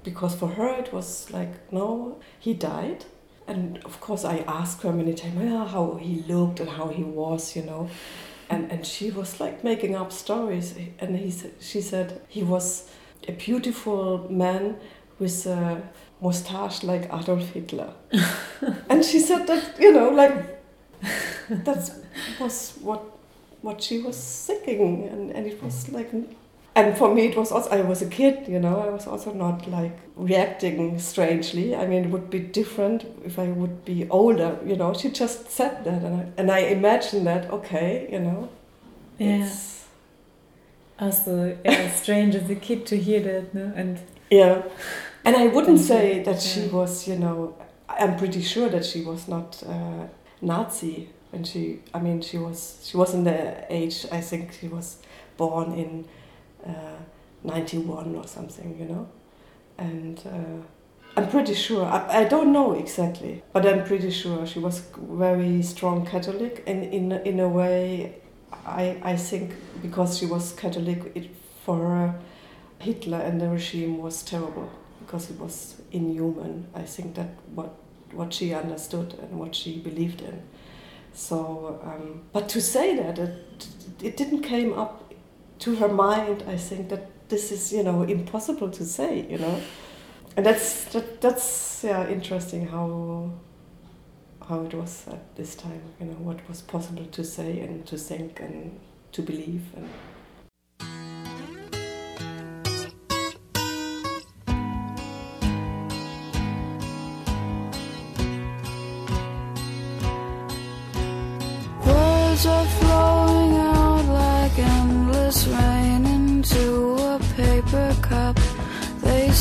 because 0.02 0.34
for 0.34 0.48
her 0.48 0.68
it 0.68 0.92
was 0.92 1.30
like, 1.30 1.72
no, 1.72 2.20
he 2.38 2.54
died. 2.54 3.04
And 3.46 3.78
of 3.84 4.00
course, 4.00 4.24
I 4.24 4.38
asked 4.46 4.82
her 4.82 4.92
many 4.92 5.14
times 5.14 5.36
well, 5.36 5.66
how 5.66 5.94
he 5.94 6.22
looked 6.28 6.60
and 6.60 6.68
how 6.68 6.88
he 6.88 7.02
was, 7.02 7.56
you 7.56 7.62
know. 7.62 7.88
And, 8.48 8.70
and 8.70 8.86
she 8.86 9.10
was 9.10 9.40
like 9.40 9.64
making 9.64 9.96
up 9.96 10.12
stories. 10.12 10.74
And 10.98 11.16
he, 11.16 11.34
she 11.60 11.80
said 11.80 12.20
he 12.28 12.42
was 12.42 12.88
a 13.26 13.32
beautiful 13.32 14.26
man 14.30 14.76
with 15.18 15.46
a 15.46 15.82
mustache 16.20 16.82
like 16.82 17.12
Adolf 17.12 17.50
Hitler. 17.50 17.92
and 18.88 19.04
she 19.04 19.18
said 19.18 19.46
that, 19.46 19.80
you 19.80 19.92
know, 19.92 20.10
like 20.10 20.59
that 21.50 21.90
was 22.38 22.78
what 22.80 23.02
what 23.62 23.82
she 23.82 23.98
was 23.98 24.16
singing, 24.16 25.08
and, 25.08 25.30
and 25.32 25.46
it 25.46 25.62
was 25.62 25.88
like 25.90 26.10
and 26.76 26.96
for 26.96 27.12
me 27.14 27.26
it 27.26 27.36
was 27.36 27.50
also 27.50 27.68
i 27.70 27.80
was 27.80 28.00
a 28.00 28.06
kid 28.06 28.46
you 28.46 28.58
know 28.58 28.80
i 28.80 28.88
was 28.88 29.06
also 29.06 29.32
not 29.32 29.68
like 29.68 29.98
reacting 30.16 30.98
strangely. 30.98 31.74
I 31.74 31.86
mean 31.86 32.04
it 32.04 32.10
would 32.10 32.30
be 32.30 32.38
different 32.38 33.06
if 33.24 33.38
i 33.38 33.46
would 33.46 33.84
be 33.84 34.08
older 34.10 34.58
you 34.64 34.76
know. 34.76 34.92
She 34.94 35.10
just 35.10 35.50
said 35.50 35.84
that 35.84 36.02
and 36.02 36.14
i, 36.20 36.26
and 36.36 36.50
I 36.50 36.58
imagined 36.78 37.26
that 37.26 37.50
okay 37.50 38.08
you 38.12 38.20
know. 38.20 38.48
Yeah. 39.18 39.48
Also 40.98 41.56
yeah, 41.64 41.90
strange 41.90 42.34
as 42.34 42.48
a 42.50 42.54
kid 42.54 42.86
to 42.86 42.96
hear 42.96 43.20
that 43.20 43.54
no? 43.54 43.72
and 43.74 43.98
yeah. 44.30 44.62
And 45.24 45.36
i 45.36 45.46
wouldn't 45.48 45.80
say 45.80 46.22
that 46.22 46.40
she 46.40 46.68
was 46.68 47.08
you 47.08 47.16
know 47.16 47.56
i'm 47.88 48.16
pretty 48.16 48.42
sure 48.42 48.68
that 48.68 48.84
she 48.84 49.02
was 49.02 49.26
not 49.26 49.62
uh, 49.66 50.06
nazi 50.40 51.08
when 51.30 51.44
she 51.44 51.80
i 51.94 51.98
mean 51.98 52.20
she 52.20 52.38
was 52.38 52.80
she 52.82 52.96
was 52.96 53.14
in 53.14 53.24
the 53.24 53.64
age 53.72 54.06
i 54.10 54.20
think 54.20 54.52
she 54.52 54.68
was 54.68 54.96
born 55.36 55.72
in 55.72 56.04
uh, 56.66 56.98
91 57.42 58.14
or 58.16 58.26
something, 58.26 58.76
you 58.78 58.86
know. 58.86 59.08
And 59.78 60.18
uh, 60.26 60.62
I'm 61.16 61.28
pretty 61.28 61.54
sure, 61.54 61.86
I, 61.86 62.20
I 62.20 62.24
don't 62.24 62.52
know 62.52 62.72
exactly, 62.72 63.42
but 63.52 63.66
I'm 63.66 63.84
pretty 63.84 64.10
sure 64.10 64.46
she 64.46 64.58
was 64.58 64.82
very 64.98 65.62
strong 65.62 66.04
Catholic. 66.04 66.62
And 66.66 66.84
in, 66.84 67.12
in 67.12 67.40
a 67.40 67.48
way, 67.48 68.16
I, 68.66 69.00
I 69.02 69.16
think 69.16 69.54
because 69.82 70.18
she 70.18 70.26
was 70.26 70.52
Catholic, 70.52 71.12
it, 71.14 71.30
for 71.64 71.76
her, 71.76 72.20
Hitler 72.78 73.18
and 73.18 73.40
the 73.40 73.48
regime 73.48 73.98
was 73.98 74.22
terrible 74.22 74.70
because 75.00 75.30
it 75.30 75.38
was 75.38 75.80
inhuman. 75.92 76.66
I 76.74 76.82
think 76.82 77.14
that 77.14 77.28
what 77.54 77.74
what 78.12 78.32
she 78.32 78.54
understood 78.54 79.14
and 79.22 79.38
what 79.38 79.54
she 79.54 79.78
believed 79.78 80.20
in. 80.22 80.42
So, 81.12 81.80
um, 81.82 82.22
but 82.32 82.48
to 82.50 82.60
say 82.60 82.96
that 82.96 83.18
it, 83.18 83.66
it 84.02 84.16
didn't 84.16 84.42
came 84.42 84.72
up 84.72 85.12
to 85.60 85.76
her 85.76 85.88
mind, 85.88 86.44
I 86.48 86.56
think 86.56 86.88
that 86.88 87.28
this 87.28 87.52
is, 87.52 87.72
you 87.72 87.82
know, 87.82 88.02
impossible 88.02 88.70
to 88.70 88.84
say, 88.84 89.26
you 89.28 89.38
know. 89.38 89.60
And 90.36 90.46
that's 90.46 90.84
that, 90.92 91.20
that's 91.20 91.82
yeah 91.84 92.08
interesting 92.08 92.68
how 92.68 93.32
how 94.48 94.62
it 94.62 94.74
was 94.74 95.06
at 95.08 95.36
this 95.36 95.54
time, 95.54 95.82
you 96.00 96.06
know, 96.06 96.14
what 96.14 96.48
was 96.48 96.60
possible 96.60 97.04
to 97.04 97.24
say 97.24 97.60
and 97.60 97.86
to 97.86 97.96
think 97.96 98.40
and 98.40 98.78
to 99.12 99.22
believe 99.22 99.62
and 99.76 99.88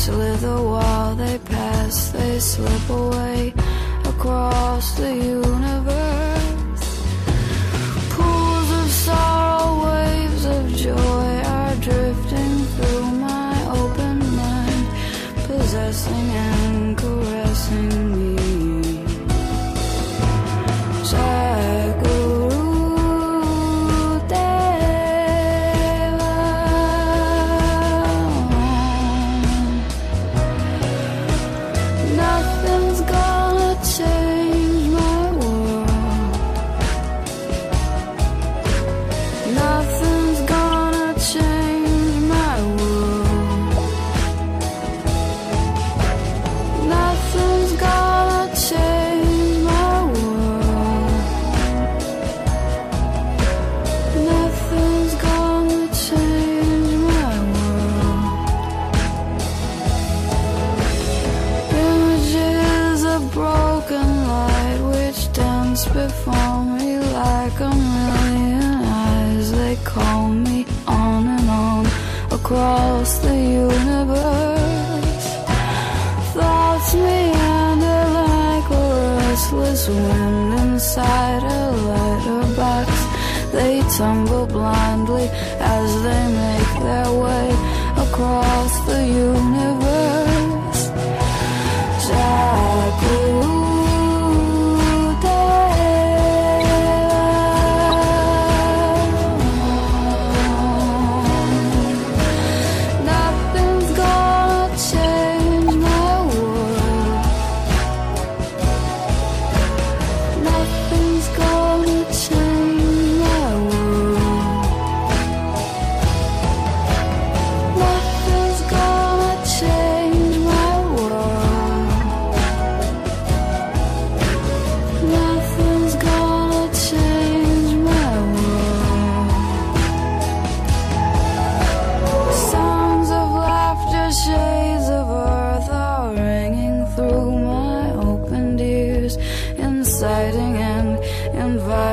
Slither 0.00 0.62
while 0.62 1.14
they 1.14 1.38
pass, 1.40 2.08
they 2.08 2.40
slip 2.40 2.88
away 2.88 3.52
across 4.06 4.92
the 4.96 5.14
universe. 5.14 5.99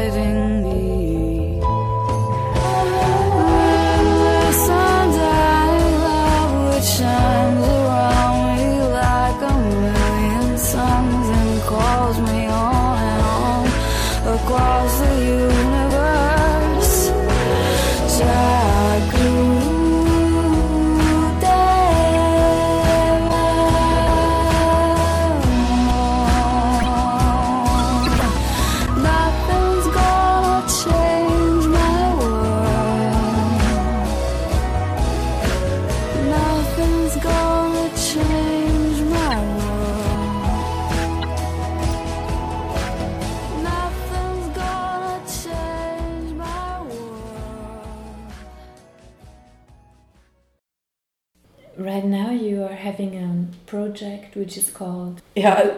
Inviting 0.08 0.37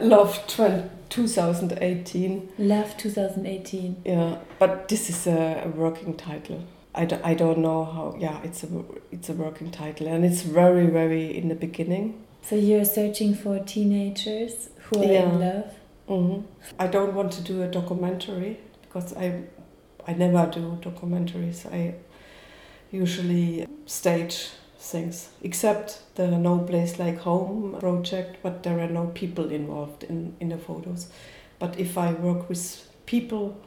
Love 0.01 0.45
20, 0.47 0.89
2018. 1.09 2.49
Love 2.59 2.95
2018. 2.97 4.01
Yeah, 4.05 4.37
but 4.59 4.87
this 4.87 5.09
is 5.09 5.27
a, 5.27 5.63
a 5.65 5.69
working 5.69 6.15
title. 6.15 6.63
I, 6.95 7.05
d- 7.05 7.17
I 7.23 7.33
don't 7.33 7.59
know 7.59 7.85
how. 7.85 8.15
Yeah, 8.19 8.41
it's 8.43 8.63
a 8.63 8.67
it's 9.11 9.29
a 9.29 9.33
working 9.33 9.71
title, 9.71 10.07
and 10.07 10.25
it's 10.25 10.41
very 10.41 10.87
very 10.87 11.37
in 11.37 11.47
the 11.49 11.55
beginning. 11.55 12.25
So 12.41 12.55
you're 12.55 12.85
searching 12.85 13.35
for 13.35 13.59
teenagers 13.59 14.69
who 14.83 15.01
are 15.01 15.05
Yeah. 15.05 15.23
in 15.29 15.39
love. 15.39 15.73
hmm 16.07 16.41
I 16.79 16.87
don't 16.87 17.13
want 17.13 17.31
to 17.33 17.41
do 17.41 17.61
a 17.63 17.67
documentary 17.67 18.57
because 18.81 19.13
I 19.15 19.43
I 20.07 20.13
never 20.13 20.49
do 20.51 20.77
documentaries. 20.81 21.65
I 21.71 21.93
usually 22.91 23.67
stage 23.85 24.49
things, 24.89 25.29
except 25.43 26.01
the 26.15 26.27
No 26.27 26.59
Place 26.59 26.99
Like 26.99 27.19
Home 27.19 27.77
project, 27.79 28.37
but 28.43 28.63
there 28.63 28.79
are 28.79 28.89
no 28.89 29.07
people 29.07 29.51
involved 29.51 30.03
in, 30.03 30.35
in 30.39 30.49
the 30.49 30.57
photos. 30.57 31.07
But 31.59 31.79
if 31.79 31.97
I 31.97 32.13
work 32.13 32.49
with 32.49 32.87
people, 33.05 33.57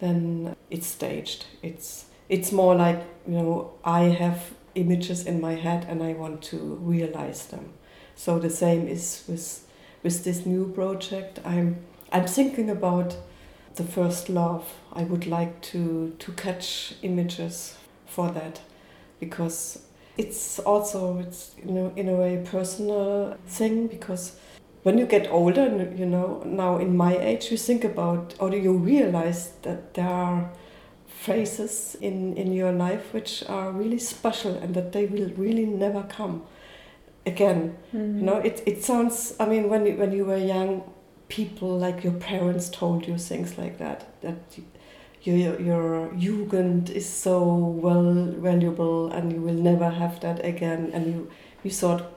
then 0.00 0.56
it's 0.70 0.86
staged. 0.86 1.46
It's 1.62 2.06
it's 2.28 2.52
more 2.52 2.74
like 2.74 3.02
you 3.26 3.34
know 3.34 3.72
I 3.84 4.04
have 4.04 4.52
images 4.74 5.26
in 5.26 5.40
my 5.40 5.54
head 5.54 5.86
and 5.88 6.02
I 6.02 6.14
want 6.14 6.42
to 6.42 6.56
realize 6.56 7.46
them. 7.46 7.72
So 8.14 8.38
the 8.38 8.50
same 8.50 8.86
is 8.88 9.24
with 9.28 9.66
with 10.02 10.24
this 10.24 10.46
new 10.46 10.72
project. 10.72 11.40
I'm 11.44 11.76
I'm 12.12 12.26
thinking 12.26 12.70
about 12.70 13.16
the 13.76 13.84
first 13.84 14.28
love. 14.28 14.64
I 14.92 15.04
would 15.04 15.26
like 15.26 15.60
to 15.72 16.14
to 16.18 16.32
catch 16.32 16.94
images 17.02 17.76
for 18.06 18.30
that 18.30 18.60
because 19.20 19.78
it's 20.16 20.58
also 20.60 21.18
it's 21.18 21.52
you 21.64 21.72
know 21.72 21.92
in 21.96 22.08
a 22.08 22.14
way 22.14 22.44
personal 22.44 23.36
thing 23.46 23.86
because 23.86 24.36
when 24.82 24.98
you 24.98 25.06
get 25.06 25.30
older 25.30 25.66
you 25.96 26.04
know 26.06 26.42
now 26.44 26.76
in 26.78 26.96
my 26.96 27.16
age 27.16 27.50
you 27.50 27.56
think 27.56 27.84
about 27.84 28.34
or 28.38 28.50
do 28.50 28.56
you 28.58 28.72
realize 28.76 29.52
that 29.62 29.94
there 29.94 30.08
are 30.08 30.50
phases 31.06 31.96
in 32.00 32.36
in 32.36 32.52
your 32.52 32.72
life 32.72 33.12
which 33.14 33.44
are 33.48 33.70
really 33.70 33.98
special 33.98 34.54
and 34.56 34.74
that 34.74 34.92
they 34.92 35.06
will 35.06 35.30
really 35.36 35.64
never 35.66 36.02
come 36.02 36.42
again 37.26 37.76
Mm. 37.94 38.16
you 38.18 38.22
know 38.22 38.38
it, 38.38 38.62
it 38.66 38.82
sounds 38.84 39.34
i 39.38 39.46
mean 39.46 39.68
when 39.68 39.86
you, 39.86 39.94
when 39.96 40.12
you 40.12 40.24
were 40.24 40.36
young 40.36 40.82
people 41.28 41.78
like 41.78 42.02
your 42.04 42.14
parents 42.14 42.68
told 42.70 43.06
you 43.06 43.16
things 43.18 43.56
like 43.58 43.78
that 43.78 44.20
that 44.22 44.36
you, 44.56 44.64
your 45.24 45.60
your 45.60 46.08
jugend 46.16 46.90
is 46.90 47.08
so 47.08 47.44
well 47.44 48.12
valuable 48.38 49.12
and 49.12 49.32
you 49.32 49.40
will 49.40 49.54
never 49.54 49.88
have 49.90 50.20
that 50.20 50.44
again 50.44 50.90
and 50.92 51.06
you 51.06 51.30
you 51.62 51.70
thought 51.70 52.12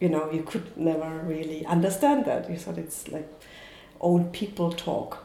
you 0.00 0.08
know 0.08 0.30
you 0.30 0.42
could 0.42 0.76
never 0.76 1.22
really 1.26 1.66
understand 1.66 2.24
that. 2.24 2.48
You 2.50 2.56
thought 2.56 2.78
it's 2.78 3.08
like 3.08 3.28
old 4.00 4.32
people 4.32 4.72
talk. 4.72 5.24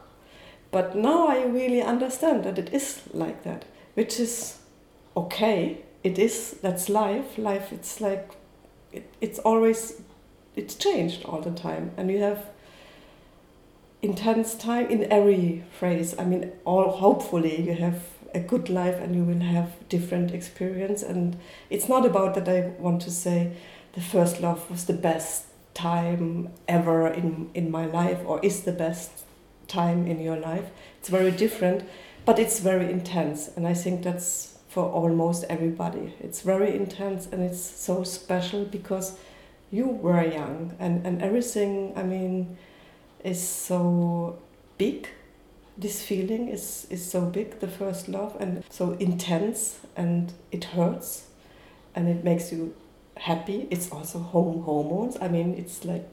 But 0.70 0.96
now 0.96 1.28
i 1.28 1.44
really 1.44 1.80
understand 1.80 2.44
that 2.44 2.58
it 2.58 2.74
is 2.74 3.00
like 3.12 3.44
that 3.44 3.64
which 3.94 4.18
is 4.20 4.58
okay. 5.16 5.78
It 6.02 6.18
is 6.18 6.58
that's 6.60 6.88
life. 6.88 7.38
Life 7.38 7.72
it's 7.72 8.00
like 8.00 8.32
it, 8.92 9.08
it's 9.20 9.38
always 9.38 10.02
it's 10.56 10.74
changed 10.74 11.24
all 11.24 11.40
the 11.40 11.50
time 11.50 11.92
and 11.96 12.10
you 12.10 12.18
have 12.18 12.46
intense 14.04 14.54
time 14.54 14.86
in 14.88 15.10
every 15.10 15.64
phrase. 15.78 16.14
I 16.18 16.24
mean 16.24 16.52
all 16.64 16.90
hopefully 16.90 17.60
you 17.62 17.74
have 17.74 18.00
a 18.34 18.40
good 18.40 18.68
life 18.68 18.96
and 18.96 19.14
you 19.14 19.24
will 19.24 19.40
have 19.40 19.88
different 19.88 20.32
experience. 20.32 21.02
And 21.02 21.36
it's 21.70 21.88
not 21.88 22.04
about 22.04 22.34
that 22.34 22.48
i 22.48 22.72
want 22.78 23.02
to 23.02 23.10
say 23.10 23.52
the 23.94 24.00
first 24.00 24.40
love 24.40 24.70
was 24.70 24.84
the 24.84 25.00
best 25.10 25.44
time 25.72 26.50
ever 26.68 27.08
in 27.08 27.50
in 27.54 27.70
my 27.70 27.86
life 27.86 28.20
or 28.26 28.44
is 28.44 28.62
the 28.62 28.72
best 28.72 29.10
time 29.68 30.06
in 30.06 30.20
your 30.20 30.36
life. 30.36 30.66
It's 30.98 31.08
very 31.08 31.30
different 31.30 31.84
but 32.26 32.38
it's 32.38 32.60
very 32.60 32.90
intense. 32.90 33.50
And 33.56 33.66
i 33.66 33.74
think 33.74 34.02
that's 34.02 34.58
for 34.68 34.84
almost 35.00 35.44
everybody. 35.48 36.14
It's 36.20 36.42
very 36.42 36.74
intense 36.74 37.28
and 37.32 37.40
it's 37.42 37.62
so 37.88 38.04
special 38.04 38.64
because 38.64 39.16
you 39.70 39.86
were 39.86 40.24
young 40.40 40.74
and 40.78 41.06
and 41.06 41.22
everything 41.22 41.92
i 41.96 42.02
mean 42.02 42.56
is 43.24 43.40
so 43.42 44.38
big. 44.78 45.08
This 45.76 46.02
feeling 46.02 46.48
is 46.48 46.86
is 46.90 47.04
so 47.10 47.22
big 47.22 47.58
the 47.58 47.66
first 47.66 48.08
love 48.08 48.36
and 48.38 48.62
so 48.70 48.92
intense 49.00 49.80
and 49.96 50.32
it 50.52 50.64
hurts 50.64 51.26
and 51.96 52.08
it 52.08 52.22
makes 52.22 52.52
you 52.52 52.74
happy. 53.16 53.66
It's 53.70 53.90
also 53.90 54.18
home 54.20 54.62
hormones. 54.62 55.16
I 55.20 55.28
mean 55.28 55.54
it's 55.54 55.84
like 55.84 56.06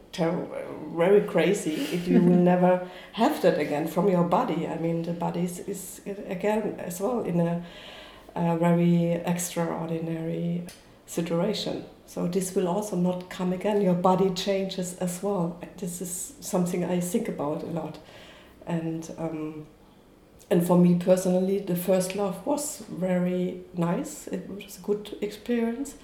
very 0.95 1.21
crazy 1.21 1.73
if 1.93 2.07
you 2.07 2.21
will 2.21 2.43
never 2.53 2.87
have 3.13 3.41
that 3.43 3.59
again 3.59 3.87
from 3.87 4.09
your 4.09 4.23
body. 4.23 4.67
I 4.67 4.77
mean 4.77 5.03
the 5.03 5.13
body 5.13 5.41
is, 5.41 5.59
is 5.59 6.01
again 6.27 6.75
as 6.79 6.99
well 6.99 7.21
in 7.21 7.39
a, 7.39 7.63
a 8.35 8.57
very 8.57 9.13
extraordinary 9.25 10.63
situation 11.05 11.85
so 12.13 12.27
this 12.27 12.53
will 12.55 12.67
also 12.67 12.97
not 12.97 13.29
come 13.29 13.53
again. 13.53 13.81
Your 13.81 13.93
body 13.93 14.31
changes 14.31 14.97
as 14.97 15.23
well. 15.23 15.57
This 15.77 16.01
is 16.01 16.33
something 16.41 16.83
i 16.83 16.99
think 16.99 17.29
about 17.29 17.63
a 17.63 17.67
lot. 17.67 17.99
And 18.67 19.09
um, 19.17 19.65
and 20.49 20.67
for 20.67 20.77
me 20.77 20.95
personally 20.95 21.59
the 21.59 21.77
first 21.77 22.17
love 22.17 22.45
was 22.45 22.83
very 22.89 23.61
nice. 23.77 24.27
It 24.27 24.49
was 24.49 24.77
a 24.77 24.81
good 24.81 25.17
experience. 25.21 25.95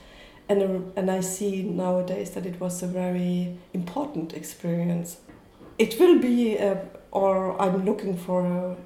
And 0.47 0.63
uh, 0.63 0.91
and 0.95 1.11
I 1.11 1.19
see 1.19 1.63
nowadays 1.63 2.31
that 2.31 2.45
it 2.45 2.57
was 2.61 2.81
a 2.81 2.87
very 2.87 3.57
important 3.73 4.33
experience. 4.33 5.17
It 5.77 5.99
will 5.99 6.19
be, 6.19 6.55
a, 6.55 6.85
or 7.11 7.61
I'm 7.61 7.83
looking 7.83 8.15
for 8.15 8.45
a, 8.45 8.77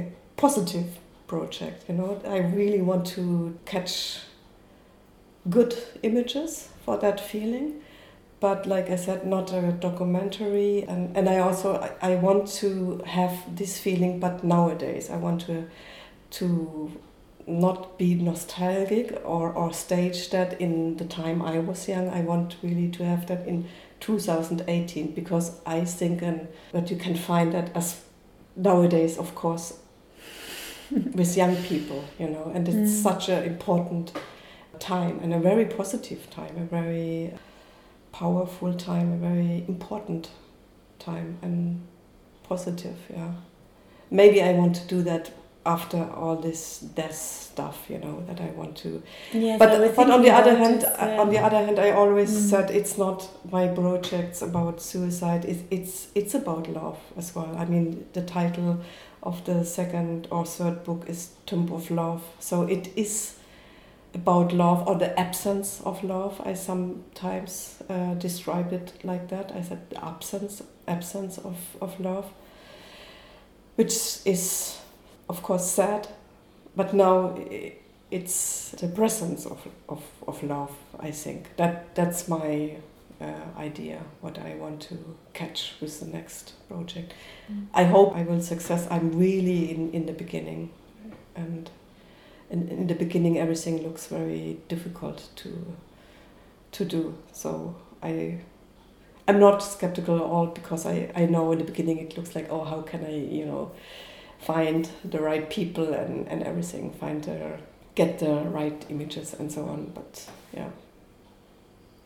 a 0.00 0.12
positive 0.36 0.98
project. 1.26 1.88
You 1.88 1.94
know, 1.94 2.20
I 2.26 2.40
really 2.40 2.82
want 2.82 3.06
to 3.16 3.58
catch 3.64 4.18
good 5.50 5.74
images 6.02 6.68
for 6.84 6.96
that 6.98 7.20
feeling, 7.20 7.80
but 8.40 8.66
like 8.66 8.90
I 8.90 8.96
said, 8.96 9.26
not 9.26 9.52
a 9.52 9.72
documentary. 9.72 10.84
And 10.88 11.16
and 11.16 11.28
I 11.28 11.38
also 11.38 11.76
I, 11.76 12.12
I 12.12 12.14
want 12.16 12.48
to 12.60 13.02
have 13.06 13.56
this 13.56 13.78
feeling, 13.78 14.20
but 14.20 14.44
nowadays 14.44 15.10
I 15.10 15.16
want 15.16 15.42
to 15.46 15.64
to 16.30 16.90
not 17.46 17.96
be 17.98 18.14
nostalgic 18.14 19.22
or, 19.24 19.50
or 19.52 19.72
stage 19.72 20.28
that 20.30 20.60
in 20.60 20.96
the 20.98 21.04
time 21.06 21.40
I 21.40 21.58
was 21.58 21.88
young. 21.88 22.10
I 22.10 22.20
want 22.20 22.56
really 22.62 22.88
to 22.90 23.04
have 23.04 23.26
that 23.28 23.46
in 23.46 23.64
2018 24.00 25.12
because 25.14 25.58
I 25.64 25.84
think 25.86 26.20
and 26.22 26.46
that 26.72 26.90
you 26.90 26.96
can 26.98 27.14
find 27.16 27.52
that 27.54 27.74
as 27.74 28.02
nowadays, 28.54 29.16
of 29.18 29.34
course, 29.34 29.78
with 30.90 31.36
young 31.36 31.56
people, 31.56 32.04
you 32.18 32.28
know, 32.28 32.50
and 32.54 32.68
it's 32.68 32.76
Mm. 33.00 33.02
such 33.02 33.28
an 33.30 33.44
important 33.44 34.12
time 34.80 35.20
and 35.22 35.32
a 35.34 35.38
very 35.38 35.64
positive 35.64 36.28
time, 36.30 36.56
a 36.56 36.64
very 36.64 37.32
powerful 38.12 38.74
time, 38.74 39.12
a 39.12 39.16
very 39.16 39.64
important 39.68 40.30
time 40.98 41.38
and 41.42 41.80
positive, 42.48 42.96
yeah. 43.10 43.32
Maybe 44.10 44.42
I 44.42 44.52
want 44.52 44.74
to 44.76 44.86
do 44.88 45.02
that 45.02 45.30
after 45.66 46.02
all 46.16 46.36
this 46.36 46.78
death 46.78 47.14
stuff, 47.14 47.86
you 47.90 47.98
know, 47.98 48.22
that 48.26 48.40
I 48.40 48.46
want 48.56 48.74
to. 48.78 49.02
Yes, 49.32 49.58
But 49.58 49.94
but 49.94 50.10
on 50.10 50.22
the 50.22 50.30
other 50.30 50.56
hand, 50.56 50.84
uh, 50.84 51.20
on 51.20 51.28
the 51.30 51.38
other 51.38 51.58
hand, 51.58 51.78
I 51.78 51.90
always 51.90 52.30
Mm. 52.30 52.50
said 52.50 52.70
it's 52.70 52.96
not 52.96 53.28
my 53.52 53.68
projects 53.68 54.40
about 54.42 54.80
suicide. 54.80 55.44
It's 55.44 55.62
it's 55.70 56.06
it's 56.14 56.34
about 56.34 56.68
love 56.68 56.96
as 57.18 57.34
well. 57.34 57.54
I 57.58 57.66
mean, 57.66 58.06
the 58.14 58.22
title 58.22 58.78
of 59.22 59.44
the 59.44 59.64
second 59.64 60.26
or 60.30 60.46
third 60.46 60.84
book 60.84 61.04
is 61.08 61.30
Tomb 61.44 61.70
of 61.72 61.90
Love, 61.90 62.22
so 62.40 62.62
it 62.62 62.88
is 62.96 63.34
about 64.14 64.52
love 64.52 64.86
or 64.88 64.94
the 64.96 65.18
absence 65.18 65.80
of 65.84 66.02
love. 66.02 66.40
I 66.44 66.54
sometimes 66.54 67.82
uh, 67.88 68.14
describe 68.14 68.72
it 68.72 68.92
like 69.04 69.28
that. 69.28 69.52
I 69.54 69.62
said 69.62 69.88
the 69.90 70.04
absence 70.04 70.62
absence 70.86 71.38
of 71.38 71.56
of 71.80 71.98
love, 72.00 72.26
which 73.76 74.18
is 74.24 74.78
of 75.28 75.42
course 75.42 75.66
sad, 75.70 76.08
but 76.76 76.94
now 76.94 77.36
it's 78.10 78.70
the 78.80 78.88
presence 78.88 79.44
of, 79.46 79.58
of, 79.88 80.02
of 80.26 80.42
love 80.42 80.70
i 80.98 81.10
think 81.10 81.54
that 81.56 81.94
that's 81.94 82.26
my 82.26 82.74
uh, 83.20 83.24
idea 83.58 84.00
what 84.22 84.38
i 84.38 84.54
want 84.54 84.80
to 84.80 84.96
catch 85.34 85.74
with 85.80 86.00
the 86.00 86.06
next 86.06 86.54
project 86.68 87.12
Mm. 87.50 87.66
i 87.74 87.84
hope 87.84 88.14
i 88.16 88.22
will 88.22 88.40
success 88.42 88.86
i'm 88.90 89.12
really 89.18 89.70
in, 89.70 89.90
in 89.92 90.06
the 90.06 90.12
beginning 90.12 90.70
and 91.36 91.70
in, 92.50 92.68
in 92.68 92.86
the 92.86 92.94
beginning 92.94 93.38
everything 93.38 93.82
looks 93.82 94.06
very 94.06 94.58
difficult 94.68 95.28
to 95.36 95.76
to 96.72 96.84
do 96.84 97.16
so 97.32 97.76
i 98.02 98.38
i'm 99.26 99.38
not 99.38 99.62
skeptical 99.62 100.16
at 100.16 100.22
all 100.22 100.46
because 100.46 100.86
i 100.86 101.10
i 101.14 101.24
know 101.26 101.52
in 101.52 101.58
the 101.58 101.64
beginning 101.64 101.98
it 101.98 102.16
looks 102.16 102.34
like 102.34 102.50
oh 102.50 102.64
how 102.64 102.80
can 102.80 103.04
i 103.04 103.14
you 103.14 103.44
know 103.44 103.70
find 104.38 104.88
the 105.04 105.20
right 105.20 105.50
people 105.50 105.92
and, 105.92 106.28
and 106.28 106.42
everything 106.44 106.92
find 106.92 107.24
the 107.24 107.58
get 107.94 108.18
the 108.20 108.34
right 108.50 108.86
images 108.88 109.34
and 109.34 109.50
so 109.50 109.64
on 109.64 109.90
but 109.94 110.28
yeah 110.54 110.70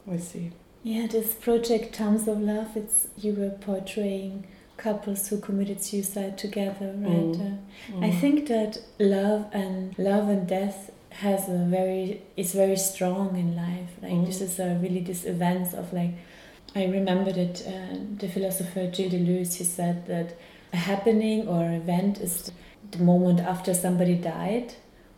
we 0.07 0.19
see. 0.19 0.53
Yeah, 0.83 1.07
this 1.07 1.35
project 1.35 1.95
Tombs 1.95 2.27
of 2.27 2.41
Love, 2.41 2.77
it's 2.77 3.09
you 3.17 3.35
were 3.35 3.51
portraying 3.51 4.47
couples 4.77 5.29
who 5.29 5.39
committed 5.41 5.83
suicide 5.83 6.39
together, 6.39 6.93
right? 6.97 7.33
Mm. 7.37 7.59
Uh, 8.03 8.07
I 8.07 8.11
think 8.11 8.49
that 8.49 8.79
love 8.99 9.47
and 9.53 9.97
love 9.99 10.29
and 10.29 10.47
death 10.49 10.91
has 11.11 11.49
a 11.49 11.59
very 11.59 12.23
is 12.37 12.53
very 12.55 12.77
strong 12.77 13.37
in 13.37 13.55
life. 13.55 13.91
Like 14.03 14.13
Mm. 14.13 14.27
this 14.27 14.41
is 14.41 14.59
a 14.59 14.79
really 14.83 15.01
this 15.01 15.25
events 15.25 15.75
of 15.75 15.93
like 15.93 16.15
I 16.75 16.87
remember 16.87 17.33
that 17.33 17.67
uh, 17.67 17.97
the 18.19 18.29
philosopher 18.29 18.91
Gilles 18.91 19.11
Deleuze 19.11 19.55
he 19.57 19.65
said 19.65 20.07
that 20.07 20.37
a 20.73 20.77
happening 20.77 21.47
or 21.49 21.71
event 21.73 22.19
is 22.19 22.51
the 22.91 22.99
moment 22.99 23.41
after 23.41 23.75
somebody 23.75 24.15
died 24.15 24.75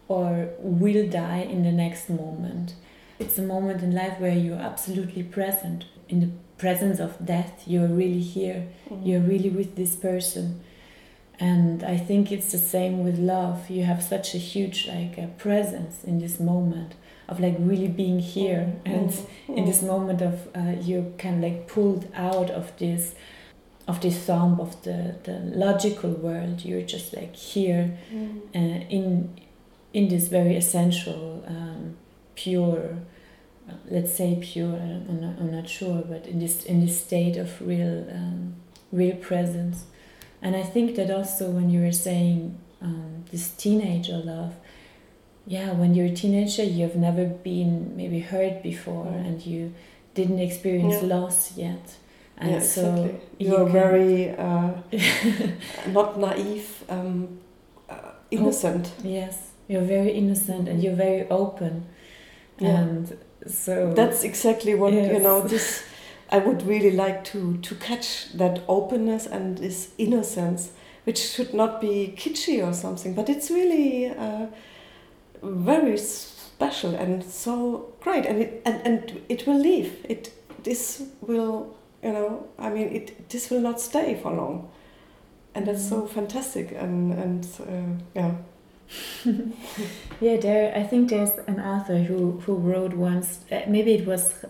or 0.09 0.49
will 0.59 1.09
die 1.09 1.43
in 1.55 1.63
the 1.63 1.73
next 1.73 2.11
moment. 2.11 2.75
It's 3.21 3.39
a 3.39 3.43
moment 3.43 3.83
in 3.83 3.95
life 3.95 4.19
where 4.19 4.35
you're 4.37 4.59
absolutely 4.59 5.23
present. 5.23 5.85
In 6.09 6.21
the 6.21 6.31
presence 6.59 7.01
of 7.01 7.25
death, 7.25 7.63
you're 7.67 7.89
really 7.89 8.21
here. 8.21 8.67
Mm. 8.91 9.07
You're 9.07 9.21
really 9.21 9.51
with 9.51 9.77
this 9.77 9.97
person. 9.97 10.61
And 11.41 11.83
I 11.83 11.97
think 11.97 12.31
it's 12.31 12.53
the 12.53 12.59
same 12.59 13.03
with 13.05 13.19
love. 13.19 13.69
You 13.69 13.83
have 13.85 14.03
such 14.03 14.35
a 14.35 14.39
huge 14.39 14.87
like 14.87 15.19
uh, 15.19 15.27
presence 15.39 16.05
in 16.05 16.21
this 16.21 16.39
moment 16.39 16.95
of 17.29 17.41
like 17.41 17.57
really 17.59 17.89
being 17.89 18.21
here 18.21 18.77
and 18.85 19.11
Mm. 19.11 19.57
in 19.59 19.65
this 19.65 19.83
moment 19.83 20.21
of 20.23 20.35
uh, 20.55 20.75
you're 20.83 21.07
kind 21.19 21.37
of 21.43 21.51
like 21.51 21.67
pulled 21.67 22.07
out 22.15 22.51
of 22.51 22.77
this 22.79 23.15
of 23.89 24.01
this 24.01 24.17
thumb 24.27 24.61
of 24.61 24.83
the, 24.83 25.17
the 25.25 25.39
logical 25.57 26.11
world 26.11 26.65
you're 26.65 26.83
just 26.83 27.15
like 27.17 27.35
here 27.35 27.97
Mm. 28.13 28.41
uh, 28.55 28.85
in 28.91 29.31
in 29.93 30.09
this 30.09 30.29
very 30.29 30.57
essential 30.57 31.43
um, 31.49 31.97
pure 32.35 32.99
let's 33.91 34.13
say 34.15 34.39
pure 34.41 34.73
don't- 34.73 35.07
I'm 35.09 35.21
not, 35.21 35.35
I'm 35.41 35.51
not 35.53 35.69
sure 35.69 36.03
but 36.09 36.27
in 36.27 36.39
this 36.39 36.65
in 36.65 36.81
this 36.85 37.01
state 37.01 37.37
of 37.37 37.49
real 37.61 38.07
um, 38.11 38.55
real 38.93 39.17
presence 39.17 39.85
and 40.43 40.55
I 40.57 40.63
think 40.63 40.97
that 40.97 41.11
also 41.11 41.51
when 41.51 41.71
you 41.71 41.81
were 41.81 41.93
saying 41.93 42.59
um, 42.83 43.25
this 43.33 43.51
teenager 43.51 44.19
love 44.19 44.55
yeah 45.47 45.73
when 45.73 45.95
you're 45.95 46.07
a 46.07 46.15
teenager 46.15 46.63
you've 46.63 46.97
never 46.97 47.25
been 47.27 47.97
maybe 47.97 48.21
hurt 48.21 48.63
before 48.63 49.07
Mm. 49.07 49.27
and 49.27 49.47
you 49.47 49.73
didn't 50.15 50.39
experience 50.41 50.99
Yeah. 51.03 51.15
loss 51.17 51.57
yet 51.57 51.97
and 52.37 52.51
yeah, 52.53 52.61
so 52.61 52.85
exactly. 52.95 53.21
you 53.39 53.49
You're 53.51 53.65
can- 53.65 53.73
very 53.73 54.31
uh, 54.47 54.71
not 55.89 56.19
naive, 56.19 56.85
um, 56.89 57.39
uh, 57.89 58.13
innocent. 58.31 58.93
yes 59.03 59.51
you're 59.69 59.83
very 59.97 60.13
innocent 60.13 60.69
and 60.69 60.83
you're 60.83 60.97
very 61.07 61.29
open 61.31 61.87
Yeah. 62.59 62.81
and 62.81 63.17
so 63.47 63.93
That's 63.95 64.25
exactly 64.25 64.75
what 64.75 64.93
you 64.93 65.19
know. 65.19 65.43
This 65.43 65.85
I 66.31 66.39
would 66.39 66.63
really 66.67 66.91
like 66.91 67.25
to 67.25 67.59
to 67.59 67.75
catch 67.77 68.33
that 68.35 68.63
openness 68.69 69.27
and 69.27 69.59
this 69.59 69.91
innocence, 69.99 70.73
which 71.05 71.19
should 71.19 71.55
not 71.55 71.81
be 71.81 72.15
kitschy 72.17 72.67
or 72.67 72.73
something, 72.73 73.15
but 73.15 73.29
it's 73.29 73.51
really 73.51 74.09
uh, 74.09 74.47
very 75.43 75.99
special 75.99 76.95
and 76.95 77.23
so 77.23 77.93
great, 78.01 78.25
and 78.27 78.43
it 78.43 78.63
and, 78.65 78.81
and 78.87 79.21
it 79.29 79.47
will 79.47 79.59
leave. 79.59 80.05
It 80.09 80.33
this 80.65 81.03
will 81.21 81.77
you 82.03 82.13
know 82.13 82.47
I 82.59 82.71
mean 82.71 82.89
it 82.89 83.29
this 83.29 83.51
will 83.51 83.61
not 83.61 83.81
stay 83.81 84.15
for 84.15 84.33
long, 84.33 84.71
and 85.55 85.67
that's 85.67 85.87
so 85.89 86.07
fantastic 86.07 86.73
and 86.73 87.13
and 87.13 87.47
uh, 87.61 88.03
yeah. 88.15 88.35
Yeah, 90.21 90.37
there. 90.37 90.73
I 90.77 90.83
think 90.85 91.11
there's 91.11 91.31
an 91.47 91.61
author 91.61 91.99
who 91.99 92.41
who 92.47 92.55
wrote 92.55 92.95
once. 92.95 93.41
Uh, 93.51 93.63
maybe 93.67 93.95
it 93.95 94.07
was, 94.07 94.45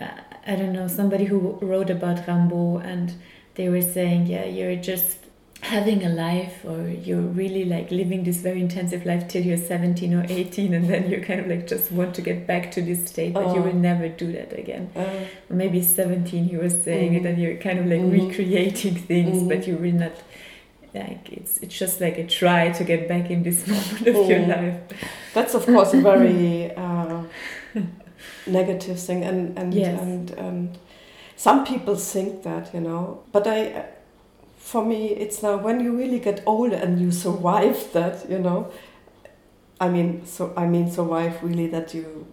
uh, 0.00 0.06
I 0.46 0.56
don't 0.56 0.72
know, 0.72 0.86
somebody 0.88 1.24
who 1.24 1.58
wrote 1.60 1.90
about 1.90 2.26
Rimbaud, 2.26 2.84
and 2.84 3.12
they 3.56 3.68
were 3.68 3.82
saying, 3.82 4.26
yeah, 4.26 4.44
you're 4.44 4.76
just 4.76 5.18
having 5.62 6.04
a 6.04 6.08
life, 6.08 6.64
or 6.64 6.88
you're 6.88 7.20
really 7.20 7.64
like 7.64 7.90
living 7.90 8.24
this 8.24 8.38
very 8.38 8.60
intensive 8.60 9.04
life 9.06 9.28
till 9.28 9.42
you're 9.44 9.56
17 9.56 10.14
or 10.14 10.24
18, 10.28 10.74
and 10.74 10.88
then 10.88 11.08
you 11.10 11.20
kind 11.20 11.40
of 11.40 11.46
like 11.48 11.66
just 11.68 11.92
want 11.92 12.14
to 12.14 12.22
get 12.22 12.46
back 12.46 12.70
to 12.72 12.82
this 12.82 13.06
state, 13.06 13.32
but 13.34 13.54
you 13.54 13.60
Oh. 13.60 13.66
will 13.66 13.74
never 13.90 14.08
do 14.08 14.32
that 14.32 14.52
again. 14.58 14.90
Or 14.96 15.54
maybe 15.56 15.80
17, 15.82 16.44
he 16.44 16.56
was 16.56 16.82
saying 16.82 17.14
it, 17.14 17.22
Mhm. 17.22 17.28
and 17.30 17.38
you're 17.42 17.56
kind 17.56 17.78
of 17.78 17.86
like 17.86 18.00
Mhm. 18.00 18.12
recreating 18.12 18.94
things, 18.94 19.42
Mhm. 19.42 19.48
but 19.48 19.66
you 19.68 19.76
will 19.76 19.92
not. 19.92 20.12
Like 20.94 21.32
it's 21.32 21.58
it's 21.58 21.78
just 21.78 22.00
like 22.00 22.18
a 22.18 22.26
try 22.26 22.70
to 22.70 22.84
get 22.84 23.08
back 23.08 23.30
in 23.30 23.42
this 23.42 23.66
moment 23.72 24.06
of 24.08 24.28
your 24.28 24.40
Mm. 24.40 24.48
life. 24.48 24.80
That's 25.34 25.54
of 25.54 25.64
course 25.66 25.94
a 25.94 26.00
very 26.02 26.70
uh, 26.76 27.22
negative 28.46 28.98
thing, 29.00 29.24
and 29.24 29.58
and 29.58 29.74
Yes. 29.74 30.00
and 30.00 30.30
and 30.32 30.78
some 31.36 31.64
people 31.64 31.96
think 31.96 32.42
that 32.42 32.74
you 32.74 32.80
know. 32.80 33.22
But 33.32 33.46
I, 33.46 33.84
for 34.58 34.84
me, 34.84 35.06
it's 35.08 35.42
now 35.42 35.56
when 35.56 35.80
you 35.80 35.96
really 35.96 36.18
get 36.18 36.42
older 36.46 36.76
and 36.76 37.00
you 37.00 37.10
survive 37.10 37.92
that, 37.92 38.28
you 38.30 38.38
know. 38.38 38.70
I 39.80 39.88
mean, 39.88 40.22
so 40.26 40.52
I 40.56 40.66
mean, 40.66 40.90
survive 40.90 41.42
really 41.42 41.66
that 41.68 41.94
you. 41.94 42.26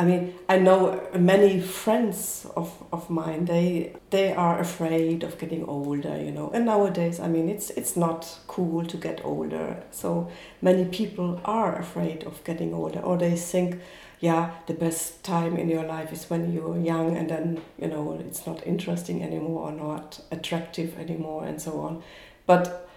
I 0.00 0.04
mean, 0.04 0.34
I 0.48 0.58
know 0.58 1.08
many 1.12 1.60
friends 1.60 2.46
of, 2.56 2.72
of 2.92 3.10
mine. 3.10 3.46
They 3.46 3.96
they 4.10 4.32
are 4.32 4.60
afraid 4.60 5.24
of 5.24 5.38
getting 5.38 5.64
older, 5.64 6.16
you 6.16 6.30
know. 6.30 6.50
And 6.54 6.66
nowadays, 6.66 7.18
I 7.18 7.26
mean, 7.26 7.48
it's 7.48 7.70
it's 7.70 7.96
not 7.96 8.38
cool 8.46 8.84
to 8.86 8.96
get 8.96 9.24
older. 9.24 9.82
So 9.90 10.30
many 10.62 10.84
people 10.84 11.40
are 11.44 11.76
afraid 11.76 12.22
of 12.24 12.44
getting 12.44 12.72
older 12.74 13.00
or 13.00 13.16
they 13.16 13.34
think 13.34 13.80
yeah 14.20 14.50
the 14.66 14.74
best 14.74 15.22
time 15.22 15.56
in 15.56 15.68
your 15.68 15.84
life 15.84 16.12
is 16.12 16.28
when 16.28 16.52
you're 16.52 16.76
young 16.78 17.16
and 17.16 17.30
then 17.30 17.60
you 17.78 17.86
know 17.86 18.20
it's 18.26 18.46
not 18.46 18.66
interesting 18.66 19.22
anymore 19.22 19.68
or 19.68 19.72
not 19.72 20.20
attractive 20.30 20.98
anymore 20.98 21.44
and 21.44 21.62
so 21.62 21.80
on 21.80 22.02
but 22.46 22.88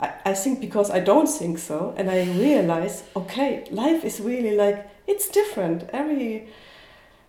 I, 0.00 0.12
I 0.26 0.34
think 0.34 0.60
because 0.60 0.90
I 0.90 1.00
don't 1.00 1.26
think 1.26 1.58
so 1.58 1.92
and 1.96 2.08
I 2.08 2.22
realize 2.38 3.02
okay 3.16 3.66
life 3.70 4.04
is 4.04 4.20
really 4.20 4.56
like 4.56 4.88
it's 5.08 5.28
different. 5.28 5.88
Every 5.92 6.48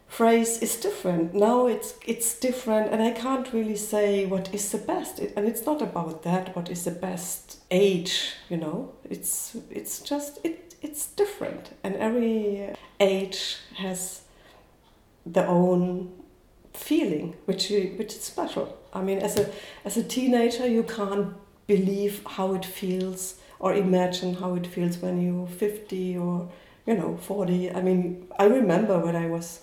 phrase 0.07 0.59
is 0.59 0.75
different. 0.75 1.33
Now 1.33 1.67
it's 1.67 1.95
it's 2.05 2.37
different 2.37 2.91
and 2.91 3.01
I 3.01 3.11
can't 3.11 3.51
really 3.53 3.77
say 3.77 4.25
what 4.25 4.53
is 4.53 4.71
the 4.71 4.79
best. 4.79 5.19
It, 5.19 5.33
and 5.35 5.47
it's 5.47 5.65
not 5.65 5.81
about 5.81 6.23
that 6.23 6.55
what 6.55 6.69
is 6.69 6.83
the 6.83 6.91
best 6.91 7.59
age 7.71 8.33
you 8.49 8.57
know? 8.57 8.93
It's 9.09 9.55
it's 9.71 10.01
just 10.01 10.39
it 10.43 10.75
it's 10.81 11.07
different. 11.07 11.71
And 11.83 11.95
every 11.95 12.75
age 12.99 13.57
has 13.75 14.21
their 15.25 15.47
own 15.47 16.11
feeling 16.73 17.35
which 17.45 17.69
you, 17.71 17.93
which 17.97 18.13
is 18.13 18.23
special. 18.23 18.77
I 18.93 19.01
mean 19.01 19.19
as 19.19 19.39
a 19.39 19.49
as 19.85 19.95
a 19.95 20.03
teenager 20.03 20.67
you 20.67 20.83
can't 20.83 21.33
believe 21.67 22.23
how 22.25 22.55
it 22.55 22.65
feels 22.65 23.35
or 23.59 23.73
imagine 23.73 24.33
how 24.35 24.55
it 24.55 24.65
feels 24.65 24.97
when 24.97 25.21
you're 25.21 25.47
50 25.47 26.17
or 26.17 26.49
you 26.89 26.95
know 26.95 27.17
40 27.17 27.71
i 27.71 27.81
mean 27.81 28.27
i 28.39 28.45
remember 28.45 28.97
when 28.99 29.15
i 29.15 29.27
was 29.27 29.61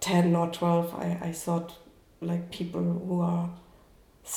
10 0.00 0.36
or 0.36 0.48
12 0.48 0.94
i, 0.94 1.18
I 1.28 1.32
thought 1.32 1.76
like 2.20 2.50
people 2.50 2.82
who 2.82 3.20
are 3.22 3.50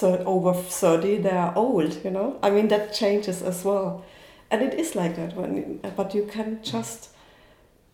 over 0.02 0.54
30 0.54 1.18
they 1.18 1.30
are 1.30 1.54
old 1.56 2.04
you 2.04 2.12
know? 2.12 2.40
I 2.42 2.50
mean 2.50 2.68
that 2.70 2.94
changes 2.94 3.42
as 3.42 3.64
well. 3.64 4.04
And 4.50 4.62
it 4.62 4.74
is 4.74 4.96
like 4.96 5.16
that 5.18 5.36
when 5.36 5.80
but 5.96 6.16
you 6.16 6.26
can 6.26 6.64
just 6.64 7.10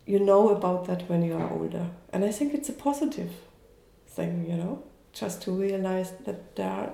you 0.06 0.18
know 0.18 0.50
about 0.50 0.86
that 0.86 1.08
when 1.08 1.22
you 1.22 1.34
are 1.34 1.50
older. 1.52 1.86
And 2.12 2.24
i 2.24 2.30
think 2.30 2.54
it's 2.54 2.68
a 2.68 2.72
positive 2.72 3.32
thing 4.06 4.46
you 4.48 4.56
know? 4.56 4.82
Just 5.12 5.42
to 5.42 5.50
realize 5.50 6.12
that 6.24 6.56
there 6.56 6.92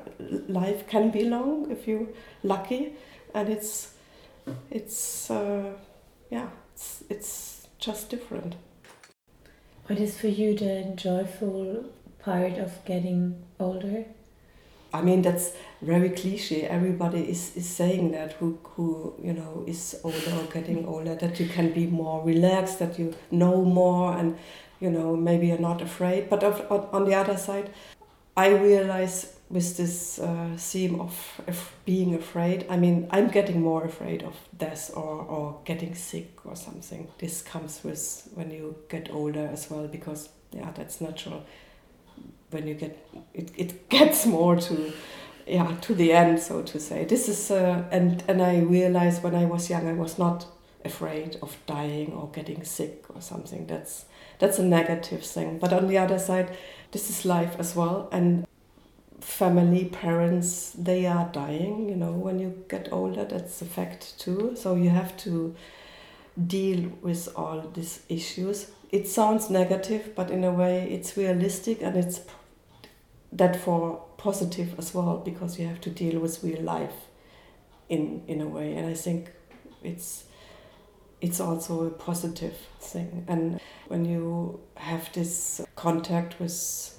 life 0.49 0.87
can 0.89 1.11
be 1.11 1.25
long 1.25 1.71
if 1.71 1.87
you're 1.87 2.09
lucky. 2.43 2.95
And 3.35 3.49
it's 3.49 3.93
it's 4.71 5.31
uh, 5.31 5.73
yeah 6.31 6.49
it's 6.77 7.03
it's 7.09 7.69
just 7.79 8.11
different 8.11 8.55
What 9.87 9.99
is 9.99 10.19
for 10.19 10.29
you 10.29 10.55
the 10.59 10.93
joyful 10.97 11.85
part 12.19 12.59
of 12.59 12.85
getting 12.85 13.43
older? 13.59 14.05
I 14.93 15.01
mean 15.03 15.23
that's 15.23 15.53
very 15.81 16.11
cliche. 16.11 16.63
Everybody 16.63 17.21
is, 17.31 17.57
is 17.57 17.69
saying 17.69 18.11
that 18.13 18.33
who 18.35 18.59
who 18.65 19.15
you 19.23 19.33
know 19.33 19.65
is 19.67 20.01
older 20.03 20.33
or 20.41 20.45
getting 20.53 20.85
older 20.87 21.15
that 21.15 21.39
you 21.41 21.47
can 21.47 21.73
be 21.73 21.87
more 21.87 22.23
relaxed, 22.25 22.79
that 22.81 22.99
you 22.99 23.15
know 23.31 23.65
more, 23.65 24.19
and 24.19 24.37
you 24.81 24.91
know 24.91 25.17
maybe 25.17 25.47
you're 25.47 25.67
not 25.71 25.81
afraid. 25.83 26.29
But 26.29 26.43
of, 26.43 26.61
on, 26.71 26.89
on 26.93 27.05
the 27.05 27.15
other 27.15 27.37
side, 27.37 27.71
I 28.37 28.49
realize 28.49 29.36
with 29.49 29.77
this 29.77 30.19
uh, 30.19 30.51
theme 30.57 31.01
of, 31.01 31.33
being 31.85 32.15
afraid. 32.15 32.67
I 32.69 32.77
mean 32.77 33.07
I'm 33.11 33.29
getting 33.29 33.63
more 33.63 33.85
afraid 33.85 34.23
of 34.23 34.35
death 34.57 34.91
or 34.95 35.23
or 35.23 35.61
getting 35.65 35.95
sick 35.95 36.45
or 36.45 36.57
something. 36.57 37.09
This 37.19 37.43
comes 37.43 37.81
with 37.85 38.29
when 38.35 38.51
you 38.51 38.77
get 38.89 39.11
older 39.11 39.49
as 39.53 39.71
well 39.71 39.87
because 39.87 40.29
yeah 40.53 40.71
that's 40.75 41.01
natural 41.01 41.45
when 42.51 42.67
you 42.67 42.75
get 42.75 42.99
it, 43.35 43.51
it 43.57 43.89
gets 43.99 44.27
more 44.27 44.57
to 44.57 44.93
yeah 45.47 45.77
to 45.81 45.95
the 45.95 46.13
end 46.13 46.41
so 46.41 46.63
to 46.63 46.81
say 46.81 47.05
this 47.05 47.29
is 47.29 47.51
uh, 47.51 47.85
and 47.91 48.25
and 48.27 48.43
i 48.43 48.59
realized 48.59 49.23
when 49.23 49.35
i 49.35 49.45
was 49.45 49.71
young 49.71 49.87
i 49.89 49.93
was 49.93 50.19
not 50.19 50.47
afraid 50.85 51.37
of 51.43 51.57
dying 51.67 52.13
or 52.13 52.29
getting 52.33 52.65
sick 52.65 53.05
or 53.15 53.21
something 53.21 53.67
that's 53.67 54.07
that's 54.39 54.59
a 54.59 54.65
negative 54.65 55.25
thing. 55.25 55.59
But 55.59 55.73
on 55.73 55.89
the 55.89 55.99
other 55.99 56.19
side, 56.19 56.57
this 56.93 57.11
is 57.11 57.25
life 57.25 57.57
as 57.59 57.75
well, 57.75 58.09
and 58.13 58.47
family, 59.21 59.87
parents, 59.87 60.73
they 60.77 61.07
are 61.07 61.29
dying. 61.33 61.89
You 61.89 61.97
know, 61.97 62.13
when 62.13 62.39
you 62.39 62.65
get 62.69 62.89
older, 62.93 63.25
that's 63.25 63.63
a 63.63 63.65
fact 63.65 64.19
too. 64.19 64.55
So 64.57 64.75
you 64.75 64.91
have 64.91 65.17
to 65.19 65.55
deal 66.47 66.91
with 67.03 67.29
all 67.37 67.61
these 67.75 68.03
issues. 68.09 68.71
It 68.91 69.09
sounds 69.09 69.51
negative, 69.51 70.15
but 70.15 70.31
in 70.31 70.45
a 70.45 70.53
way, 70.53 70.91
it's 70.91 71.17
realistic 71.17 71.83
and 71.83 71.97
it's 71.97 72.21
that 73.33 73.57
for 73.57 74.03
positive 74.17 74.75
as 74.79 74.95
well 74.95 75.19
because 75.19 75.59
you 75.59 75.67
have 75.67 75.81
to 75.83 75.91
deal 75.91 76.21
with 76.21 76.43
real 76.43 76.63
life 76.63 76.95
in 77.89 78.23
in 78.27 78.41
a 78.41 78.47
way 78.47 78.75
and 78.75 78.87
i 78.87 78.95
think 78.95 79.31
it's 79.83 80.25
it's 81.21 81.41
also 81.41 81.87
a 81.87 81.91
positive 81.91 82.57
thing 82.81 83.25
and 83.29 83.61
when 83.89 84.05
you 84.05 84.61
have 84.75 85.13
this 85.13 85.61
contact 85.77 86.39
with 86.41 86.97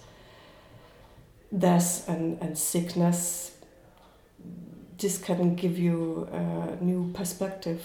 death 1.55 2.07
and, 2.09 2.41
and 2.41 2.57
sickness 2.57 3.51
this 4.97 5.17
can 5.17 5.55
give 5.55 5.77
you 5.77 6.27
a 6.31 6.83
new 6.83 7.11
perspective 7.13 7.83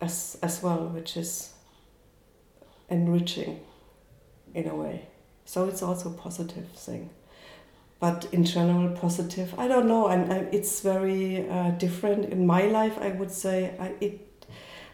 as 0.00 0.38
as 0.42 0.62
well 0.62 0.88
which 0.88 1.16
is 1.16 1.52
enriching 2.88 3.60
in 4.54 4.68
a 4.68 4.74
way. 4.74 5.08
So 5.44 5.66
it's 5.66 5.82
also 5.82 6.10
a 6.10 6.14
positive 6.14 6.68
thing. 6.68 7.10
But 8.00 8.26
in 8.32 8.44
general 8.44 8.90
positive 8.96 9.54
i 9.58 9.68
don't 9.68 9.86
know. 9.86 10.08
And, 10.08 10.32
it's 10.54 10.80
very 10.80 11.48
uh, 11.48 11.70
different 11.70 12.26
in 12.26 12.46
my 12.46 12.62
life 12.66 12.98
i 13.00 13.10
would 13.10 13.30
say. 13.30 13.74
I, 13.78 13.94
it 14.00 14.31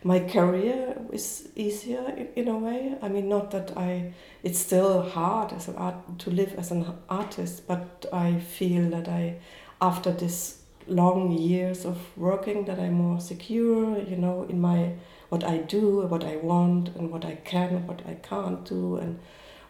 my 0.04 0.20
career 0.20 0.96
is 1.12 1.48
easier 1.56 2.28
in, 2.36 2.48
a 2.48 2.56
way 2.56 2.94
i 3.02 3.08
mean 3.08 3.28
not 3.28 3.50
that 3.50 3.76
i 3.76 4.12
it's 4.42 4.58
still 4.58 5.02
hard 5.02 5.52
as 5.52 5.68
an 5.68 5.76
art 5.76 6.18
to 6.18 6.30
live 6.30 6.54
as 6.56 6.70
an 6.70 6.86
artist 7.08 7.66
but 7.66 8.06
i 8.12 8.38
feel 8.38 8.88
that 8.90 9.08
i 9.08 9.36
after 9.80 10.12
this 10.12 10.62
long 10.86 11.32
years 11.32 11.84
of 11.84 11.98
working 12.16 12.64
that 12.64 12.78
i'm 12.78 12.94
more 12.94 13.20
secure 13.20 13.98
you 13.98 14.16
know 14.16 14.44
in 14.48 14.60
my 14.60 14.92
what 15.28 15.44
i 15.44 15.58
do 15.58 16.00
what 16.06 16.24
i 16.24 16.36
want 16.36 16.88
and 16.96 17.10
what 17.10 17.24
i 17.24 17.34
can 17.34 17.86
what 17.86 18.00
i 18.06 18.14
can't 18.14 18.64
do 18.64 18.96
and 18.96 19.18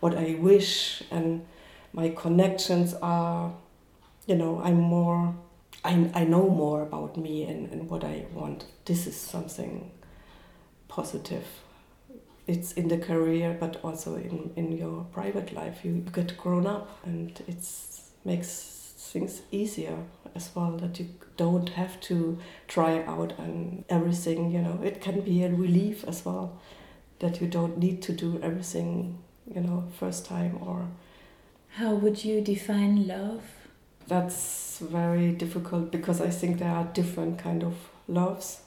what 0.00 0.14
i 0.16 0.36
wish 0.40 1.02
and 1.10 1.44
my 1.92 2.10
connections 2.10 2.94
are, 2.94 3.52
you 4.26 4.36
know, 4.36 4.60
I'm 4.62 4.80
more, 4.80 5.34
I, 5.84 6.10
I 6.14 6.24
know 6.24 6.48
more 6.48 6.82
about 6.82 7.16
me 7.16 7.44
and, 7.44 7.72
and 7.72 7.88
what 7.88 8.04
I 8.04 8.26
want. 8.32 8.66
This 8.84 9.06
is 9.06 9.16
something 9.16 9.90
positive. 10.98 11.46
It's 12.46 12.72
in 12.72 12.88
the 12.88 12.98
career, 12.98 13.56
but 13.60 13.78
also 13.84 14.16
in, 14.16 14.50
in 14.56 14.76
your 14.76 15.06
private 15.12 15.52
life. 15.52 15.84
You 15.84 16.04
get 16.12 16.36
grown 16.36 16.66
up 16.66 16.86
and 17.04 17.30
it 17.46 17.62
makes 18.24 18.94
things 19.12 19.42
easier 19.50 19.96
as 20.34 20.50
well 20.54 20.72
that 20.82 20.98
you 20.98 21.06
don't 21.36 21.70
have 21.70 22.00
to 22.00 22.38
try 22.66 23.02
out 23.04 23.32
and 23.38 23.84
everything 23.88 24.50
you 24.50 24.60
know 24.60 24.78
it 24.84 25.00
can 25.00 25.20
be 25.20 25.44
a 25.44 25.48
relief 25.48 26.04
as 26.06 26.24
well 26.26 26.60
that 27.20 27.40
you 27.40 27.46
don't 27.46 27.78
need 27.78 28.02
to 28.02 28.12
do 28.12 28.38
everything 28.42 29.16
you 29.54 29.60
know 29.60 29.84
first 29.98 30.26
time 30.26 30.58
or 30.60 30.88
how 31.78 31.94
would 31.94 32.24
you 32.24 32.40
define 32.40 33.06
love? 33.06 33.42
That's 34.08 34.78
very 34.80 35.30
difficult 35.32 35.92
because 35.92 36.20
I 36.20 36.30
think 36.30 36.58
there 36.58 36.72
are 36.72 36.84
different 36.92 37.38
kind 37.38 37.62
of 37.62 37.74
loves 38.08 38.62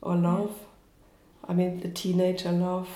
or 0.00 0.14
love. 0.14 0.54
I 1.50 1.52
mean 1.52 1.80
the 1.80 1.88
teenager 1.88 2.52
love, 2.52 2.88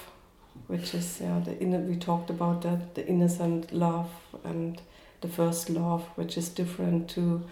which 0.69 0.95
is 0.95 1.21
yeah 1.21 1.41
the 1.41 1.59
inner 1.59 1.81
we 1.81 1.97
talked 1.97 2.31
about 2.31 2.63
that 2.63 2.95
the 2.95 3.05
innocent 3.05 3.73
love 3.73 4.11
and 4.45 4.81
the 5.23 5.29
first 5.29 5.71
love, 5.71 6.05
which 6.15 6.39
is 6.39 6.51
different 6.51 7.09
to 7.11 7.43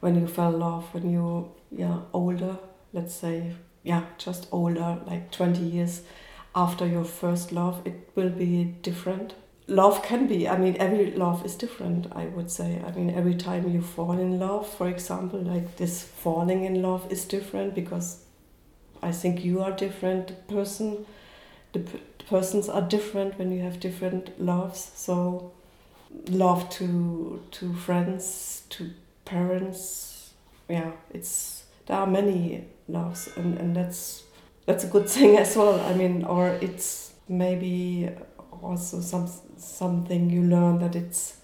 when 0.00 0.16
you 0.20 0.26
fell 0.26 0.52
in 0.54 0.58
love 0.58 0.92
when 0.92 1.10
you 1.10 1.52
yeah 1.70 2.00
older. 2.12 2.56
Let's 2.92 3.14
say 3.14 3.52
yeah 3.84 4.02
just 4.18 4.48
older 4.50 4.98
like 5.06 5.30
twenty 5.30 5.62
years 5.62 6.02
after 6.56 6.88
your 6.88 7.04
first 7.04 7.52
love, 7.52 7.80
it 7.84 8.10
will 8.16 8.30
be 8.30 8.64
different 8.82 9.34
love 9.68 10.02
can 10.02 10.26
be 10.26 10.48
i 10.48 10.58
mean 10.58 10.76
every 10.80 11.12
love 11.12 11.46
is 11.46 11.54
different 11.54 12.08
i 12.16 12.24
would 12.26 12.50
say 12.50 12.82
i 12.84 12.90
mean 12.90 13.10
every 13.10 13.34
time 13.34 13.68
you 13.72 13.80
fall 13.80 14.18
in 14.18 14.38
love 14.40 14.68
for 14.68 14.88
example 14.88 15.40
like 15.40 15.76
this 15.76 16.02
falling 16.02 16.64
in 16.64 16.82
love 16.82 17.06
is 17.12 17.24
different 17.24 17.72
because 17.72 18.24
i 19.02 19.10
think 19.12 19.44
you 19.44 19.60
are 19.62 19.72
different 19.72 20.28
The 20.28 20.34
person 20.54 21.06
the 21.72 21.80
persons 22.28 22.68
are 22.68 22.82
different 22.82 23.38
when 23.38 23.50
you 23.52 23.62
have 23.62 23.80
different 23.80 24.40
loves. 24.40 24.90
So 24.94 25.52
love 26.28 26.68
to 26.70 27.42
to 27.52 27.74
friends 27.74 28.62
to 28.70 28.90
parents 29.24 30.32
yeah 30.68 30.92
it's 31.12 31.64
there 31.86 31.96
are 31.98 32.06
many 32.06 32.64
loves 32.88 33.28
and 33.36 33.58
and 33.58 33.74
that's 33.76 34.24
that's 34.66 34.84
a 34.84 34.88
good 34.88 35.08
thing 35.16 35.36
as 35.38 35.56
well. 35.56 35.80
I 35.80 35.94
mean 35.94 36.24
or 36.24 36.48
it's 36.60 37.12
maybe 37.28 38.10
also 38.62 39.00
some 39.00 39.28
something 39.56 40.30
you 40.30 40.42
learn 40.42 40.78
that 40.80 40.94
it's 40.96 41.38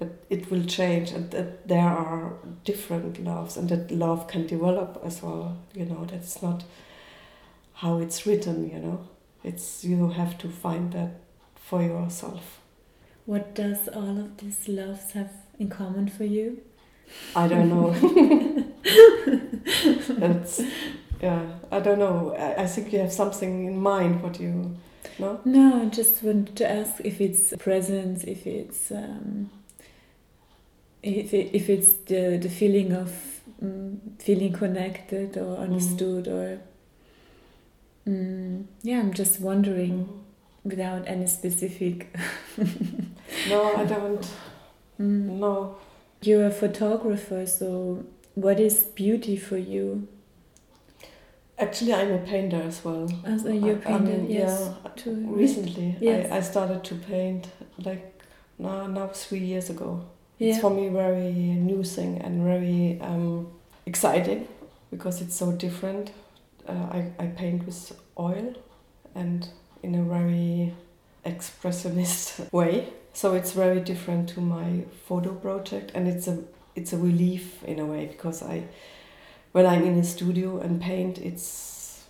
that 0.00 0.08
it 0.28 0.50
will 0.50 0.64
change 0.64 1.12
and 1.12 1.30
that 1.30 1.68
there 1.68 1.88
are 1.88 2.32
different 2.64 3.22
loves 3.22 3.56
and 3.56 3.68
that 3.68 3.90
love 3.90 4.26
can 4.26 4.46
develop 4.46 5.00
as 5.04 5.22
well 5.22 5.56
you 5.74 5.84
know 5.84 6.04
that's 6.06 6.42
not 6.42 6.64
how 7.74 7.98
it's 7.98 8.26
written 8.26 8.68
you 8.70 8.78
know. 8.78 9.08
It's 9.42 9.84
you 9.84 10.10
have 10.10 10.36
to 10.38 10.48
find 10.48 10.92
that 10.92 11.12
for 11.54 11.82
yourself. 11.82 12.60
What 13.24 13.54
does 13.54 13.88
all 13.88 14.18
of 14.18 14.36
these 14.36 14.68
loves 14.68 15.12
have 15.12 15.32
in 15.58 15.70
common 15.70 16.08
for 16.08 16.24
you? 16.24 16.60
I 17.34 17.48
don't 17.48 17.68
know. 17.70 17.94
It's 20.22 20.60
yeah 21.22 21.42
i 21.70 21.80
don't 21.80 21.98
know. 21.98 22.34
I, 22.36 22.62
I 22.62 22.66
think 22.66 22.92
you 22.92 22.98
have 22.98 23.12
something 23.12 23.66
in 23.66 23.76
mind 23.76 24.22
what 24.22 24.40
you 24.40 24.76
no? 25.18 25.40
No, 25.44 25.82
I 25.82 25.86
just 25.86 26.22
wanted 26.22 26.56
to 26.56 26.70
ask 26.70 27.00
if 27.04 27.20
it's 27.20 27.54
presence, 27.58 28.24
if 28.24 28.46
it's 28.46 28.90
um, 28.90 29.50
if 31.02 31.32
it, 31.34 31.50
if 31.54 31.68
it's 31.68 31.92
the 32.06 32.38
the 32.38 32.48
feeling 32.48 32.92
of 32.92 33.12
um, 33.62 34.00
feeling 34.18 34.52
connected 34.52 35.36
or 35.36 35.56
mm-hmm. 35.56 35.62
understood 35.62 36.24
mm. 36.26 36.32
or 36.32 36.60
um, 38.06 38.68
yeah, 38.82 38.98
I'm 38.98 39.12
just 39.12 39.40
wondering 39.40 40.06
mm. 40.06 40.20
without 40.64 41.06
any 41.06 41.26
specific. 41.26 42.14
no, 43.48 43.76
I 43.76 43.84
don't. 43.84 44.22
Mm. 44.98 45.38
No. 45.38 45.76
You're 46.22 46.46
a 46.46 46.50
photographer, 46.50 47.46
so 47.46 48.04
what 48.34 48.60
is 48.60 48.84
beauty 48.84 49.36
for 49.36 49.56
you? 49.56 50.08
Actually, 51.58 51.94
I'm 51.94 52.12
a 52.12 52.18
painter 52.18 52.60
as 52.62 52.84
well. 52.84 53.10
As 53.24 53.44
a 53.44 53.54
you 53.54 53.76
painter, 53.76 53.88
I 53.88 53.98
mean, 53.98 54.30
yes. 54.30 54.70
Yeah, 55.04 55.12
recently 55.14 55.96
yes. 56.00 56.30
I, 56.32 56.38
I 56.38 56.40
started 56.40 56.84
to 56.84 56.94
paint 56.94 57.48
like 57.78 58.22
now, 58.58 58.86
now 58.86 59.08
three 59.08 59.40
years 59.40 59.70
ago. 59.70 60.04
Yeah. 60.40 60.52
It's 60.52 60.60
for 60.60 60.70
me 60.70 60.88
very 60.88 61.32
new 61.32 61.84
thing 61.84 62.18
and 62.22 62.42
very 62.42 62.98
um, 63.02 63.52
exciting 63.84 64.48
because 64.90 65.20
it's 65.20 65.36
so 65.36 65.52
different. 65.52 66.12
Uh, 66.66 66.72
I, 66.72 67.12
I 67.18 67.26
paint 67.26 67.66
with 67.66 67.92
oil 68.18 68.54
and 69.14 69.46
in 69.82 69.94
a 69.94 70.02
very 70.02 70.72
expressionist 71.26 72.50
way. 72.52 72.88
So 73.12 73.34
it's 73.34 73.52
very 73.52 73.80
different 73.80 74.30
to 74.30 74.40
my 74.40 74.84
photo 75.06 75.34
project 75.34 75.92
and 75.94 76.08
it's 76.08 76.26
a 76.26 76.42
it's 76.74 76.94
a 76.94 76.96
relief 76.96 77.62
in 77.64 77.78
a 77.78 77.84
way 77.84 78.06
because 78.06 78.42
I 78.42 78.64
when 79.52 79.66
I'm 79.66 79.84
in 79.84 79.98
a 79.98 80.04
studio 80.04 80.58
and 80.58 80.80
paint, 80.80 81.18
it's 81.18 82.04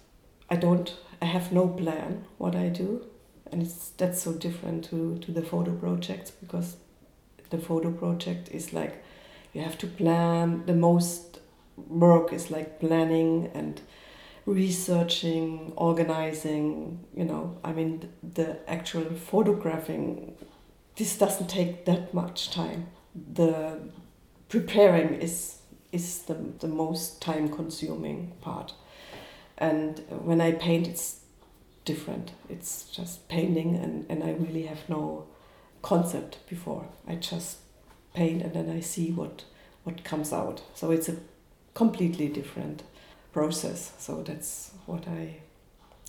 I 0.48 0.54
don't 0.54 0.94
I 1.20 1.24
have 1.24 1.50
no 1.50 1.66
plan 1.66 2.24
what 2.38 2.54
I 2.54 2.68
do, 2.68 3.04
and 3.50 3.60
it's 3.60 3.90
that's 3.96 4.22
so 4.22 4.34
different 4.34 4.84
to 4.90 5.18
to 5.18 5.32
the 5.32 5.42
photo 5.42 5.72
projects 5.72 6.30
because 6.30 6.76
the 7.50 7.58
photo 7.58 7.90
project 7.90 8.48
is 8.50 8.72
like 8.72 9.02
you 9.52 9.62
have 9.62 9.78
to 9.78 9.86
plan. 9.86 10.64
The 10.66 10.74
most 10.74 11.40
work 11.76 12.32
is 12.32 12.50
like 12.50 12.80
planning 12.80 13.50
and 13.54 13.80
researching, 14.46 15.72
organizing. 15.76 17.04
You 17.14 17.24
know, 17.24 17.58
I 17.64 17.72
mean 17.72 18.08
the 18.22 18.58
actual 18.68 19.04
photographing. 19.04 20.34
This 20.96 21.16
doesn't 21.18 21.48
take 21.48 21.84
that 21.86 22.14
much 22.14 22.50
time. 22.50 22.88
The 23.34 23.78
preparing 24.48 25.14
is 25.14 25.58
is 25.92 26.22
the, 26.22 26.34
the 26.60 26.68
most 26.68 27.20
time 27.20 27.48
consuming 27.48 28.32
part. 28.40 28.74
And 29.58 30.02
when 30.08 30.40
I 30.40 30.52
paint, 30.52 30.86
it's 30.86 31.20
different. 31.84 32.32
It's 32.48 32.84
just 32.84 33.28
painting, 33.28 33.76
and, 33.76 34.06
and 34.08 34.22
I 34.22 34.32
really 34.32 34.62
have 34.62 34.88
no 34.88 35.26
concept 35.82 36.38
before. 36.48 36.86
I 37.08 37.14
just 37.16 37.58
paint 38.14 38.42
and 38.42 38.52
then 38.54 38.70
I 38.70 38.80
see 38.80 39.10
what, 39.12 39.44
what 39.84 40.04
comes 40.04 40.32
out. 40.32 40.62
So 40.74 40.90
it's 40.90 41.08
a 41.08 41.16
completely 41.74 42.28
different 42.28 42.82
process. 43.32 43.92
So 43.98 44.22
that's 44.22 44.72
what 44.86 45.06
I 45.08 45.36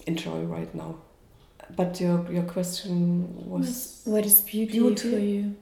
enjoy 0.07 0.41
right 0.41 0.73
now. 0.75 0.95
but 1.75 1.99
your 2.01 2.25
your 2.31 2.43
question 2.43 3.27
was 3.49 4.01
What 4.05 4.25
is 4.25 4.41
beauty, 4.41 4.79
Beauty. 4.79 5.11
for 5.11 5.19
you? 5.19 5.55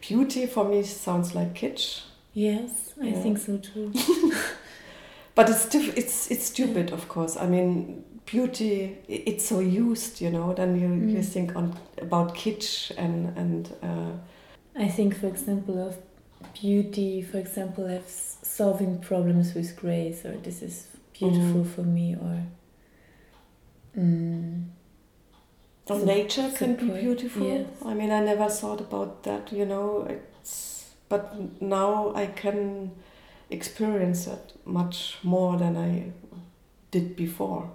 beauty 0.00 0.46
for 0.46 0.64
me 0.64 0.82
sounds 0.82 1.34
like 1.34 1.54
kitsch, 1.54 2.02
Yes, 2.32 2.94
I 3.00 3.06
Yeah. 3.08 3.22
think 3.22 3.38
so 3.38 3.58
too. 3.58 3.92
but 5.34 5.48
it's 5.50 5.74
it's 5.74 6.30
it's 6.30 6.44
stupid, 6.46 6.92
of 6.92 7.08
course. 7.08 7.36
I 7.36 7.46
mean, 7.46 8.04
beauty 8.26 8.96
it's 9.08 9.44
so 9.48 9.60
used, 9.60 10.20
you 10.20 10.30
know. 10.30 10.54
Then 10.54 10.78
you, 10.80 10.88
you 11.12 11.18
Mm. 11.18 11.24
think 11.24 11.56
on 11.56 11.74
about 12.00 12.34
kitsch 12.34 12.90
and 12.96 13.36
and 13.36 13.68
uh, 13.82 14.12
I 14.76 14.88
think, 14.88 15.14
for 15.16 15.26
example, 15.28 15.78
of 15.88 15.96
beauty, 16.62 17.22
for 17.22 17.38
example, 17.38 17.84
of 17.86 18.02
solving 18.08 18.98
problems 19.00 19.54
with 19.54 19.76
grace, 19.76 20.24
or 20.24 20.36
this 20.42 20.62
is 20.62 20.86
beautiful 21.18 21.62
Mhm. 21.64 21.66
for 21.74 21.82
me, 21.82 22.14
or 22.16 22.42
mm, 23.96 24.64
So- 25.86 26.04
nature 26.04 26.50
can 26.58 26.74
be 26.76 26.88
beautiful. 27.00 27.46
yes. 27.46 27.66
I 27.84 27.94
mean, 27.94 28.10
I 28.10 28.20
never 28.24 28.48
thought 28.48 28.80
about 28.80 29.22
that, 29.22 29.52
you 29.52 29.64
know. 29.66 30.06
It's 30.08 30.94
but 31.08 31.60
now 31.60 32.12
I 32.14 32.26
can 32.26 32.90
experience 33.50 34.26
it 34.26 34.54
much 34.64 35.18
more 35.22 35.58
than 35.58 35.76
I 35.76 36.12
did 36.90 37.14
before. 37.16 37.70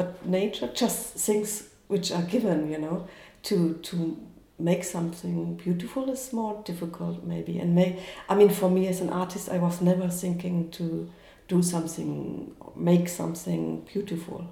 But 0.00 0.24
nature 0.24 0.70
just 0.72 1.14
things 1.26 1.68
which 1.88 2.10
are 2.10 2.22
given, 2.22 2.70
you 2.70 2.78
know, 2.78 3.06
to 3.42 3.74
to 3.82 4.16
make 4.58 4.82
something 4.84 5.56
beautiful 5.56 6.10
is 6.10 6.32
more 6.32 6.62
difficult 6.64 7.22
maybe. 7.24 7.58
And 7.58 7.74
may 7.74 7.98
I 8.26 8.34
mean, 8.34 8.48
for 8.48 8.70
me 8.70 8.88
as 8.88 9.02
an 9.02 9.10
artist, 9.10 9.50
I 9.50 9.58
was 9.58 9.82
never 9.82 10.08
thinking 10.08 10.70
to 10.70 11.10
do 11.48 11.62
something, 11.62 12.56
make 12.76 13.10
something 13.10 13.86
beautiful 13.92 14.48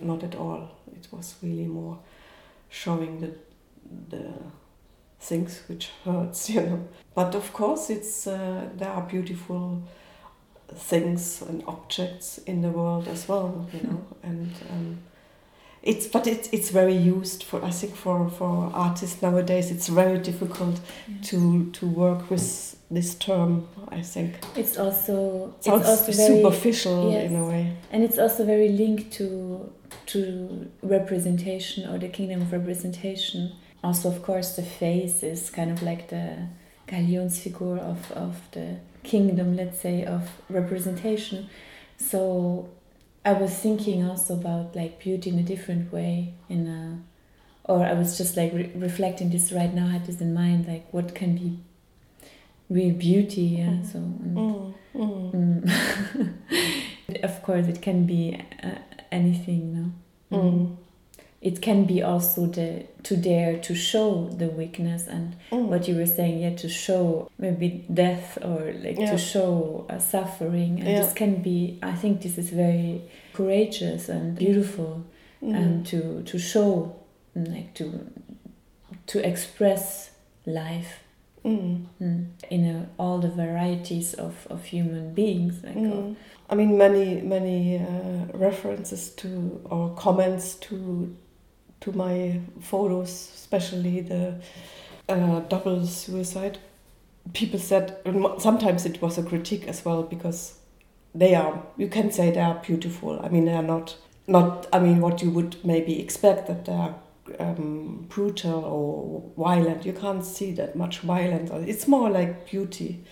not 0.00 0.24
at 0.24 0.34
all. 0.34 0.70
It 0.92 1.06
was 1.12 1.36
really 1.40 1.68
more 1.68 1.98
showing 2.68 3.20
the 3.20 3.30
the 4.08 4.32
things 5.20 5.62
which 5.68 5.90
hurts, 6.04 6.50
you 6.54 6.62
know. 6.62 6.88
But 7.14 7.36
of 7.36 7.52
course, 7.52 7.90
it's 7.90 8.26
uh, 8.26 8.70
there 8.76 8.90
are 8.90 9.02
beautiful 9.02 9.82
things 10.74 11.42
and 11.42 11.62
objects 11.66 12.38
in 12.38 12.62
the 12.62 12.70
world 12.70 13.08
as 13.08 13.28
well, 13.28 13.68
you 13.72 13.80
know. 13.88 14.06
and 14.22 14.52
um, 14.70 14.98
it's 15.86 16.06
but 16.08 16.26
it's 16.26 16.48
it's 16.52 16.70
very 16.70 16.96
used 16.96 17.44
for 17.44 17.64
I 17.64 17.70
think 17.70 17.94
for 17.94 18.28
for 18.28 18.70
artists 18.74 19.22
nowadays. 19.22 19.70
It's 19.70 19.88
very 19.88 20.18
difficult 20.18 20.80
to 21.24 21.70
to 21.72 21.86
work 21.86 22.28
with 22.28 22.76
this 22.90 23.14
term. 23.14 23.68
I 23.88 24.02
think 24.02 24.34
it's 24.56 24.76
also 24.76 25.54
it's 25.58 25.66
sounds 25.66 25.86
also 25.86 26.12
very 26.12 26.42
superficial 26.42 27.12
yes. 27.12 27.30
in 27.30 27.36
a 27.36 27.46
way. 27.46 27.72
and 27.92 28.02
it's 28.02 28.18
also 28.18 28.44
very 28.44 28.68
linked 28.68 29.12
to 29.14 29.72
to 30.06 30.70
representation 30.82 31.88
or 31.88 31.98
the 31.98 32.08
kingdom 32.08 32.42
of 32.42 32.52
representation. 32.52 33.52
Also, 33.84 34.08
of 34.08 34.22
course, 34.22 34.56
the 34.56 34.62
face 34.62 35.22
is 35.22 35.50
kind 35.50 35.70
of 35.70 35.82
like 35.82 36.08
the 36.08 36.48
Galionsfigur 36.88 37.78
of 37.78 38.10
of 38.12 38.36
the 38.52 38.76
kingdom, 39.06 39.56
let's 39.56 39.80
say, 39.80 40.04
of 40.04 40.22
representation. 40.50 41.48
So 41.96 42.68
I 43.24 43.32
was 43.32 43.52
thinking 43.64 44.04
also 44.08 44.34
about 44.34 44.76
like 44.76 44.98
beauty 45.06 45.30
in 45.30 45.38
a 45.38 45.42
different 45.52 45.92
way 45.92 46.34
in 46.48 46.66
a 46.68 46.82
or 47.72 47.84
I 47.84 47.94
was 47.94 48.16
just 48.18 48.36
like 48.36 48.52
re- 48.52 48.70
reflecting 48.76 49.30
this 49.30 49.50
right 49.52 49.72
now, 49.74 49.86
I 49.88 49.92
had 49.98 50.06
this 50.06 50.20
in 50.20 50.32
mind, 50.34 50.68
like 50.68 50.86
what 50.92 51.14
can 51.14 51.34
be 51.34 51.58
real 52.70 52.94
beauty, 52.94 53.42
yeah. 53.60 53.74
Mhm. 53.78 53.86
So 53.92 53.98
and, 53.98 54.36
Mm, 54.36 54.74
mm. 54.94 55.32
Mm. 57.08 57.24
of 57.24 57.42
course, 57.42 57.66
it 57.68 57.80
can 57.82 58.06
be 58.06 58.22
uh, 58.62 58.78
anything. 59.10 59.62
No, 59.76 60.38
Mm. 60.38 60.76
It 61.50 61.56
can 61.66 61.80
be 61.92 61.98
also 62.12 62.40
the 62.58 62.68
to 63.08 63.14
dare 63.16 63.52
to 63.68 63.74
show 63.74 64.08
the 64.40 64.48
weakness 64.60 65.02
and 65.14 65.26
Mm. 65.52 65.68
what 65.70 65.82
you 65.88 65.94
were 66.00 66.12
saying, 66.18 66.36
yeah, 66.44 66.54
to 66.56 66.68
show 66.68 67.30
maybe 67.38 67.68
death 68.02 68.28
or 68.48 68.60
like 68.84 68.98
Yeah. 68.98 69.12
to 69.12 69.18
show 69.32 69.86
uh, 69.88 69.98
suffering, 70.14 70.72
and 70.80 70.88
Yeah. 70.88 71.00
this 71.02 71.12
can 71.20 71.32
be. 71.48 71.58
I 71.92 71.94
think 72.02 72.14
this 72.26 72.36
is 72.42 72.48
very 72.66 72.92
courageous 73.36 74.08
and 74.08 74.24
beautiful, 74.44 74.92
Mm. 75.42 75.54
and 75.60 75.86
to 75.90 75.98
to 76.30 76.36
show, 76.52 76.70
mm, 77.36 77.46
like 77.54 77.70
to 77.80 77.86
to 79.06 79.18
express 79.32 80.10
life 80.46 80.92
Mm. 81.44 81.86
mm, 82.02 82.24
in 82.50 82.64
a, 82.74 82.76
all 82.98 83.18
the 83.20 83.28
varieties 83.44 84.14
of, 84.14 84.34
of 84.50 84.64
human 84.64 85.14
beings. 85.14 85.54
Like, 85.62 85.76
of- 85.76 86.04
Mm. 86.04 86.16
I 86.50 86.54
mean, 86.56 86.76
many 86.76 87.20
many 87.36 87.58
uh, 87.78 88.38
references 88.46 89.10
to 89.20 89.28
or 89.70 89.90
comments 90.06 90.46
to 90.68 90.76
to 91.80 91.92
my 91.92 92.40
photos, 92.60 93.10
especially 93.10 94.00
the 94.00 94.40
uh, 95.08 95.40
double 95.40 95.86
suicide. 95.86 96.58
People 97.32 97.58
said 97.58 97.98
sometimes 98.38 98.86
it 98.86 99.02
was 99.02 99.18
a 99.18 99.22
critique 99.22 99.66
as 99.66 99.84
well 99.84 100.02
because 100.02 100.58
they 101.14 101.34
are 101.34 101.62
you 101.76 101.88
can 101.88 102.10
say 102.10 102.30
they 102.30 102.40
are 102.40 102.60
beautiful. 102.62 103.20
I 103.22 103.28
mean, 103.28 103.46
they 103.46 103.54
are 103.54 103.62
not 103.62 103.96
not. 104.26 104.66
I 104.72 104.78
mean, 104.78 105.00
what 105.00 105.22
you 105.22 105.30
would 105.30 105.64
maybe 105.64 106.00
expect 106.00 106.46
that 106.46 106.64
they 106.64 106.72
are 106.72 106.94
um, 107.38 108.06
brutal 108.08 108.64
or 108.64 109.22
violent. 109.36 109.84
You 109.84 109.92
can't 109.92 110.24
see 110.24 110.52
that 110.52 110.76
much 110.76 111.00
violence. 111.00 111.50
It's 111.52 111.88
more 111.88 112.10
like 112.10 112.48
beauty 112.50 113.04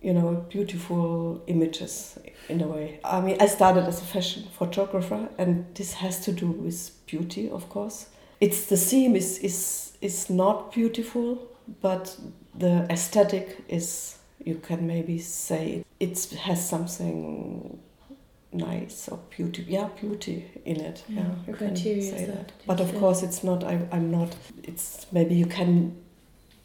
you 0.00 0.14
know, 0.14 0.46
beautiful 0.48 1.42
images 1.46 2.18
in 2.48 2.62
a 2.62 2.66
way. 2.66 3.00
I 3.04 3.20
mean, 3.20 3.36
I 3.38 3.46
started 3.46 3.84
as 3.84 4.00
a 4.00 4.04
fashion 4.04 4.44
photographer, 4.58 5.28
and 5.38 5.66
this 5.74 5.94
has 5.94 6.20
to 6.24 6.32
do 6.32 6.50
with 6.50 6.90
beauty, 7.06 7.50
of 7.50 7.68
course. 7.68 8.06
It's 8.40 8.66
the 8.66 8.76
theme 8.76 9.14
is 9.14 9.38
is 9.38 9.92
is 10.00 10.30
not 10.30 10.72
beautiful, 10.72 11.48
but 11.82 12.16
the 12.54 12.86
aesthetic 12.90 13.58
is. 13.68 14.16
You 14.42 14.54
can 14.54 14.86
maybe 14.86 15.18
say 15.18 15.84
it 15.98 16.30
has 16.44 16.66
something 16.66 17.78
nice 18.52 19.06
or 19.08 19.18
beauty. 19.36 19.66
Yeah, 19.68 19.88
beauty 20.00 20.50
in 20.64 20.80
it. 20.80 21.04
Yeah, 21.08 21.20
Yeah, 21.20 21.34
you 21.46 21.54
can 21.54 21.76
say 21.76 22.24
that 22.24 22.48
that. 22.48 22.52
But 22.66 22.80
of 22.80 22.94
course, 22.98 23.22
it's 23.22 23.44
not. 23.44 23.64
I, 23.64 23.86
I'm 23.92 24.10
not. 24.10 24.34
It's 24.62 25.06
maybe 25.12 25.34
you 25.34 25.44
can 25.44 25.94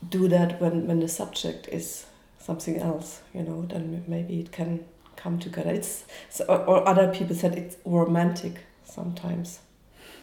do 0.10 0.30
that 0.30 0.62
when 0.62 0.88
when 0.88 1.02
the 1.02 1.10
subject 1.10 1.68
is 1.68 2.06
something 2.46 2.78
else, 2.78 3.22
you 3.34 3.44
know, 3.44 3.66
then 3.72 4.04
maybe 4.08 4.40
it 4.40 4.52
can 4.52 4.86
come 5.16 5.40
together. 5.40 5.72
It's 5.72 6.06
so, 6.30 6.44
or, 6.46 6.88
other 6.88 7.08
people 7.14 7.36
said 7.36 7.56
it's 7.58 7.78
romantic 7.86 8.56
sometimes. 8.84 9.60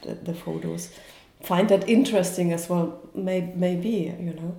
The, 0.02 0.14
the 0.14 0.34
photos 0.34 0.90
find 1.42 1.68
that 1.68 1.88
interesting 1.88 2.52
as 2.52 2.68
well. 2.68 3.00
May, 3.14 3.52
maybe 3.56 4.14
you 4.20 4.34
know. 4.34 4.56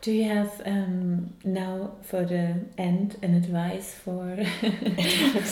Do 0.00 0.10
you 0.10 0.24
have 0.24 0.60
um, 0.66 1.32
now 1.44 1.92
for 2.02 2.24
the 2.24 2.56
end 2.76 3.16
an 3.22 3.34
advice 3.34 3.94
for 3.94 4.36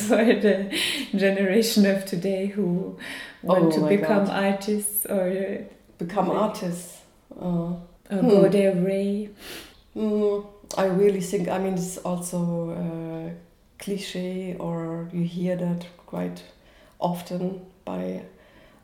for 0.09 0.25
the 0.47 0.77
generation 1.15 1.87
of 1.87 2.05
today 2.05 2.47
who 2.47 2.99
want 3.43 3.65
Oh 3.67 3.71
to 3.77 3.89
become 3.97 4.27
God. 4.27 4.45
artists 4.45 5.07
or, 5.07 5.67
Become 5.99 6.29
Like- 6.29 6.39
artists. 6.39 6.99
Uh, 7.41 7.45
or 7.45 7.83
Hmm. 8.11 8.29
go 8.29 8.49
their 8.49 8.73
way? 8.73 9.29
mm, 9.95 10.45
I 10.77 10.87
really 10.87 11.21
think. 11.21 11.49
I 11.49 11.59
mean, 11.59 11.75
it's 11.75 11.99
also 11.99 12.71
uh, 12.71 13.31
cliche, 13.79 14.57
or 14.59 15.09
you 15.13 15.25
hear 15.25 15.57
that 15.57 15.87
quite 16.07 16.43
often 17.01 17.67
by 17.85 18.23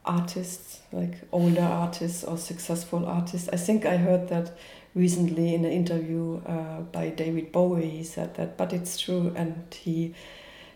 artists, 0.04 0.80
like 0.92 1.14
older 1.32 1.62
artists 1.62 2.24
or 2.24 2.38
successful 2.38 3.06
artists. 3.06 3.48
I 3.52 3.56
think 3.56 3.84
I 3.86 3.96
heard 3.96 4.28
that 4.28 4.56
recently 4.94 5.54
in 5.54 5.64
an 5.64 5.72
interview 5.72 6.40
uh, 6.46 6.80
by 6.80 7.10
David 7.10 7.52
Bowie. 7.52 7.88
He 7.88 8.04
said 8.04 8.34
that, 8.34 8.56
but 8.56 8.72
it's 8.72 8.98
true, 8.98 9.32
and 9.36 9.62
he 9.72 10.14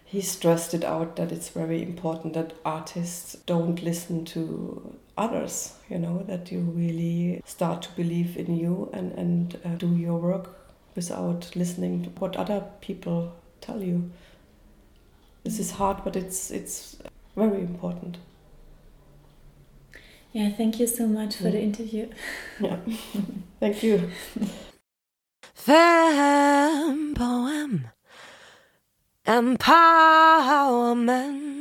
he 0.04 0.20
stressed 0.20 0.74
it 0.74 0.84
out 0.84 1.16
that 1.16 1.32
it's 1.32 1.50
very 1.50 1.82
important 1.82 2.34
that 2.34 2.52
artists 2.64 3.36
don't 3.46 3.82
listen 3.82 4.24
to 4.26 4.96
others. 5.16 5.74
You 5.88 5.98
know 5.98 6.22
that 6.28 6.52
you 6.52 6.60
really 6.60 7.42
start 7.44 7.82
to 7.82 7.90
believe 7.96 8.36
in 8.36 8.56
you 8.56 8.90
and 8.92 9.12
and 9.12 9.58
uh, 9.64 9.74
do 9.74 9.88
your 9.96 10.18
work 10.18 10.59
without 10.96 11.54
listening 11.56 12.02
to 12.04 12.10
what 12.20 12.36
other 12.36 12.64
people 12.80 13.32
tell 13.60 13.82
you. 13.82 14.10
This 15.44 15.58
is 15.58 15.70
hard, 15.72 16.04
but 16.04 16.16
it's 16.16 16.50
it's 16.50 16.96
very 17.36 17.60
important. 17.60 18.16
Yeah, 20.32 20.50
thank 20.50 20.78
you 20.78 20.86
so 20.86 21.06
much 21.06 21.36
for 21.36 21.44
Mm. 21.48 21.52
the 21.52 21.62
interview. 21.62 22.08
Yeah. 22.60 22.76
Thank 23.60 23.82
you. 23.82 24.10
Fem 25.54 27.14
poem. 27.14 27.88
Empowerment. 29.26 31.59